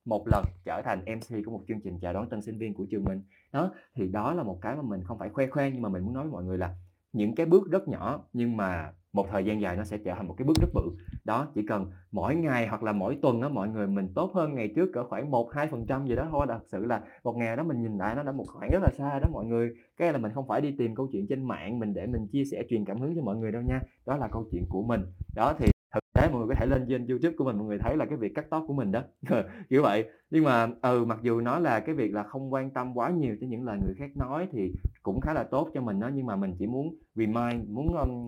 [0.06, 2.86] một lần trở thành MC của một chương trình chào đón tân sinh viên của
[2.91, 3.22] trường mình.
[3.54, 6.04] Đó, thì đó là một cái mà mình không phải khoe khoang, nhưng mà mình
[6.04, 6.76] muốn nói với mọi người là
[7.14, 10.28] những cái bước rất nhỏ, nhưng mà một thời gian dài nó sẽ trở thành
[10.28, 10.82] một cái bước rất bự.
[11.24, 14.56] Đó, chỉ cần mỗi ngày hoặc là mỗi tuần đó mọi người mình tốt hơn
[14.56, 16.45] ngày trước cỡ khoảng một, hai phần trăm gì đó thôi.
[16.50, 18.89] Thật sự là một ngày đó mình nhìn lại nó đã một khoảng rất là
[18.97, 19.70] xa đó mọi người.
[19.97, 22.45] Cái là mình không phải đi tìm câu chuyện trên mạng mình để mình chia
[22.45, 23.82] sẻ, truyền cảm hứng cho mọi người đâu nha.
[24.06, 25.02] Đó là câu chuyện của mình.
[25.36, 27.80] Đó, thì thực tế mọi người có thể lên trên youtube của mình mọi người
[27.80, 29.04] thấy là cái việc cắt tóc của mình đó.
[29.70, 30.06] Kiểu vậy.
[30.30, 33.36] Nhưng mà ừ mặc dù nó là cái việc là không quan tâm quá nhiều
[33.42, 34.74] tới những lời người khác nói thì
[35.04, 36.10] cũng khá là tốt cho mình đó.
[36.14, 38.26] Nhưng mà mình chỉ muốn remind muốn um,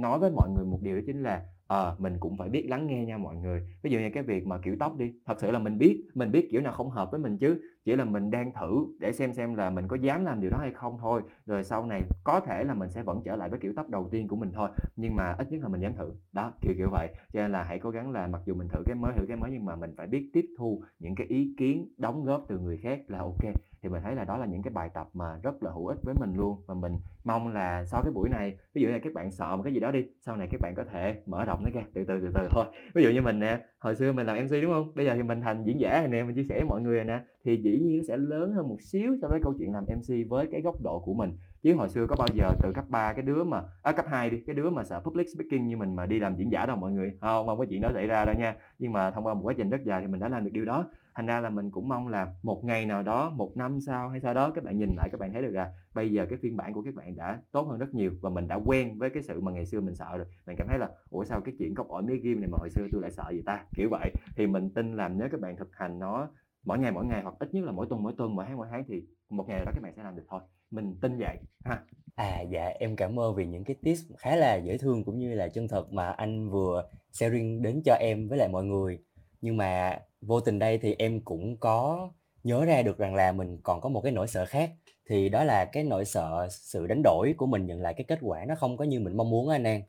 [0.00, 1.42] nói với mọi người một điều đó chính là
[1.72, 3.62] à, mình cũng phải biết lắng nghe nha mọi người.
[3.82, 6.32] Ví dụ như cái việc mà kiểu tóc đi thật sự là mình biết mình
[6.32, 7.60] biết kiểu nào không hợp với mình chứ.
[7.84, 10.58] Chỉ là mình đang thử để xem xem là mình có dám làm điều đó
[10.58, 11.22] hay không thôi.
[11.46, 14.08] Rồi sau này có thể là mình sẽ vẫn trở lại với kiểu tóc đầu
[14.10, 16.12] tiên của mình thôi nhưng mà ít nhất là mình dám thử.
[16.32, 17.08] Đó kiểu kiểu vậy.
[17.32, 19.36] Cho nên là hãy cố gắng là mặc dù mình thử cái mới thử cái
[19.36, 22.58] mới nhưng mà mình phải biết tiếp thu những cái ý kiến đóng góp từ
[22.58, 25.38] người khác là ok thì mình thấy là đó là những cái bài tập mà
[25.42, 26.56] rất là hữu ích với mình luôn.
[26.66, 26.92] Và mình
[27.24, 29.80] mong là sau cái buổi này ví dụ như các bạn sợ một cái gì
[29.80, 32.30] đó đi sau này các bạn có thể mở rộng nó ra từ từ từ
[32.34, 32.64] từ thôi.
[32.94, 34.92] Ví dụ như mình nè hồi xưa mình làm mc đúng không?
[34.94, 37.04] Bây giờ thì mình thành diễn giả này nè mình chia sẻ với mọi người
[37.04, 39.84] nè thì dĩ nhiên nó sẽ lớn hơn một xíu so với câu chuyện làm
[39.84, 41.36] mc với cái góc độ của mình.
[41.62, 44.30] Chứ hồi xưa có bao giờ từ cấp 3 cái đứa mà à, cấp 2
[44.30, 46.76] đi cái đứa mà sợ public speaking như mình mà đi làm diễn giả đâu
[46.76, 47.12] mọi người.
[47.20, 48.54] Không không có chuyện đó xảy ra đâu nha.
[48.78, 50.64] Nhưng mà thông qua một quá trình rất dài thì mình đã làm được điều
[50.64, 54.08] đó thành ra là mình cũng mong là một ngày nào đó, một năm sau
[54.08, 56.38] hay sau đó, các bạn nhìn lại, các bạn thấy được là bây giờ cái
[56.42, 59.10] phiên bản của các bạn đã tốt hơn rất nhiều và mình đã quen với
[59.10, 60.26] cái sự mà ngày xưa mình sợ rồi.
[60.46, 62.70] Mình cảm thấy là, ủa, sao cái chuyện cốc ổi mấy game này mà hồi
[62.70, 63.64] xưa tôi lại sợ gì ta?
[63.74, 64.10] Kiểu vậy.
[64.36, 66.28] Thì mình tin là nếu các bạn thực hành nó
[66.64, 68.66] mỗi ngày mỗi ngày hoặc ít nhất là mỗi tuần mỗi tuần, mỗi tháng mỗi
[68.70, 70.40] tháng thì một ngày đó các bạn sẽ làm được thôi.
[70.70, 71.82] Mình tin vậy, ha.
[72.14, 75.34] À dạ em cảm ơn vì những cái tips khá là dễ thương cũng như
[75.34, 78.98] là chân thật mà anh vừa sharing đến cho em với lại mọi người.
[79.40, 82.10] Nhưng mà vô tình đây thì em cũng có
[82.44, 84.70] nhớ ra được rằng là mình còn có một cái nỗi sợ khác.
[85.08, 88.18] Thì đó là cái nỗi sợ sự đánh đổi của mình nhận lại cái kết
[88.22, 89.82] quả nó không có như mình mong muốn anh An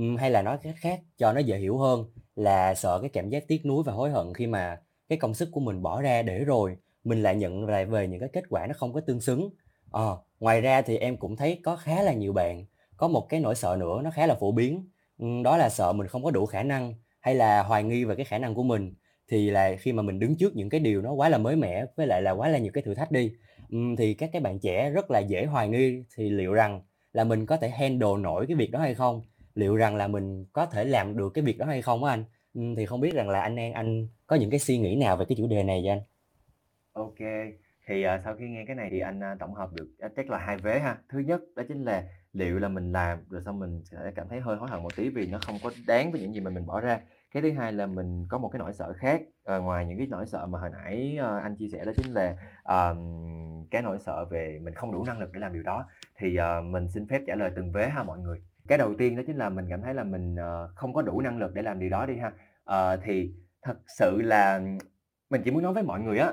[0.00, 2.04] uhm, hay là nói cách khác cho nó dễ hiểu hơn
[2.36, 5.48] là sợ cái cảm giác tiếc nuối và hối hận khi mà cái công sức
[5.52, 8.66] của mình bỏ ra để rồi mình lại nhận lại về những cái kết quả
[8.66, 9.50] nó không có tương xứng.
[9.92, 10.02] À,
[10.40, 12.66] ngoài ra thì em cũng thấy có khá là nhiều bạn
[12.96, 14.88] có một cái nỗi sợ nữa nó khá là phổ biến.
[15.44, 18.24] Đó là sợ mình không có đủ khả năng hay là hoài nghi về cái
[18.24, 18.94] khả năng của mình
[19.28, 21.86] thì là khi mà mình đứng trước những cái điều nó quá là mới mẻ
[21.96, 23.32] với lại là quá là nhiều cái thử thách đi
[23.98, 27.46] thì các cái bạn trẻ rất là dễ hoài nghi thì liệu rằng là mình
[27.46, 29.22] có thể handle nổi cái việc đó hay không?
[29.54, 32.24] Liệu rằng là mình có thể làm được cái việc đó hay không á anh?
[32.76, 35.24] Thì không biết rằng là anh An anh có những cái suy nghĩ nào về
[35.28, 36.00] cái chủ đề này vậy anh?
[36.92, 37.18] Ok
[37.88, 40.30] thì uh, sau khi nghe cái này thì anh uh, tổng hợp được uh, chắc
[40.30, 40.98] là hai vế ha.
[41.08, 44.40] Thứ nhất đó chính là liệu là mình làm rồi xong mình sẽ cảm thấy
[44.40, 46.66] hơi hối hận một tí vì nó không có đáng với những gì mà mình
[46.66, 47.00] bỏ ra
[47.32, 50.06] cái thứ hai là mình có một cái nỗi sợ khác à, ngoài những cái
[50.06, 52.94] nỗi sợ mà hồi nãy à, anh chia sẻ đó chính là à,
[53.70, 55.86] cái nỗi sợ về mình không đủ năng lực để làm điều đó.
[56.18, 58.42] Thì à, mình xin phép trả lời từng vế ha mọi người.
[58.68, 61.20] Cái đầu tiên đó chính là mình cảm thấy là mình à, không có đủ
[61.20, 62.32] năng lực để làm điều đó đi ha.
[62.64, 64.60] À, thì thật sự là
[65.30, 66.32] mình chỉ muốn nói với mọi người á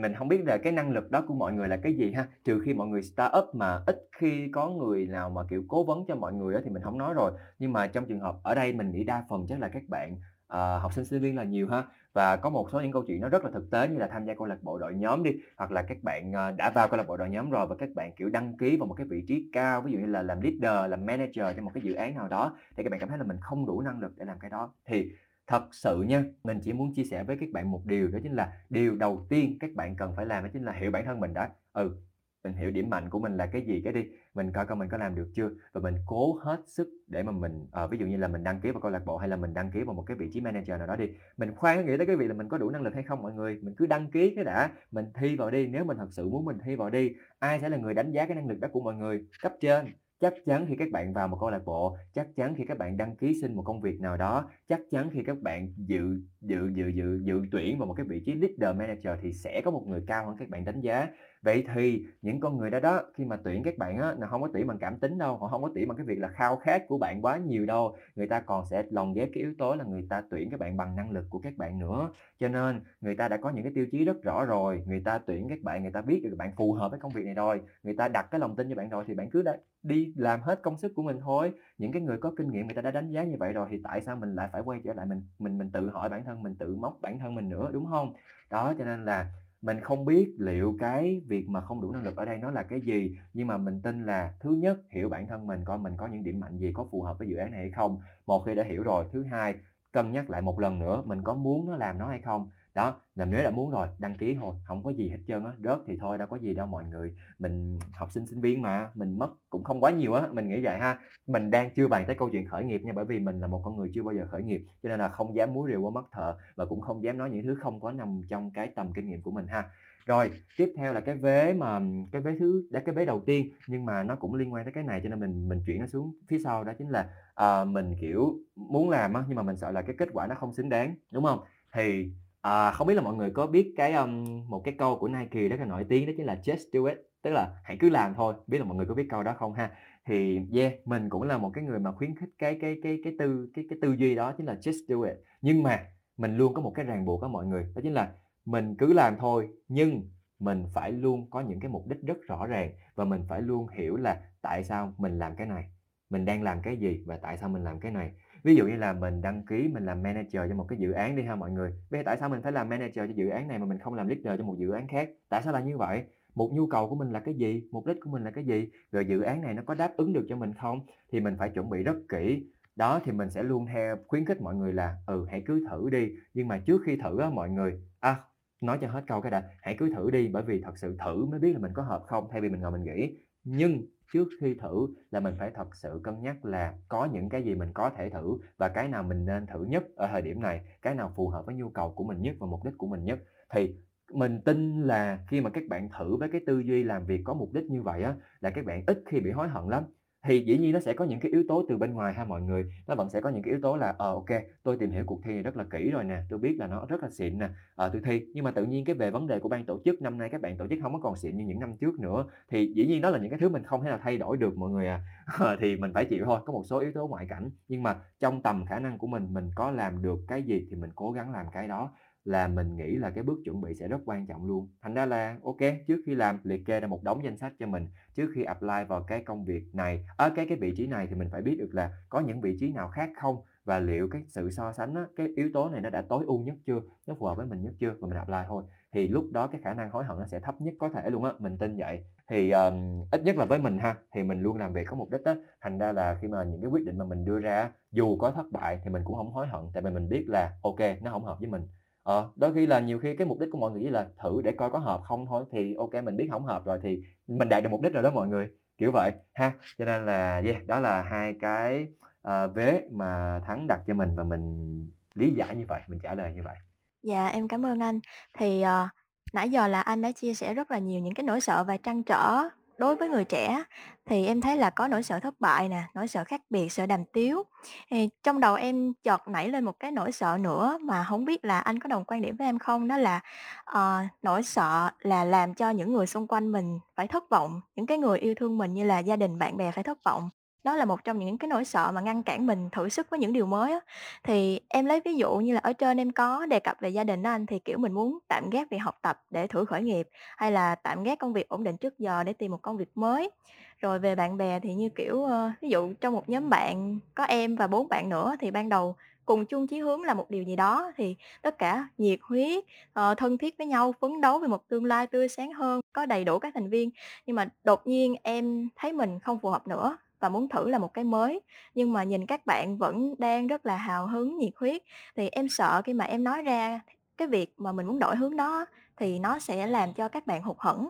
[0.00, 2.26] mình không biết là cái năng lực đó của mọi người là cái gì ha,
[2.44, 5.84] trừ khi mọi người start up mà ít khi có người nào mà, kiểu, cố
[5.84, 7.32] vấn cho mọi người thì mình không nói rồi.
[7.58, 10.16] Nhưng mà trong trường hợp ở đây mình nghĩ đa phần chắc là các bạn,
[10.46, 11.84] ờ, học sinh, sinh viên là nhiều ha.
[12.12, 14.24] Và có một số những câu chuyện nó rất là thực tế như là tham
[14.24, 16.96] gia câu lạc bộ đội nhóm đi, hoặc là các bạn, ờ, đã vào câu
[16.98, 19.24] lạc bộ đội nhóm rồi và các bạn, kiểu, đăng ký vào một cái vị
[19.28, 22.14] trí cao, ví dụ như là làm leader, làm manager cho một cái dự án
[22.14, 24.38] nào đó, thì các bạn cảm thấy là mình không đủ năng lực để làm
[24.38, 24.72] cái đó.
[24.86, 25.10] Thì
[25.48, 28.32] Thật sự nha, mình chỉ muốn chia sẻ với các bạn một điều đó chính
[28.32, 31.20] là điều đầu tiên các bạn cần phải làm đó chính là hiểu bản thân
[31.20, 31.50] mình đã.
[31.72, 31.96] Ừ,
[32.44, 34.88] mình hiểu điểm mạnh của mình là cái gì cái đi mình coi coi mình
[34.88, 35.50] có làm được chưa?
[35.72, 38.60] Và mình cố hết sức để mà mình à, ví dụ như là mình đăng
[38.60, 40.40] ký vào câu lạc bộ hay là mình đăng ký vào một cái vị trí
[40.40, 42.82] manager nào đó đi mình khoan nghĩ tới cái việc là mình có đủ năng
[42.82, 45.66] lực hay không mọi người mình cứ đăng ký cái đã mình thi vào đi.
[45.66, 48.26] Nếu mình thật sự muốn mình thi vào đi ai sẽ là người đánh giá
[48.26, 49.26] cái năng lực đó của mọi người?
[49.42, 49.86] Cấp trên
[50.20, 52.96] chắc chắn khi các bạn vào một câu lạc bộ, chắc chắn khi các bạn
[52.96, 56.68] đăng ký xin một công việc nào đó, chắc chắn khi các bạn dự dự
[56.74, 59.84] dự dự dự tuyển vào một cái vị trí leader manager thì sẽ có một
[59.86, 61.08] người cao hơn các bạn đánh giá
[61.42, 64.42] vậy thì những con người đó đó, khi mà tuyển các bạn á, là không
[64.42, 66.56] có tuyển bằng cảm tính đâu họ không có tuyển bằng cái việc là khao
[66.56, 67.96] khát của bạn quá nhiều đâu.
[68.16, 70.76] Người ta còn sẽ lồng ghép cái yếu tố là người ta tuyển các bạn
[70.76, 72.10] bằng năng lực của các bạn nữa.
[72.38, 74.82] Cho nên, người ta đã có những cái tiêu chí rất rõ rồi.
[74.86, 77.24] Người ta tuyển các bạn, người ta biết được bạn phù hợp với công việc
[77.24, 77.60] này rồi.
[77.82, 79.42] Người ta đặt cái lòng tin cho bạn rồi thì bạn cứ
[79.82, 81.52] đi làm hết công sức của mình thôi.
[81.78, 83.80] Những cái người có kinh nghiệm, người ta đã đánh giá như vậy rồi thì
[83.84, 86.42] tại sao mình lại phải quay trở lại mình mình mình tự hỏi bản thân,
[86.42, 88.12] mình tự móc bản thân mình nữa, đúng không
[88.50, 89.32] đó, cho nên là
[89.62, 92.62] mình không biết liệu cái việc mà không đủ năng lực ở đây nó là
[92.62, 95.96] cái gì, nhưng mà mình tin là thứ nhất, hiểu bản thân mình coi mình
[95.96, 98.00] có những điểm mạnh gì có phù hợp với dự án này hay không.
[98.26, 99.54] Một khi đã hiểu rồi, thứ hai,
[99.92, 102.96] cân nhắc lại một lần nữa mình có muốn nó làm nó hay không đó
[103.14, 105.78] làm nếu đã muốn rồi đăng ký thôi không có gì hết trơn á rớt
[105.86, 109.18] thì thôi đâu có gì đâu mọi người mình học sinh sinh viên mà mình
[109.18, 110.98] mất cũng không quá nhiều á mình nghĩ vậy ha.
[111.26, 113.60] Mình đang chưa bàn tới câu chuyện khởi nghiệp nha bởi vì mình là một
[113.64, 115.90] con người chưa bao giờ khởi nghiệp cho nên là không dám múa rìu qua
[115.90, 118.92] mắt thợ và cũng không dám nói những thứ không có nằm trong cái tầm
[118.92, 119.64] kinh nghiệm của mình ha.
[120.06, 121.80] Rồi tiếp theo là cái vế mà
[122.12, 124.72] cái vế thứ đã cái vế đầu tiên nhưng mà nó cũng liên quan tới
[124.72, 127.10] cái này cho nên mình mình chuyển nó xuống phía sau đó chính là
[127.42, 130.34] uh, mình kiểu muốn làm á nhưng mà mình sợ là cái kết quả nó
[130.34, 131.40] không xứng đáng đúng không?
[131.72, 132.10] Thì
[132.48, 135.48] À, không biết là mọi người có biết cái um, một cái câu của Nike
[135.48, 138.14] rất là nổi tiếng đó chính là just do it tức là hãy cứ làm
[138.14, 139.70] thôi biết là mọi người có biết câu đó không ha?
[140.06, 143.12] Thì yeah mình cũng là một cái người mà khuyến khích cái cái cái cái
[143.18, 145.86] tư cái cái tư duy đó chính là just do it nhưng mà
[146.16, 148.12] mình luôn có một cái ràng buộc đó mọi người đó chính là
[148.44, 152.46] mình cứ làm thôi nhưng mình phải luôn có những cái mục đích rất rõ
[152.46, 155.64] ràng và mình phải luôn hiểu là tại sao mình làm cái này
[156.10, 158.12] mình đang làm cái gì và tại sao mình làm cái này
[158.44, 161.16] ví dụ như là mình đăng ký, mình làm manager cho một cái dự án
[161.16, 161.72] đi ha mọi người.
[161.90, 163.94] Bây giờ tại sao mình phải làm manager cho dự án này mà mình không
[163.94, 165.10] làm leader cho một dự án khác?
[165.28, 166.02] Tại sao là như vậy?
[166.34, 167.62] Một nhu cầu của mình là cái gì?
[167.72, 168.68] Mục đích của mình là cái gì?
[168.92, 170.80] Rồi dự án này nó có đáp ứng được cho mình không?
[171.12, 172.46] Thì mình phải chuẩn bị rất kỹ.
[172.76, 175.90] Đó, thì mình sẽ luôn theo khuyến khích mọi người là ừ hãy cứ thử
[175.90, 176.08] đi.
[176.34, 178.16] Nhưng mà trước khi thử á mọi người à
[178.60, 181.24] nói cho hết câu cái đã, hãy cứ thử đi bởi vì thật sự thử
[181.24, 183.16] mới biết là mình có hợp không thay vì mình ngồi mình nghĩ.
[183.44, 187.42] Nhưng trước khi thử là mình phải thật sự cân nhắc là có những cái
[187.42, 190.40] gì mình có thể thử và cái nào mình nên thử nhất ở thời điểm
[190.40, 192.86] này, cái nào phù hợp với nhu cầu của mình nhất và mục đích của
[192.86, 193.18] mình nhất.
[193.50, 193.74] Thì
[194.12, 197.34] mình tin là khi mà các bạn thử với cái tư duy làm việc có
[197.34, 199.84] mục đích như vậy á, là các bạn ít khi bị hối hận lắm
[200.28, 202.40] thì dĩ nhiên nó sẽ có những cái yếu tố từ bên ngoài ha mọi
[202.40, 202.64] người.
[202.86, 205.20] Nó vẫn sẽ có những cái yếu tố là ờ ok tôi tìm hiểu cuộc
[205.24, 207.48] thi này rất là kỹ rồi nè tôi biết là nó rất là xịn nè
[207.74, 208.22] ờ tôi thi.
[208.34, 210.40] Nhưng mà tự nhiên cái về vấn đề của ban tổ chức năm nay các
[210.40, 212.24] bạn tổ chức không có còn xịn như những năm trước nữa.
[212.50, 214.56] Thì dĩ nhiên đó là những cái thứ mình không thể nào thay đổi được
[214.56, 215.00] mọi người à.
[215.38, 217.50] Ờ, thì mình phải chịu thôi có một số yếu tố ngoại cảnh.
[217.68, 220.76] Nhưng mà trong tầm khả năng của mình mình có làm được cái gì thì
[220.76, 221.92] mình cố gắng làm cái đó
[222.24, 224.68] là mình nghĩ là cái bước chuẩn bị sẽ rất quan trọng luôn.
[224.82, 227.66] Thành ra là ok trước khi làm liệt kê ra một đống danh sách cho
[227.66, 227.88] mình.
[228.14, 231.14] Trước khi apply vào cái công việc này ở cái cái vị trí này thì
[231.14, 234.22] mình phải biết được là có những vị trí nào khác không và liệu cái
[234.28, 237.14] sự so sánh á, cái yếu tố này nó đã tối ưu nhất chưa nó
[237.18, 238.64] phù hợp với mình nhất chưa và mình apply thôi.
[238.92, 241.24] Thì lúc đó cái khả năng hối hận nó sẽ thấp nhất có thể luôn
[241.24, 242.04] á mình tin vậy.
[242.30, 245.10] Thì um, ít nhất là với mình ha thì mình luôn làm việc có mục
[245.10, 245.34] đích á.
[245.60, 248.30] Thành ra là khi mà những cái quyết định mà mình đưa ra dù có
[248.30, 251.10] thất bại thì mình cũng không hối hận tại vì mình biết là ok nó
[251.10, 251.62] không hợp với mình.
[252.08, 254.40] Ờ, đôi khi là nhiều khi cái mục đích của mọi người chỉ là thử
[254.44, 257.48] để coi có hợp không thôi thì ok mình biết không hợp rồi thì mình
[257.48, 258.48] đạt được mục đích rồi đó mọi người
[258.78, 259.52] kiểu vậy ha.
[259.78, 261.86] Cho nên là yeah, đó là hai cái
[262.28, 266.14] uh, vế mà thắng đặt cho mình và mình lý giải như vậy mình trả
[266.14, 266.56] lời như vậy.
[267.02, 268.00] Dạ em cảm ơn anh.
[268.38, 268.90] Thì uh,
[269.32, 271.76] nãy giờ là anh đã chia sẻ rất là nhiều những cái nỗi sợ và
[271.76, 272.48] trăn trở
[272.78, 273.64] đối với người trẻ
[274.06, 276.86] thì em thấy là có nỗi sợ thất bại nè, nỗi sợ khác biệt, sợ
[276.86, 277.42] đàm tiếu.
[277.90, 281.44] Thì trong đầu em chợt nảy lên một cái nỗi sợ nữa mà không biết
[281.44, 282.88] là anh có đồng quan điểm với em không?
[282.88, 283.20] Đó là,
[283.64, 287.86] ờ, nỗi sợ là làm cho những người xung quanh mình phải thất vọng, những
[287.86, 290.30] cái người yêu thương mình như là gia đình, bạn bè phải thất vọng.
[290.68, 293.18] Đó là một trong những cái nỗi sợ mà ngăn cản mình thử sức với
[293.20, 293.80] những điều mới á.
[294.24, 297.04] Thì em lấy ví dụ như là ở trên em có đề cập về gia
[297.04, 299.82] đình đó anh, thì, kiểu, mình muốn tạm gác việc học tập để thử khởi
[299.82, 302.76] nghiệp, hay là tạm gác công việc ổn định trước giờ để tìm một công
[302.76, 303.30] việc mới.
[303.78, 307.24] Rồi về bạn bè thì như, kiểu, ờ, ví dụ trong một nhóm bạn có
[307.24, 308.96] em và bốn bạn nữa thì ban đầu
[309.26, 313.14] cùng chung chí hướng là một điều gì đó thì tất cả nhiệt huyết, ờ,
[313.14, 316.24] thân thiết với nhau, phấn đấu về một tương lai tươi sáng hơn, có đầy
[316.24, 316.90] đủ các thành viên.
[317.26, 320.78] Nhưng mà đột nhiên em thấy mình không phù hợp nữa và muốn thử là
[320.78, 321.40] một cái mới,
[321.74, 324.82] nhưng mà nhìn các bạn vẫn đang rất là hào hứng, nhiệt huyết,
[325.16, 326.80] thì em sợ khi mà em nói ra
[327.16, 328.64] cái việc mà mình muốn đổi hướng đó
[328.96, 330.88] thì nó sẽ làm cho các bạn hụt hẫng.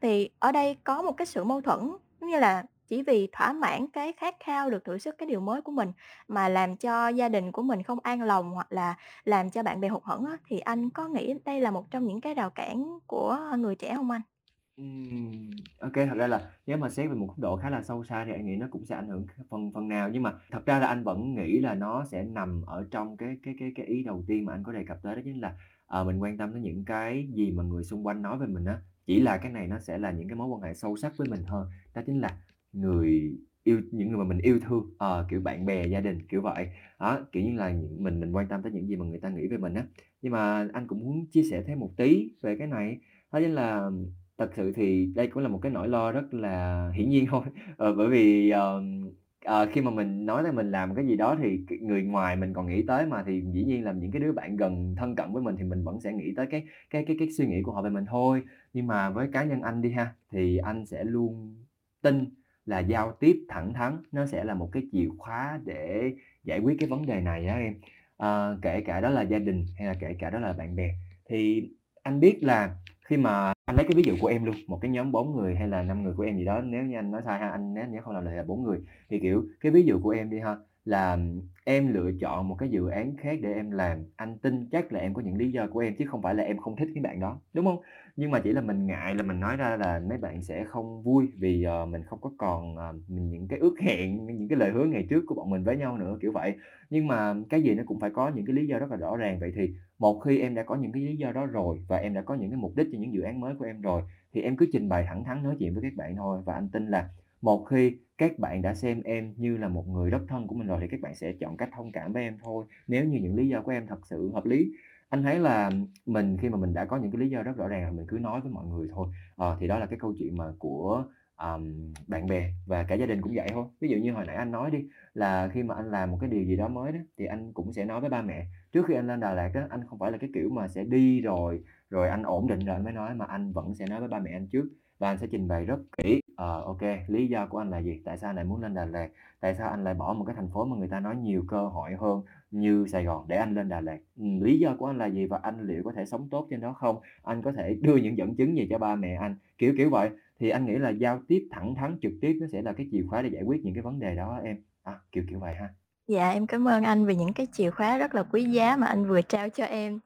[0.00, 1.80] Thì ở đây có một cái sự mâu thuẫn,
[2.20, 5.40] giống như là chỉ vì thỏa mãn cái khát khao được thử sức cái điều
[5.40, 5.92] mới của mình
[6.28, 9.80] mà làm cho gia đình của mình không an lòng hoặc là làm cho bạn
[9.80, 12.98] bè hụt hẫng thì anh có nghĩ đây là một trong những cái rào cản
[13.06, 14.37] của người trẻ không anh?
[14.78, 18.04] Ừm, ô thật ra là nếu mà xét về một mức độ khá là sâu
[18.04, 20.66] xa thì anh nghĩ nó cũng sẽ ảnh hưởng phần phần nào, nhưng mà thật
[20.66, 23.86] ra là anh vẫn nghĩ là nó sẽ nằm ở trong cái cái cái cái
[23.86, 25.54] ý đầu tiên mà anh có đề cập tới đó chính là,
[25.86, 28.64] ờ, mình quan tâm đến những cái gì mà người xung quanh nói về mình
[28.64, 28.78] á.
[29.06, 31.28] Chỉ là cái này nó sẽ là những cái mối quan hệ sâu sắc với
[31.30, 32.38] mình hơn, đó chính là
[32.72, 33.32] người
[33.64, 36.68] yêu những người mà mình yêu thương, ờ, kiểu, bạn bè, gia đình, kiểu vậy.
[37.00, 39.28] Đó, kiểu như là, những mình mình quan tâm tới những gì mà người ta
[39.30, 39.84] nghĩ về mình á.
[40.22, 42.98] Nhưng mà anh cũng muốn chia sẻ thêm một tí về cái này,
[43.32, 43.90] đó chính là
[44.38, 47.42] Thật sự thì đây cũng là một cái nỗi lo rất là hiển nhiên thôi,
[47.76, 49.10] ờ, bởi vì, ờm,
[49.44, 52.52] ờ, khi mà mình nói là mình làm cái gì đó thì người ngoài mình
[52.54, 55.32] còn nghĩ tới mà, thì dĩ nhiên là những cái đứa bạn gần thân cận
[55.32, 57.72] với mình thì mình vẫn sẽ nghĩ tới cái cái cái cái suy nghĩ của
[57.72, 58.42] họ về mình thôi.
[58.72, 61.56] Nhưng mà với cá nhân anh đi ha, thì anh sẽ luôn
[62.02, 62.24] tin
[62.66, 66.12] là giao tiếp thẳng thắn nó sẽ là một cái chìa khóa để
[66.44, 67.74] giải quyết cái vấn đề này á em.
[68.16, 70.90] Ờ, kể cả đó là gia đình hay là kể cả đó là bạn bè.
[71.28, 71.68] Thì
[72.02, 72.74] anh biết là
[73.04, 75.54] khi mà anh lấy cái ví dụ của em luôn, một cái nhóm bốn người
[75.54, 77.74] hay là năm người của em gì đó, nếu như anh nói sai ha, anh
[77.74, 78.78] nếu nhớ không làm lại là bốn người.
[79.10, 80.56] Thì, kiểu, cái ví dụ của em đi ha,
[80.88, 81.18] là
[81.64, 85.00] em lựa chọn một cái dự án khác để em làm, anh tin chắc là
[85.00, 87.02] em có những lý do của em chứ không phải là em không thích cái
[87.02, 87.80] bạn đó, đúng không
[88.16, 91.02] Nhưng mà chỉ là mình ngại là mình nói ra là mấy bạn sẽ không
[91.02, 94.70] vui vì, uh, mình không có còn, uh, những cái ước hẹn, những cái lời
[94.70, 96.54] hứa ngày trước của bọn mình với nhau nữa, kiểu vậy.
[96.90, 99.16] Nhưng mà cái gì nó cũng phải có những cái lý do rất là rõ
[99.16, 101.96] ràng, vậy thì một khi em đã có những cái lý do đó rồi và
[101.96, 104.02] em đã có những cái mục đích cho những dự án mới của em rồi,
[104.34, 106.42] thì em cứ trình bày thẳng thắn nói chuyện với các bạn thôi.
[106.44, 107.08] Và anh tin là
[107.42, 110.66] một khi các bạn đã xem em như là một người rất thân của mình
[110.66, 113.34] rồi thì các bạn sẽ chọn cách thông cảm với em thôi, nếu như những
[113.36, 114.72] lý do của em thật sự hợp lý.
[115.08, 115.70] Anh thấy là
[116.06, 118.06] mình khi mà mình đã có những cái lý do rất rõ ràng là mình
[118.08, 119.08] cứ nói với mọi người thôi.
[119.36, 121.04] à, thì đó là cái câu chuyện mà của,
[121.36, 123.64] um, bạn bè và cả gia đình cũng vậy thôi.
[123.80, 124.78] Ví dụ như hồi nãy anh nói đi,
[125.14, 127.72] là khi mà anh làm một cái điều gì đó mới đó, thì anh cũng
[127.72, 128.46] sẽ nói với ba mẹ.
[128.72, 130.84] Trước khi anh lên Đà Lạt đó anh không phải là cái kiểu mà sẽ
[130.84, 134.00] đi rồi rồi anh ổn định rồi anh mới nói, mà anh vẫn sẽ nói
[134.00, 134.68] với ba mẹ anh trước
[134.98, 138.00] và anh sẽ trình bày rất kỹ, ờ, ô lý do của anh là gì?
[138.04, 139.08] Tại sao anh lại muốn lên Đà Lạt?
[139.40, 141.68] Tại sao anh lại bỏ một cái thành phố mà người ta nói nhiều cơ
[141.68, 143.98] hội hơn như Sài Gòn để anh lên Đà Lạt?
[144.16, 146.60] ừ, lý do của anh là gì và anh liệu có thể sống tốt trên
[146.60, 147.00] đó không?
[147.22, 149.36] Anh có thể đưa những dẫn chứng gì cho ba mẹ anh?
[149.58, 150.10] Kiểu, kiểu vậy.
[150.40, 153.02] Thì anh nghĩ là giao tiếp thẳng thắn, trực tiếp nó sẽ là cái chìa
[153.08, 154.56] khóa để giải quyết những cái vấn đề đó em.
[154.82, 155.68] À, kiểu, kiểu vậy ha.
[156.08, 158.86] Dạ, em cảm ơn anh vì những cái chìa khóa rất là quý giá mà
[158.86, 159.98] anh vừa trao cho em.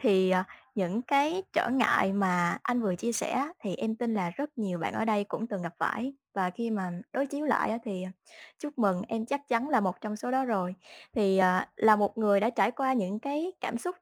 [0.00, 0.42] Thì, ờ,
[0.74, 4.78] những cái trở ngại mà anh vừa chia sẻ thì em tin là rất nhiều
[4.78, 6.12] bạn ở đây cũng từng gặp phải.
[6.34, 8.04] Và khi mà đối chiếu lại thì,
[8.58, 10.74] chúc mừng em chắc chắn là một trong số đó rồi.
[11.14, 13.96] Thì, à, là một người đã trải qua những cái cảm xúc,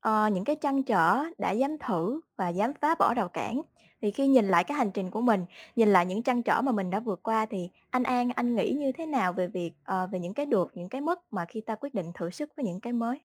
[0.00, 3.62] ờ, những cái trăn trở, đã dám thử và dám phá bỏ rào cản,
[4.02, 5.44] thì khi nhìn lại cái hành trình của mình,
[5.76, 8.72] nhìn lại những trăn trở mà mình đã vượt qua thì anh An, anh nghĩ
[8.78, 11.60] như thế nào về việc, ờ, về những cái được, những cái mất mà khi
[11.60, 13.20] ta quyết định thử sức với những cái mới?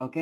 [0.00, 0.16] OK,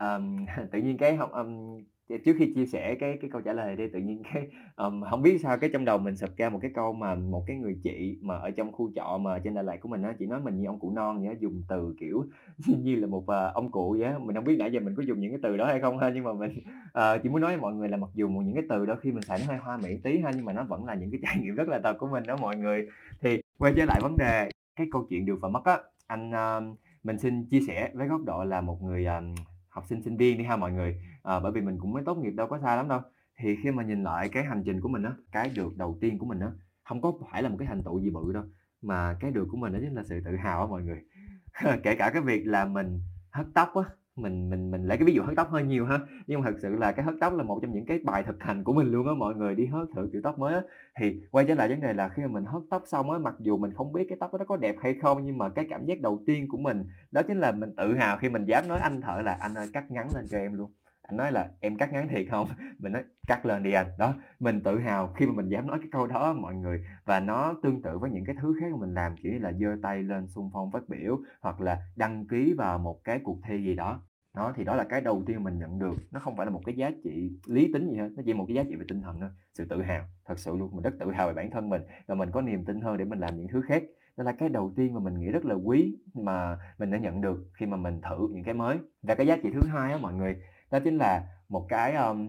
[0.00, 1.78] um, tự nhiên cái học um,
[2.24, 5.22] trước khi chia sẻ cái cái câu trả lời đi, tự nhiên cái, um, không
[5.22, 7.78] biết sao cái trong đầu mình sập ra một cái câu mà một cái người
[7.82, 10.40] chị mà ở trong khu trọ mà trên Đà Lạt của mình á, chị nói
[10.40, 12.24] mình như ông cụ non nhớ dùng từ, kiểu,
[12.66, 14.18] như là một, uh, ông cụ vậy á.
[14.18, 16.10] Mình không biết nãy giờ mình có dùng những cái từ đó hay không ha,
[16.14, 16.50] nhưng mà mình,
[16.86, 18.96] uh, chỉ muốn nói với mọi người là mặc dù một những cái từ đó
[19.00, 21.10] khi mình xài nó hơi hoa mỹ tí ha, nhưng mà nó vẫn là những
[21.10, 22.86] cái trải nghiệm rất là thật của mình đó mọi người.
[23.20, 26.78] Thì quay trở lại vấn đề cái câu chuyện được và mất á, anh, uh,
[27.04, 29.38] mình xin chia sẻ với góc độ là một người, uh,
[29.78, 32.14] học sinh, sinh viên đi ha mọi người, ờ, bởi vì mình cũng mới tốt
[32.14, 33.00] nghiệp đâu có xa lắm đâu.
[33.40, 36.18] Thì khi mà nhìn lại cái hành trình của mình á, cái được đầu tiên
[36.18, 36.48] của mình á,
[36.84, 38.44] hông có phải là một cái thành tựu gì bự đâu,
[38.82, 41.00] mà cái được của mình đó chính là sự tự hào á mọi người.
[41.82, 43.00] Kể cả cái việc là mình
[43.30, 43.82] hớt tóc á,
[44.22, 46.56] mình mình mình lấy cái ví dụ hớt tóc hơi nhiều ha, nhưng mà thật
[46.62, 48.92] sự là cái hớt tóc là một trong những cái bài thực hành của mình
[48.92, 50.62] luôn á mọi người, đi hớt thử kiểu tóc mới á.
[51.00, 53.34] Thì quay trở lại vấn đề là khi mà mình hớt tóc xong á, mặc
[53.38, 55.66] dù mình không biết cái tóc đó nó có đẹp hay không, nhưng mà cái
[55.70, 58.68] cảm giác đầu tiên của mình đó chính là mình tự hào khi mình dám
[58.68, 60.77] nói anh thợ là "Anh ơi cắt ngắn lên cho em luôn."
[61.08, 62.48] Anh nói là "Em cắt ngắn thiệt không
[62.78, 65.78] Mình nói "Cắt lên đi anh." Đó, mình tự hào khi mà mình dám nói
[65.78, 66.84] cái câu đó mọi người.
[67.04, 69.76] Và nó tương tự với những cái thứ khác mà mình làm, chỉ là giơ
[69.82, 73.64] tay lên xung phong phát biểu, hoặc là đăng ký vào một cái cuộc thi
[73.64, 74.02] gì đó.
[74.36, 76.60] Đó, thì đó là cái đầu tiên mình nhận được, nó không phải là một
[76.66, 79.02] cái giá trị lý tính gì hết, nó chỉ một cái giá trị về tinh
[79.02, 81.68] thần thôi, sự tự hào, thật sự luôn, mình rất tự hào về bản thân
[81.68, 83.82] mình và mình có niềm tin hơn để mình làm những thứ khác.
[84.16, 87.20] Đó là cái đầu tiên mà mình nghĩ rất là quý mà mình đã nhận
[87.20, 88.78] được khi mà mình thử những cái mới.
[89.02, 90.36] Và cái giá trị thứ hai á mọi người,
[90.70, 92.28] đó chính là một cái, um,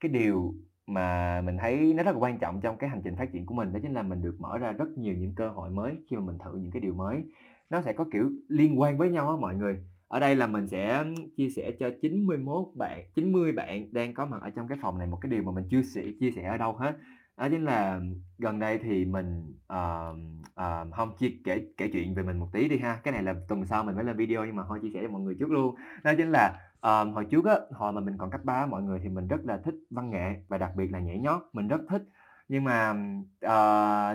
[0.00, 0.54] cái điều
[0.86, 3.54] mà mình thấy nó rất là quan trọng trong cái hành trình phát triển của
[3.54, 6.16] mình, đó chính là mình được mở ra rất nhiều những cơ hội mới khi
[6.16, 7.24] mà mình thử những cái điều mới.
[7.70, 9.78] Nó sẽ có, kiểu, liên quan với nhau á mọi người.
[10.08, 11.04] ở đây là mình sẽ
[11.36, 15.06] chia sẻ cho 91 bạn 90 bạn đang có mặt ở trong cái phòng này
[15.06, 16.96] một cái điều mà mình chưa sẻ chia sẻ ở đâu hết
[17.36, 18.00] đó chính là
[18.38, 20.16] gần đây thì mình uh,
[20.46, 23.34] uh, không chia kể kể chuyện về mình một tí đi ha cái này là
[23.48, 25.50] tuần sau mình mới lên video nhưng mà thôi chia sẻ cho mọi người trước
[25.50, 25.74] luôn
[26.04, 29.00] đó chính là À, hồi trước á hồi mà mình còn cấp ba mọi người
[29.02, 31.80] thì mình rất là thích văn nghệ và đặc biệt là nhảy nhót mình rất
[31.88, 32.02] thích
[32.48, 32.94] nhưng mà,
[33.40, 33.54] ờ,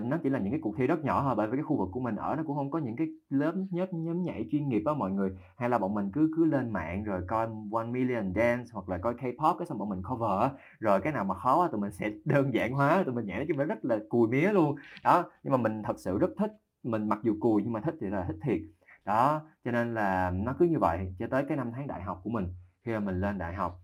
[0.04, 1.90] nó chỉ là những cái cuộc thi rất nhỏ thôi, bởi vì cái khu vực
[1.92, 4.82] của mình ở nó cũng không có những cái lớp nhóm nhóm nhảy chuyên nghiệp
[4.86, 5.32] á mọi người.
[5.58, 8.98] Hay là bọn mình cứ cứ lên mạng rồi coi One Million Dance hoặc là
[8.98, 10.50] coi K-pop cái xong bọn mình cover á,
[10.80, 13.46] rồi cái nào mà khó á tụi mình sẽ đơn giản hóa, tụi mình nhảy
[13.58, 14.76] nó rất là cùi mía luôn.
[15.04, 16.52] Đó, nhưng mà mình thật sự rất thích,
[16.84, 18.79] mình mặc dù cùi nhưng mà thích thì là thích thiệt.
[19.10, 22.22] Đó, cho nên là nó cứ như vậy cho tới cái năm tháng đại học
[22.24, 22.48] của mình.
[22.86, 23.82] Khi mà mình lên đại học,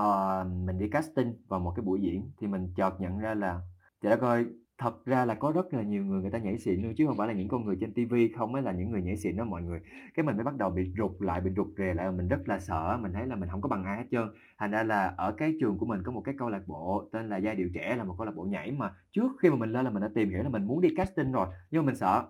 [0.00, 3.60] uh, mình đi casting vào một cái buổi diễn thì mình chợt nhận ra là
[4.02, 4.46] Trời đất ơi,
[4.78, 7.16] thật ra là có rất là nhiều người người ta nhảy xịn luôn chứ không
[7.16, 9.44] phải là những con người trên tivi không mới là những người nhảy xịn đó
[9.44, 9.80] mọi người.
[10.14, 12.58] Cái mình mới bắt đầu bị rụt lại, bị rụt rè lại, mình rất là
[12.58, 14.28] sợ, mình thấy là mình không có bằng ai hết trơn.
[14.58, 17.28] Thành ra là ở cái trường của mình có một cái câu lạc bộ tên
[17.28, 19.72] là Giai điệu trẻ là một câu lạc bộ nhảy mà trước khi mà mình
[19.72, 21.96] lên là mình đã tìm hiểu là mình muốn đi casting rồi, nhưng mà mình
[21.96, 22.24] sợ.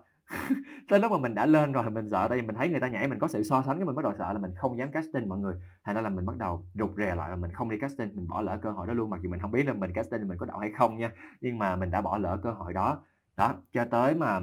[0.89, 2.79] Tới lúc mà mình đã lên rồi thì mình sợ tại vì mình thấy người
[2.79, 4.77] ta nhảy mình có sự so sánh cái mình bắt đầu sợ là mình không
[4.77, 5.55] dám casting mọi người.
[5.83, 8.27] Thành ra là mình bắt đầu rụt rè lại là mình không đi casting, mình
[8.27, 10.37] bỏ lỡ cơ hội đó luôn mặc dù mình không biết là mình casting mình
[10.37, 11.11] có đậu hay không nha.
[11.41, 13.01] Nhưng mà mình đã bỏ lỡ cơ hội đó.
[13.37, 14.39] Đó, cho tới mà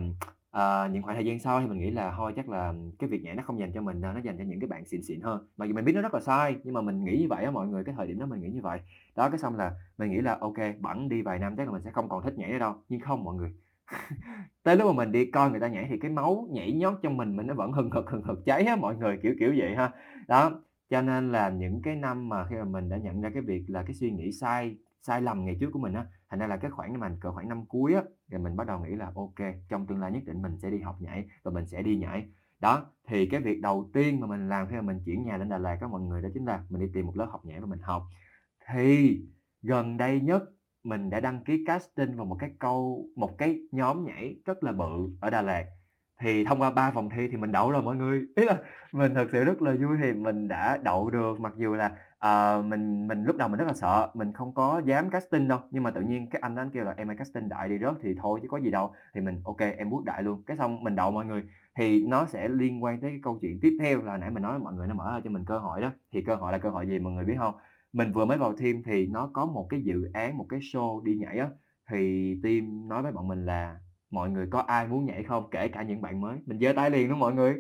[0.51, 3.23] ờ, những khoảng thời gian sau thì mình nghĩ là thôi chắc là cái việc
[3.23, 5.49] nhảy nó không dành cho mình nó dành cho những cái bạn xịn xịn hơn.
[5.57, 7.51] Mặc dù mình biết nó rất là sai nhưng mà mình nghĩ như vậy á
[7.51, 8.81] mọi người, cái thời điểm đó mình nghĩ như vậy.
[9.17, 11.83] Đó, cái xong là mình nghĩ là ok bẵng đi vài năm chắc là mình
[11.83, 12.75] sẽ không còn thích nhảy nữa đâu.
[12.89, 13.53] Nhưng không mọi người.
[14.63, 17.17] Tới lúc mà mình đi coi người ta nhảy thì cái máu nhảy nhót trong
[17.17, 19.75] mình mình nó vẫn hừng hực, hừng hực cháy á mọi người, kiểu kiểu vậy
[19.77, 19.91] ha.
[20.29, 20.51] Đó,
[20.91, 23.65] cho nên là những cái năm mà khi mà mình đã nhận ra cái việc
[23.69, 26.57] là cái suy nghĩ sai sai lầm ngày trước của mình á, thành ra là
[26.57, 29.55] cái khoảng mà cỡ khoảng năm cuối á, thì mình bắt đầu nghĩ là ok
[29.69, 32.27] trong tương lai nhất định mình sẽ đi học nhảy và mình sẽ đi nhảy.
[32.61, 35.49] Đó, thì cái việc đầu tiên mà mình làm khi mà mình chuyển nhà lên
[35.49, 37.61] Đà Lạt các mọi người đó chính là mình đi tìm một lớp học nhảy
[37.61, 38.03] và mình học.
[38.69, 39.21] Thì
[39.63, 40.43] gần đây nhất
[40.87, 44.73] mình đã đăng ký casting vào một cái câu một cái nhóm nhảy rất là
[44.73, 45.65] bự ở Đà Lạt.
[46.21, 48.27] Thì thông qua ba vòng thi thì mình đậu rồi mọi người.
[48.37, 48.57] Ý là
[48.93, 51.93] mình thật sự rất là vui thì mình đã đậu được mặc dù là,
[52.27, 55.59] uh, mình mình lúc đầu mình rất là sợ, mình không có dám casting đâu,
[55.71, 57.95] nhưng mà tự nhiên cái anh anh kêu là "Em ơi casting đại đi rớt
[58.03, 60.85] thì thôi chứ có gì đâu." Thì mình ok em bước đại luôn, cái xong
[60.85, 61.43] mình đậu mọi người.
[61.79, 64.59] Thì nó sẽ liên quan tới cái câu chuyện tiếp theo là nãy mình nói
[64.59, 66.69] mọi người nó mở ra cho mình cơ hội đó, thì cơ hội là cơ
[66.71, 67.55] hội gì mọi người biết không
[67.93, 71.03] mình vừa mới vào team thì nó có một cái dự án, một cái show
[71.05, 71.49] đi nhảy á,
[71.91, 73.77] thì team nói với bọn mình là
[74.11, 75.45] "Mọi người có ai muốn nhảy không?
[75.51, 77.55] Kể cả những bạn mới." Mình giơ tay liền luôn mọi người.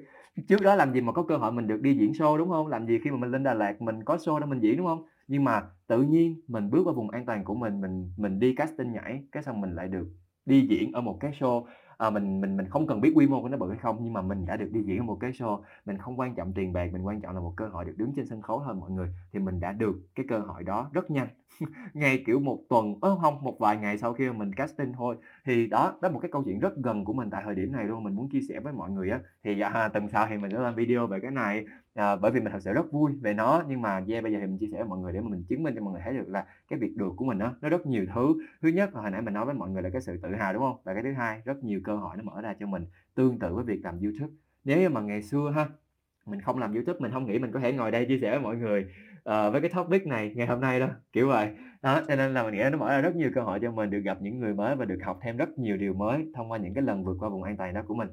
[0.49, 2.66] Trước đó làm gì mà có cơ hội mình được đi diễn show, đúng không
[2.66, 4.87] Làm gì khi mà mình lên Đà Lạt mình có show để mình diễn, đúng
[4.87, 8.39] không Nhưng mà tự nhiên mình bước vào vùng an toàn của mình, mình mình
[8.39, 10.07] đi casting nhảy, cái xong mình lại được
[10.47, 11.64] đi diễn ở một cái show
[11.97, 14.12] à, mình mình mình không cần biết quy mô của nó bự hay không nhưng
[14.12, 16.92] mà mình đã được đi diễn một cái show mình không quan trọng tiền bạc
[16.92, 19.09] mình quan trọng là một cơ hội được đứng trên sân khấu hơn mọi người
[19.32, 21.28] thì mình đã được cái cơ hội đó rất nhanh
[21.94, 25.16] ngay kiểu một tuần ớ không một vài ngày sau khi mình casting thôi.
[25.44, 27.72] Thì đó đó là một cái câu chuyện rất gần của mình tại thời điểm
[27.72, 29.20] này luôn mình muốn chia sẻ với mọi người á.
[29.44, 32.40] Thì à, tuần sau thì mình sẽ làm video về cái này à, bởi vì
[32.40, 33.62] mình thật sự rất vui về nó.
[33.68, 35.44] Nhưng mà yeah, bây giờ thì mình chia sẻ với mọi người để mà mình
[35.49, 37.68] chứng minh cho mọi người thấy được là cái việc được của mình đó nó
[37.68, 38.34] rất nhiều thứ.
[38.62, 40.53] Thứ nhất là hồi nãy mình nói với mọi người là cái sự tự hào
[40.53, 40.76] đúng không?
[40.84, 43.55] Và cái thứ hai rất nhiều cơ hội nó mở ra cho mình tương tự
[43.55, 44.32] với việc làm youtube.
[44.64, 45.68] Nếu như mà ngày xưa ha
[46.26, 48.40] mình không làm youtube mình không nghĩ mình có thể ngồi đây chia sẻ với
[48.40, 48.86] mọi người
[49.31, 51.51] uh, với cái topic này ngày hôm nay đó kiểu vậy
[51.83, 53.91] đó cho nên là mình nghĩ nó mở ra rất nhiều cơ hội cho mình
[53.91, 56.59] được gặp những người mới và được học thêm rất nhiều điều mới thông qua
[56.59, 58.09] những cái lần vượt qua vùng an toàn đó của mình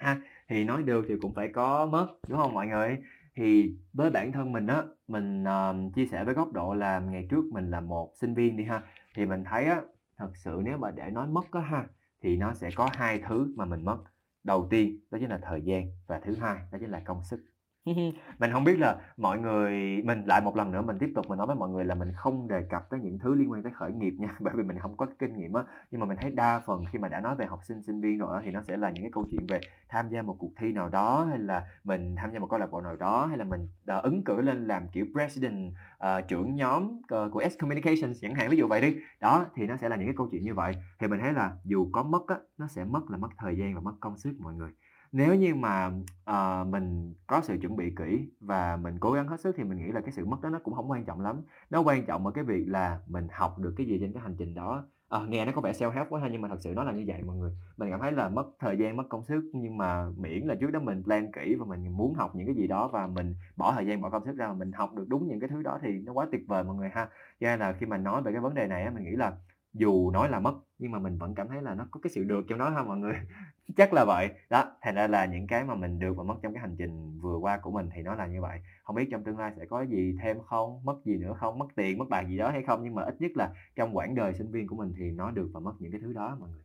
[0.00, 2.98] ha thì nói được thì cũng phải có mất đúng không mọi người
[3.36, 7.26] thì với bản thân mình á, mình, uh, chia sẻ với góc độ là ngày
[7.30, 8.82] trước mình là một sinh viên đi ha,
[9.16, 9.82] thì mình thấy á,
[10.18, 11.86] thật sự nếu mà để nói mất á ha,
[12.22, 13.98] thì nó sẽ có hai thứ mà mình mất.
[14.44, 17.40] Đầu tiên đó chính là thời gian và thứ hai đó chính là công sức.
[18.38, 21.38] Mình không biết là mọi người mình lại một lần nữa mình tiếp tục mình
[21.38, 23.72] nói với mọi người là mình không đề cập tới những thứ liên quan tới
[23.72, 25.62] khởi nghiệp nha, bởi vì mình không có kinh nghiệm á.
[25.90, 28.18] Nhưng mà mình thấy đa phần khi mà đã nói về học sinh, sinh viên
[28.18, 30.50] rồi đó, thì nó sẽ là những cái câu chuyện về tham gia một cuộc
[30.60, 33.38] thi nào đó, hay là mình tham gia một câu lạc bộ nào đó, hay
[33.38, 37.58] là mình, đã ứng cử lên làm, kiểu, president, uh, trưởng nhóm, uh, của S
[37.58, 38.96] Communications chẳng hạn, ví dụ vậy đi.
[39.20, 40.72] Đó, thì nó sẽ là những cái câu chuyện như vậy.
[40.98, 43.74] Thì mình thấy là dù có mất á, nó sẽ mất là mất thời gian
[43.74, 44.70] và mất công sức mọi người.
[45.16, 45.90] Nếu như mà,
[46.24, 49.78] ờ, mình có sự chuẩn bị kỹ và mình cố gắng hết sức thì mình
[49.78, 51.42] nghĩ là cái sự mất đó nó cũng không quan trọng lắm.
[51.70, 54.36] Nó quan trọng ở cái việc là mình học được cái gì trên cái hành
[54.38, 54.86] trình đó.
[55.08, 57.04] Ờ, nghe nó có vẻ self-help quá ha, nhưng mà thật sự nó là như
[57.06, 57.52] vậy mọi người.
[57.76, 60.70] Mình cảm thấy là mất thời gian, mất công sức nhưng mà miễn là trước
[60.70, 63.72] đó mình plan kỹ và mình muốn học những cái gì đó và mình bỏ
[63.72, 65.78] thời gian, bỏ công sức ra mà mình học được đúng những cái thứ đó
[65.82, 67.08] thì nó quá tuyệt vời mọi người ha.
[67.40, 69.32] Cho nên là khi mà nói về cái vấn đề này á, mình nghĩ là
[69.78, 72.24] dù nói là mất nhưng mà mình vẫn cảm thấy là nó có cái sự
[72.24, 73.14] được trong đó ha mọi người.
[73.76, 74.30] Chắc là vậy.
[74.50, 77.18] Đó, thành ra là những cái mà mình được và mất trong cái hành trình
[77.20, 78.60] vừa qua của mình thì nó là như vậy.
[78.84, 81.66] Không biết trong tương lai sẽ có gì thêm không, mất gì nữa không, mất
[81.76, 84.34] tiền, mất bạc gì đó hay không, nhưng mà ít nhất là trong quãng đời
[84.34, 86.62] sinh viên của mình thì nó được và mất những cái thứ đó mọi người.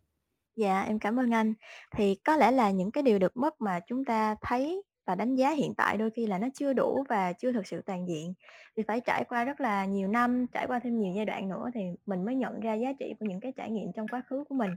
[0.55, 1.53] Dạ, em cảm ơn anh.
[1.95, 5.35] Thì có lẽ là những cái điều được mất mà chúng ta thấy và đánh
[5.35, 8.33] giá hiện tại đôi khi là nó chưa đủ và chưa thực sự toàn diện.
[8.75, 11.69] Vì phải trải qua rất là nhiều năm, trải qua thêm nhiều giai đoạn nữa
[11.73, 14.43] thì mình mới nhận ra giá trị của những cái trải nghiệm trong quá khứ
[14.49, 14.75] của mình.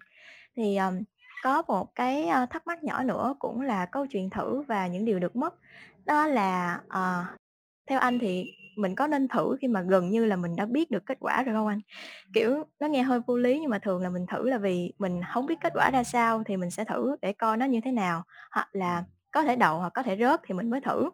[0.57, 1.03] Thì, um,
[1.43, 5.05] có một cái, ờ, thắc mắc nhỏ nữa cũng là câu chuyện thử và những
[5.05, 5.55] điều được mất.
[6.05, 7.39] Đó là, uh,
[7.91, 8.45] theo anh thì
[8.77, 11.43] mình có nên thử khi mà gần như là mình đã biết được kết quả
[11.43, 11.81] rồi không anh?
[12.35, 15.20] Kiểu, nó nghe hơi vô lý nhưng mà thường là mình thử là vì mình
[15.35, 17.93] không biết kết quả ra sao thì mình sẽ thử để coi nó như thế
[17.93, 19.05] nào, hoặc là
[19.35, 21.11] có thể đậu hoặc có thể rớt thì mình mới thử.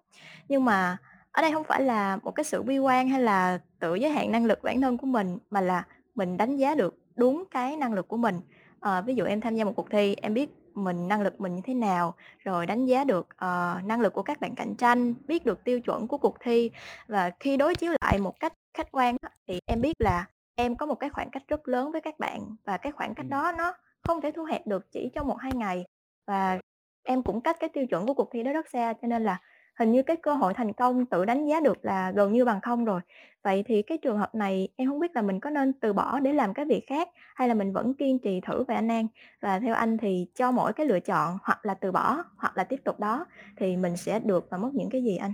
[0.48, 0.96] Nhưng mà
[1.32, 4.32] ở đây hông phải là một cái sự bi quan hay là tự giới hạn
[4.32, 7.92] năng lực bản thân của mình, mà là mình đánh giá được đúng cái năng
[7.92, 8.40] lực của mình.
[8.80, 11.54] Ờ, ví dụ em tham gia một cuộc thi, em biết mình năng lực mình
[11.54, 15.14] như thế nào, rồi đánh giá được, ờ, năng lực của các bạn cạnh tranh,
[15.28, 16.70] biết được tiêu chuẩn của cuộc thi.
[17.08, 19.16] Và khi đối chiếu lại một cách khách quan
[19.48, 22.56] thì em biết là em có một cái khoảng cách rất lớn với các bạn
[22.64, 23.72] và cái khoảng cách đó nó
[24.08, 25.84] không thể thu hẹp được chỉ trong 1-2 ngày.
[26.26, 26.60] Và
[27.02, 29.40] em cũng cách cái tiêu chuẩn của cuộc thi đó rất xa, cho nên là
[29.78, 32.60] hình như cái cơ hội thành công tự đánh giá được là gần như bằng
[32.60, 33.00] không rồi.
[33.42, 36.20] Vậy thì cái trường hợp này em không biết là mình có nên từ bỏ
[36.20, 39.06] để làm cái việc khác hay là mình vẫn kiên trì thử về anh An?
[39.42, 42.64] Và theo anh thì cho mỗi cái lựa chọn hoặc là từ bỏ hoặc là
[42.64, 43.26] tiếp tục đó
[43.56, 45.32] thì mình sẽ được và mất những cái gì anh?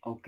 [0.00, 0.26] ok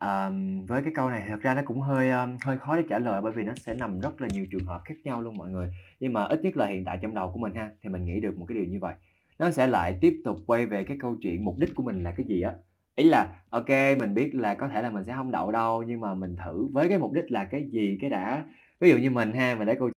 [0.00, 2.98] um, với cái câu này thật ra nó cũng hơi, um, hơi khó để trả
[2.98, 5.50] lời bởi vì nó sẽ nằm rất là nhiều trường hợp khác nhau luôn mọi
[5.50, 5.70] người.
[6.00, 8.20] Nhưng mà ít nhất là hiện tại trong đầu của mình ha, thì mình nghĩ
[8.20, 8.94] được một cái điều như vậy.
[9.38, 12.10] Nó sẽ lại tiếp tục quay về cái câu chuyện mục đích của mình là
[12.16, 12.54] cái gì á.
[12.96, 13.68] Ý là, ok
[13.98, 16.66] mình biết là có thể là mình sẽ không đậu đâu, nhưng mà mình thử
[16.72, 18.44] với cái mục đích là cái gì cái đã.
[18.80, 19.90] Ví dụ như mình ha, mình lấy câu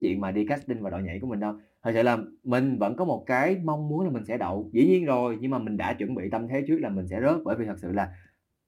[0.00, 2.96] chuyện mà đi casting vào đội nhảy của mình đâu, thật sự là mình vẫn
[2.96, 5.76] có một cái mong muốn là mình sẽ đậu, dĩ nhiên rồi, nhưng mà mình
[5.76, 7.36] đã chuẩn bị tâm thế trước là mình sẽ rớt.
[7.44, 8.08] Bởi vì thật sự là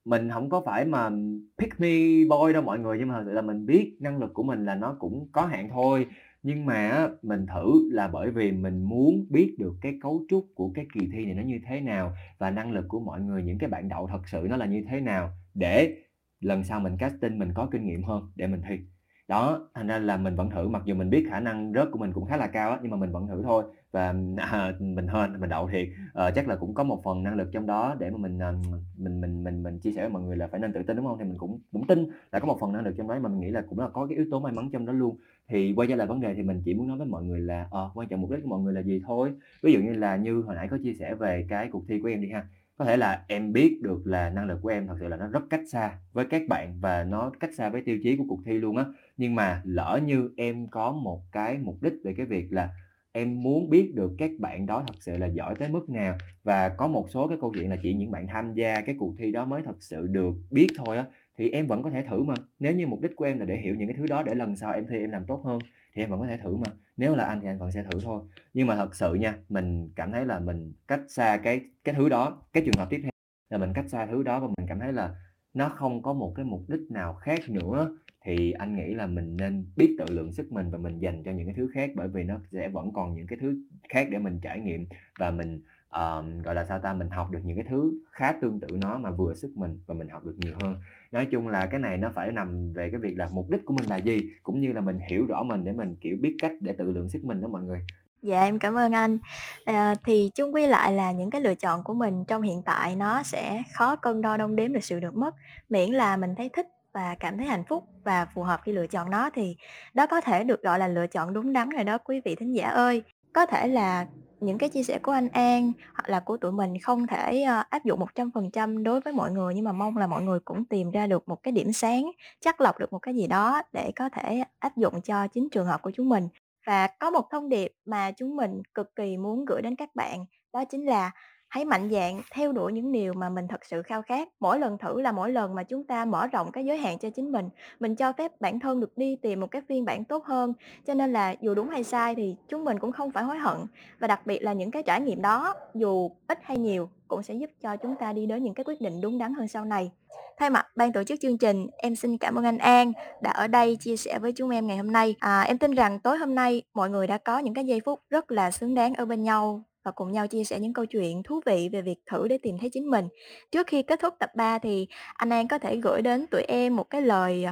[0.05, 1.11] mình không có phải mà
[1.59, 1.89] pick me
[2.31, 4.64] boy đâu mọi người, nhưng mà thật sự là mình biết năng lực của mình
[4.64, 6.07] là nó cũng có hạn thôi.
[6.45, 10.72] Nhưng mà mình thử là bởi vì mình muốn biết được cái cấu trúc của
[10.74, 13.59] cái kỳ thi này nó như thế nào và năng lực của mọi người, những
[13.59, 15.97] cái bạn đậu thật sự nó là như thế nào để
[16.40, 18.93] lần sau mình casting mình có kinh nghiệm hơn để mình thi.
[19.29, 21.99] Đó, thành ra là mình vẫn thử, mặc dù mình biết khả năng rớt của
[21.99, 23.64] mình cũng khá là cao á, nhưng mà mình vẫn thử thôi.
[23.93, 25.89] Và, à, mình hên, mình đậu thiệt.
[26.14, 28.53] à, chắc là cũng có một phần năng lực trong đó để mà mình, à,
[28.97, 31.07] mình mình mình mình chia sẻ với mọi người là phải nên tự tin, đúng
[31.07, 33.29] không Thì mình cũng cũng tin là có một phần năng lực trong đó, mà
[33.29, 35.16] mình nghĩ là cũng là có cái yếu tố may mắn trong đó luôn.
[35.49, 37.68] Thì quay trở lại vấn đề thì mình chỉ muốn nói với mọi người là,
[37.70, 39.33] à, quan trọng mục đích của mọi người là gì thôi.
[39.62, 42.09] Ví dụ như là như hồi nãy có chia sẻ về cái cuộc thi của
[42.09, 42.47] em đi ha,
[42.77, 45.27] có thể là em biết được là năng lực của em thật sự là nó
[45.29, 48.41] rất cách xa với các bạn và nó cách xa với tiêu chí của cuộc
[48.45, 48.85] thi luôn á.
[49.16, 52.70] Nhưng mà lỡ như em có một cái mục đích về cái việc là
[53.12, 56.68] em muốn biết được các bạn đó thật sự là giỏi tới mức nào và
[56.68, 59.33] có một số cái câu chuyện là chỉ những bạn tham gia cái cuộc thi
[59.33, 61.05] đó mới thật sự được biết thôi á,
[61.39, 62.35] thì em vẫn có thể thử mà.
[62.59, 64.57] Nếu như mục đích của em là để hiểu những cái thứ đó để lần
[64.57, 65.59] sau em thi em làm tốt hơn
[65.95, 66.72] thì em vẫn có thể thử mà.
[66.97, 68.22] Nếu là anh thì anh vẫn sẽ thử thôi.
[68.55, 72.09] Nhưng mà thật sự nha, mình cảm thấy là mình cách xa cái cái thứ
[72.09, 72.42] đó.
[72.53, 73.11] Cái trường hợp tiếp theo
[73.51, 75.14] là mình cách xa thứ đó và mình cảm thấy là
[75.55, 79.36] nó không có một cái mục đích nào khác nữa, thì anh nghĩ là mình
[79.36, 81.90] nên biết tự lượng sức mình và mình dành cho những cái thứ khác.
[81.95, 83.57] Bởi vì nó sẽ vẫn còn những cái thứ
[83.88, 84.86] khác để mình trải nghiệm
[85.18, 85.62] và mình,
[85.95, 88.99] um, gọi là, sao ta, mình học được những cái thứ khá tương tự nó
[88.99, 90.76] mà vừa sức mình và mình học được nhiều hơn.
[91.12, 93.74] Nói chung là cái này nó phải nằm về cái việc là mục đích của
[93.74, 96.53] mình là gì, cũng như là mình hiểu rõ mình để mình, kiểu, biết cách
[96.61, 97.80] để tự lượng sức mình đó mọi người.
[98.22, 99.18] Dạ, em cảm ơn anh.
[99.64, 102.97] à, thì chung quy lại là những cái lựa chọn của mình trong hiện tại
[102.97, 105.34] nó sẽ khó cân đo đong đếm được sự được mất,
[105.68, 108.86] miễn là mình thấy thích và cảm thấy hạnh phúc và phù hợp khi lựa
[108.86, 109.57] chọn nó thì
[109.95, 112.53] đó có thể được gọi là lựa chọn đúng đắn rồi đó quý vị thính
[112.53, 113.03] giả ơi.
[113.32, 114.07] Có thể là
[114.45, 117.62] những cái chia sẻ của anh An hoặc là của tụi mình không thể, ờ,
[117.70, 120.90] áp dụng 100% đối với mọi người, nhưng mà mong là mọi người cũng tìm
[120.90, 124.09] ra được một cái điểm sáng, chắc lọc được một cái gì đó để có
[124.09, 126.28] thể áp dụng cho chính trường hợp của chúng mình.
[126.66, 130.24] Và có một thông điệp mà chúng mình cực kỳ muốn gửi đến các bạn,
[130.53, 131.11] đó chính là
[131.55, 134.28] hãy mạnh dạn theo đuổi những điều mà mình thật sự khao khát.
[134.40, 137.11] Mỗi lần thử là mỗi lần mà chúng ta mở rộng cái giới hạn cho
[137.11, 137.48] chính mình,
[137.80, 140.52] mình cho phép bản thân được đi tìm một cái phiên bản tốt hơn.
[140.86, 143.59] Cho nên là dù đúng hay sai thì chúng mình cũng không phải hối hận.
[143.98, 147.34] Và đặc biệt là những cái trải nghiệm đó, dù ít hay nhiều, cũng sẽ
[147.34, 149.90] giúp cho chúng ta đi đến những cái quyết định đúng đắn hơn sau này.
[150.38, 152.92] Thay mặt ban tổ chức chương trình, em xin cảm ơn anh An
[153.22, 155.14] đã ở đây chia sẻ với chúng em ngày hôm nay.
[155.18, 158.00] À, em tin rằng tối hôm nay mọi người đã có những cái giây phút
[158.11, 161.22] rất là xứng đáng ở bên nhau và cùng nhau chia sẻ những câu chuyện
[161.22, 163.09] thú vị về việc thử để tìm thấy chính mình.
[163.51, 166.76] Trước khi kết thúc tập 3 thì anh An có thể gửi đến tụi em
[166.76, 167.47] một cái lời,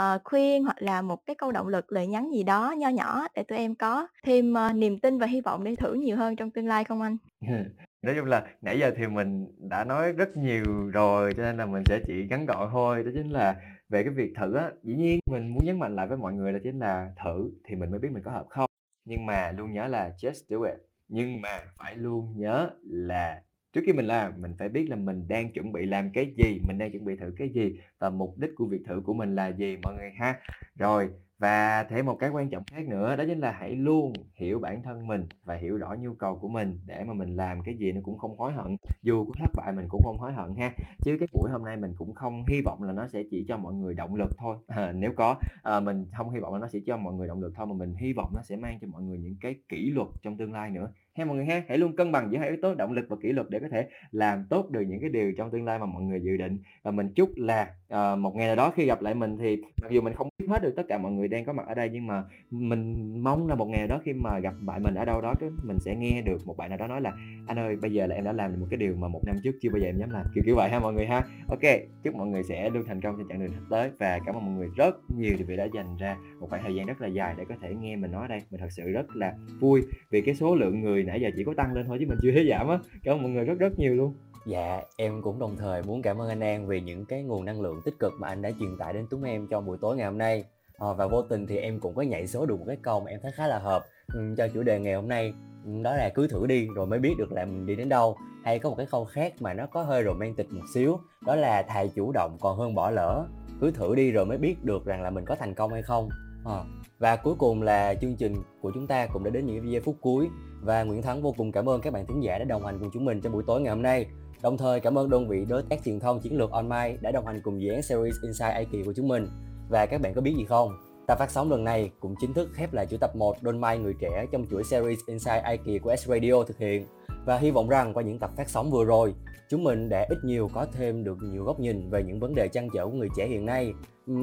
[0.00, 3.26] uh, khuyên hoặc là một cái câu động lực, lời nhắn gì đó nho nhỏ
[3.34, 6.36] để tụi em có thêm, uh, niềm tin và hy vọng để thử nhiều hơn
[6.36, 7.16] trong tương lai không anh?
[8.02, 11.66] Nói chung là nãy giờ thì mình đã nói rất nhiều rồi, cho nên là
[11.66, 13.56] mình sẽ chỉ ngắn gọn thôi, đó chính là
[13.88, 16.52] về cái việc thử á, dĩ nhiên mình muốn nhấn mạnh lại với mọi người
[16.52, 18.70] đó chính là thử thì mình mới biết mình có hợp không.
[19.04, 20.74] Nhưng mà luôn nhớ là just do it,
[21.08, 23.42] nhưng mà phải luôn nhớ là
[23.72, 26.60] trước khi mình làm, mình phải biết là mình đang chuẩn bị làm cái gì,
[26.66, 29.34] mình đang chuẩn bị thử cái gì và mục đích của việc thử của mình
[29.34, 30.40] là gì mọi người ha.
[30.74, 34.58] Rồi, và thêm một cái quan trọng khác nữa đó chính là hãy luôn hiểu
[34.58, 37.74] bản thân mình và hiểu rõ nhu cầu của mình để mà mình làm cái
[37.78, 38.76] gì nó cũng không hối hận.
[39.02, 40.72] Dù có thất bại mình cũng không hối hận ha.
[41.02, 43.56] Chứ cái buổi hôm nay mình cũng không hy vọng là nó sẽ chỉ cho
[43.56, 44.56] mọi người động lực thôi.
[44.76, 47.40] À, nếu có à, mình không hy vọng là nó sẽ cho mọi người động
[47.40, 49.90] lực thôi mà mình hy vọng nó sẽ mang cho mọi người những cái kỷ
[49.90, 52.48] luật trong tương lai nữa ha mọi người ha hãy luôn cân bằng giữa hai
[52.48, 55.10] yếu tố động lực và kỷ luật để có thể làm tốt được những cái
[55.10, 56.58] điều trong tương lai mà mọi người dự định.
[56.82, 59.90] Và mình chúc là uh, một ngày nào đó khi gặp lại mình thì mặc
[59.90, 61.90] dù mình không biết hết được tất cả mọi người đang có mặt ở đây
[61.92, 65.04] nhưng mà mình mong là một ngày nào đó khi mà gặp bạn mình ở
[65.04, 67.12] đâu đó mình sẽ nghe được một bạn nào đó nói là
[67.46, 69.36] anh ơi bây giờ là em đã làm được một cái điều mà một năm
[69.44, 70.26] trước chưa bao giờ em dám làm.
[70.34, 71.22] Kiểu kiểu vậy ha mọi người ha.
[71.48, 71.60] Ok
[72.02, 74.44] chúc mọi người sẽ luôn thành công trên chặng đường sắp tới và cảm ơn
[74.46, 77.34] mọi người rất nhiều vì đã dành ra một khoảng thời gian rất là dài
[77.38, 78.42] để có thể nghe mình nói đây.
[78.50, 81.54] Mình thật sự rất là vui vì cái số lượng người nãy giờ chỉ có
[81.56, 83.78] tăng lên thôi chứ mình chưa thấy giảm á cảm ơn mọi người rất rất
[83.78, 84.14] nhiều luôn
[84.46, 87.60] Dạ, em cũng đồng thời muốn cảm ơn anh An vì những cái nguồn năng
[87.60, 90.06] lượng tích cực mà anh đã truyền tải đến chúng em trong buổi tối ngày
[90.06, 90.44] hôm nay.
[90.78, 93.10] À, và vô tình thì em cũng có nhảy số được một cái câu mà
[93.10, 93.84] em thấy khá là hợp
[94.14, 95.32] ừ, cho chủ đề ngày hôm nay.
[95.64, 98.16] Ừ, đó là cứ thử đi rồi mới biết được là mình đi đến đâu.
[98.44, 101.62] Hay có một cái câu khác mà nó có hơi romantic một xíu, đó là
[101.62, 103.26] thà chủ động còn hơn bỏ lỡ.
[103.60, 106.08] Cứ thử đi rồi mới biết được rằng là mình có thành công hay không.
[106.44, 106.60] À,
[106.98, 109.96] và cuối cùng là chương trình của chúng ta cũng đã đến những giây phút
[110.00, 110.28] cuối
[110.62, 112.90] và Nguyễn Thắng vô cùng cảm ơn các bạn thính giả đã đồng hành cùng
[112.92, 114.06] chúng mình trong buổi tối ngày hôm nay.
[114.42, 117.26] Đồng thời cảm ơn đơn vị đối tác truyền thông chiến lược online đã đồng
[117.26, 119.28] hành cùng dự án series Inside AI của chúng mình.
[119.68, 120.72] Và các bạn có biết gì không?
[121.06, 123.78] Tập phát sóng lần này cũng chính thức khép lại chuỗi tập 1 Đôn Mai
[123.78, 126.86] người trẻ trong chuỗi series Inside AI của S Radio thực hiện.
[127.24, 129.14] Và hy vọng rằng qua những tập phát sóng vừa rồi,
[129.48, 132.48] chúng mình đã ít nhiều có thêm được nhiều góc nhìn về những vấn đề
[132.48, 133.72] trăn trở của người trẻ hiện nay.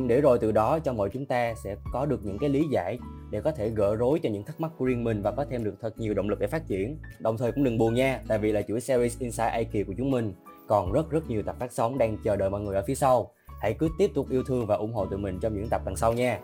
[0.08, 3.00] Để rồi từ đó cho mọi chúng ta sẽ có được những cái lý giải
[3.32, 5.64] để có thể gỡ rối cho những thắc mắc của riêng mình và có thêm
[5.64, 6.98] được thật nhiều động lực để phát triển.
[7.20, 10.12] Đồng thời cũng đừng buồn nha, tại vì là chuỗi series Inside AI của chúng
[10.12, 10.34] mình
[10.68, 13.32] còn rất rất nhiều tập phát sóng đang chờ đợi mọi người ở phía sau.
[13.62, 15.96] Hãy cứ tiếp tục yêu thương và ủng hộ tụi mình trong những tập lần
[15.96, 16.40] sau nha.